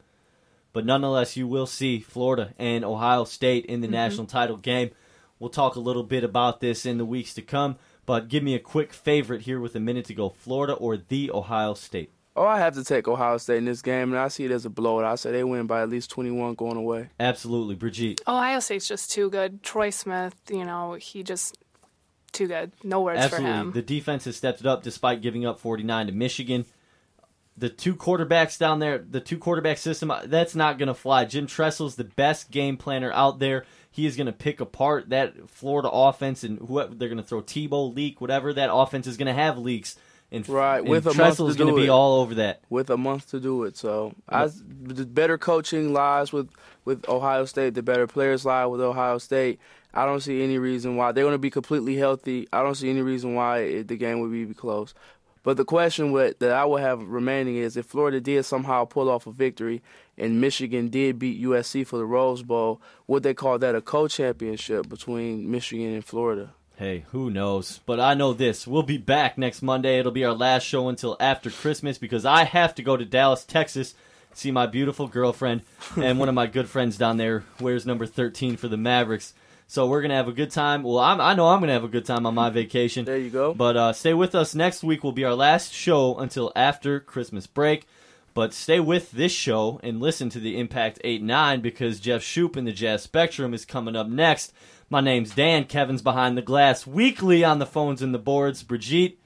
But 0.73 0.85
nonetheless, 0.85 1.35
you 1.35 1.47
will 1.47 1.65
see 1.67 1.99
Florida 1.99 2.53
and 2.57 2.85
Ohio 2.85 3.23
State 3.25 3.65
in 3.65 3.81
the 3.81 3.87
Mm-hmm. 3.87 3.93
Mhm. 3.93 3.97
national 3.97 4.25
title 4.27 4.57
game. 4.57 4.91
We'll 5.39 5.49
talk 5.49 5.75
a 5.75 5.79
little 5.79 6.03
bit 6.03 6.23
about 6.23 6.61
this 6.61 6.85
in 6.85 6.97
the 6.97 7.05
weeks 7.05 7.33
to 7.33 7.41
come. 7.41 7.77
But 8.05 8.27
give 8.29 8.43
me 8.43 8.55
a 8.55 8.59
quick 8.59 8.93
favorite 8.93 9.41
here 9.41 9.59
with 9.59 9.75
a 9.75 9.79
minute 9.79 10.05
to 10.05 10.13
go 10.13 10.29
Florida 10.29 10.73
or 10.73 10.97
the 10.97 11.31
Ohio 11.31 11.73
State? 11.73 12.11
Oh, 12.35 12.45
I 12.45 12.59
have 12.59 12.75
to 12.75 12.83
take 12.83 13.07
Ohio 13.07 13.37
State 13.37 13.57
in 13.57 13.65
this 13.65 13.81
game, 13.81 14.11
and 14.13 14.17
I 14.19 14.29
see 14.29 14.45
it 14.45 14.51
as 14.51 14.65
a 14.65 14.69
blowout. 14.69 15.03
I 15.03 15.15
say 15.15 15.31
they 15.31 15.43
win 15.43 15.67
by 15.67 15.81
at 15.81 15.89
least 15.89 16.09
21 16.11 16.53
going 16.55 16.77
away. 16.77 17.09
Absolutely, 17.19 17.75
Brigitte. 17.75 18.21
Ohio 18.27 18.59
State's 18.61 18.87
just 18.87 19.11
too 19.11 19.29
good. 19.29 19.61
Troy 19.63 19.89
Smith, 19.89 20.33
you 20.49 20.63
know, 20.63 20.93
he 20.93 21.23
just 21.23 21.57
too 22.32 22.47
good. 22.47 22.71
No 22.84 23.01
words 23.01 23.27
for 23.27 23.41
him. 23.41 23.71
The 23.71 23.82
defense 23.82 24.25
has 24.25 24.36
stepped 24.38 24.61
it 24.61 24.65
up 24.67 24.84
despite 24.84 25.21
giving 25.21 25.45
up 25.45 25.59
49 25.59 26.07
to 26.07 26.11
Michigan. 26.13 26.65
The 27.57 27.69
two 27.69 27.95
quarterbacks 27.95 28.57
down 28.57 28.79
there, 28.79 28.97
the 28.97 29.19
two 29.19 29.38
quarterback 29.38 29.77
system, 29.77 30.09
uh, 30.09 30.21
that's 30.25 30.55
not 30.55 30.77
going 30.77 30.88
to 30.88 30.93
fly. 30.93 31.25
Jim 31.25 31.47
Tressel's 31.47 31.95
the 31.95 32.05
best 32.05 32.49
game 32.49 32.77
planner 32.77 33.11
out 33.11 33.39
there. 33.39 33.65
He 33.91 34.05
is 34.05 34.15
going 34.15 34.27
to 34.27 34.32
pick 34.34 34.61
apart 34.61 35.09
that 35.09 35.49
Florida 35.49 35.89
offense 35.91 36.43
and 36.45 36.59
whoever 36.59 36.95
they're 36.95 37.09
going 37.09 37.17
to 37.21 37.23
throw 37.27 37.41
Tebow 37.41 37.93
Leak, 37.93 38.21
whatever 38.21 38.53
that 38.53 38.73
offense 38.73 39.05
is 39.05 39.17
going 39.17 39.27
to 39.27 39.34
have 39.34 39.57
leaks. 39.57 39.97
And, 40.32 40.47
Right, 40.47 40.79
and 40.79 40.88
with 40.88 41.03
a 41.05 41.09
month 41.09 41.17
Tressel 41.17 41.47
to 41.47 41.51
is 41.51 41.57
going 41.57 41.71
do 41.71 41.75
to 41.75 41.82
be 41.82 41.88
it. 41.88 41.89
all 41.89 42.21
over 42.21 42.36
that. 42.36 42.61
with 42.69 42.89
a 42.89 42.95
month 42.95 43.29
to 43.32 43.39
do 43.41 43.63
it. 43.65 43.75
So 43.75 44.13
I, 44.29 44.47
the 44.47 45.05
better 45.05 45.38
coaching 45.38 45.91
lies 45.91 46.32
with, 46.32 46.49
with 46.86 47.07
Ohio 47.09 47.43
State. 47.43 47.73
The 47.73 47.84
better 47.84 48.07
players 48.07 48.45
lie 48.45 48.65
with 48.65 48.79
Ohio 48.79 49.17
State. 49.17 49.59
I 49.93 50.05
don't 50.05 50.21
see 50.21 50.43
any 50.43 50.57
reason 50.57 50.95
why 50.95 51.11
they're 51.11 51.23
going 51.23 51.33
to 51.33 51.39
be 51.39 51.49
completely 51.49 51.97
healthy. 51.97 52.47
I 52.53 52.63
don't 52.63 52.75
see 52.75 52.89
any 52.89 53.01
reason 53.01 53.35
why 53.35 53.59
it, 53.59 53.87
the 53.87 53.97
game 53.97 54.19
would 54.21 54.31
be 54.31 54.53
close. 54.53 54.93
But 55.43 55.57
the 55.57 55.65
question 55.65 56.11
with, 56.11 56.39
that 56.39 56.51
I 56.51 56.65
would 56.65 56.81
have 56.81 57.01
remaining 57.01 57.57
is 57.57 57.75
if 57.75 57.87
Florida 57.87 58.21
did 58.21 58.45
somehow 58.45 58.85
pull 58.85 59.09
off 59.09 59.25
a 59.25 59.31
victory 59.31 59.81
and 60.17 60.39
Michigan 60.39 60.89
did 60.89 61.17
beat 61.17 61.41
USC 61.41 61.85
for 61.85 61.97
the 61.97 62.05
Rose 62.05 62.43
Bowl, 62.43 62.79
would 63.07 63.23
they 63.23 63.33
call 63.33 63.57
that 63.59 63.75
a 63.75 63.81
co-championship 63.81 64.87
between 64.87 65.49
Michigan 65.49 65.93
and 65.93 66.05
Florida? 66.05 66.53
Hey, 66.75 67.05
who 67.11 67.29
knows? 67.29 67.79
But 67.85 67.99
I 67.99 68.13
know 68.13 68.33
this. 68.33 68.67
We'll 68.67 68.83
be 68.83 68.97
back 68.97 69.37
next 69.37 69.61
Monday. 69.61 69.99
It'll 69.99 70.11
be 70.11 70.25
our 70.25 70.33
last 70.33 70.63
show 70.63 70.89
until 70.89 71.17
after 71.19 71.49
Christmas 71.49 71.97
because 71.97 72.25
I 72.25 72.43
have 72.43 72.75
to 72.75 72.83
go 72.83 72.95
to 72.95 73.05
Dallas, 73.05 73.43
Texas, 73.43 73.95
see 74.33 74.51
my 74.51 74.67
beautiful 74.67 75.07
girlfriend 75.07 75.61
and 75.97 76.19
one 76.19 76.29
of 76.29 76.35
my 76.35 76.47
good 76.47 76.69
friends 76.69 76.97
down 76.97 77.17
there 77.17 77.43
wears 77.59 77.85
number 77.85 78.05
13 78.05 78.57
for 78.57 78.67
the 78.67 78.77
Mavericks. 78.77 79.33
So 79.72 79.88
we're 79.88 80.01
gonna 80.01 80.15
have 80.15 80.28
a 80.28 80.34
good 80.34 80.51
time. 80.51 80.84
Well, 80.84 80.99
I'm, 80.99 81.22
I 81.22 81.34
know 81.34 81.47
I'm 81.47 81.61
gonna 81.61 81.72
have 81.72 81.86
a 81.86 81.88
good 81.88 82.03
time 82.03 82.26
on 82.26 82.36
my 82.36 82.49
vacation. 82.49 83.05
There 83.05 83.17
you 83.17 83.30
go. 83.30 83.53
But 83.53 83.78
uh, 83.78 83.93
stay 83.93 84.13
with 84.13 84.36
us. 84.36 84.53
Next 84.53 84.84
week 84.84 85.01
will 85.01 85.13
be 85.13 85.24
our 85.24 85.34
last 85.34 85.72
show 85.72 86.17
until 86.17 86.51
after 86.57 86.99
Christmas 86.99 87.47
break. 87.47 87.88
But 88.34 88.53
stay 88.53 88.82
with 88.82 89.13
this 89.13 89.32
show 89.32 89.80
and 89.82 90.01
listen 90.01 90.30
to 90.32 90.41
the 90.41 90.59
Impact 90.59 90.99
8 91.05 91.24
9 91.24 91.61
because 91.61 92.01
Jeff 92.01 92.22
Shoop 92.22 92.57
in 92.57 92.65
the 92.65 92.74
Jazz 92.74 93.03
Spectrum 93.03 93.53
is 93.53 93.63
coming 93.63 93.95
up 93.95 94.09
next. 94.09 94.51
My 94.89 94.99
name's 94.99 95.34
Dan. 95.34 95.63
Kevin's 95.63 96.01
behind 96.01 96.38
the 96.38 96.41
glass 96.41 96.86
weekly 96.86 97.45
on 97.45 97.59
the 97.59 97.65
phones 97.65 98.01
and 98.01 98.13
the 98.13 98.19
boards. 98.19 98.63
Brigitte, 98.63 99.19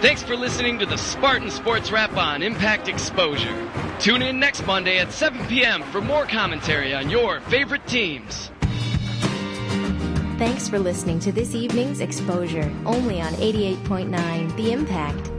Thanks 0.00 0.22
for 0.22 0.34
listening 0.34 0.78
to 0.78 0.86
the 0.86 0.96
Spartan 0.96 1.50
Sports 1.50 1.90
Wrap 1.90 2.16
on 2.16 2.42
Impact 2.42 2.88
Exposure. 2.88 3.70
Tune 3.98 4.22
in 4.22 4.40
next 4.40 4.66
Monday 4.66 4.98
at 4.98 5.12
7 5.12 5.46
p.m. 5.46 5.82
for 5.84 6.00
more 6.00 6.24
commentary 6.24 6.94
on 6.94 7.10
your 7.10 7.40
favorite 7.42 7.86
teams. 7.86 8.50
Thanks 10.38 10.70
for 10.70 10.78
listening 10.78 11.18
to 11.20 11.32
this 11.32 11.54
evening's 11.54 12.00
exposure, 12.00 12.72
only 12.86 13.20
on 13.20 13.34
88.9 13.34 14.56
The 14.56 14.72
Impact. 14.72 15.30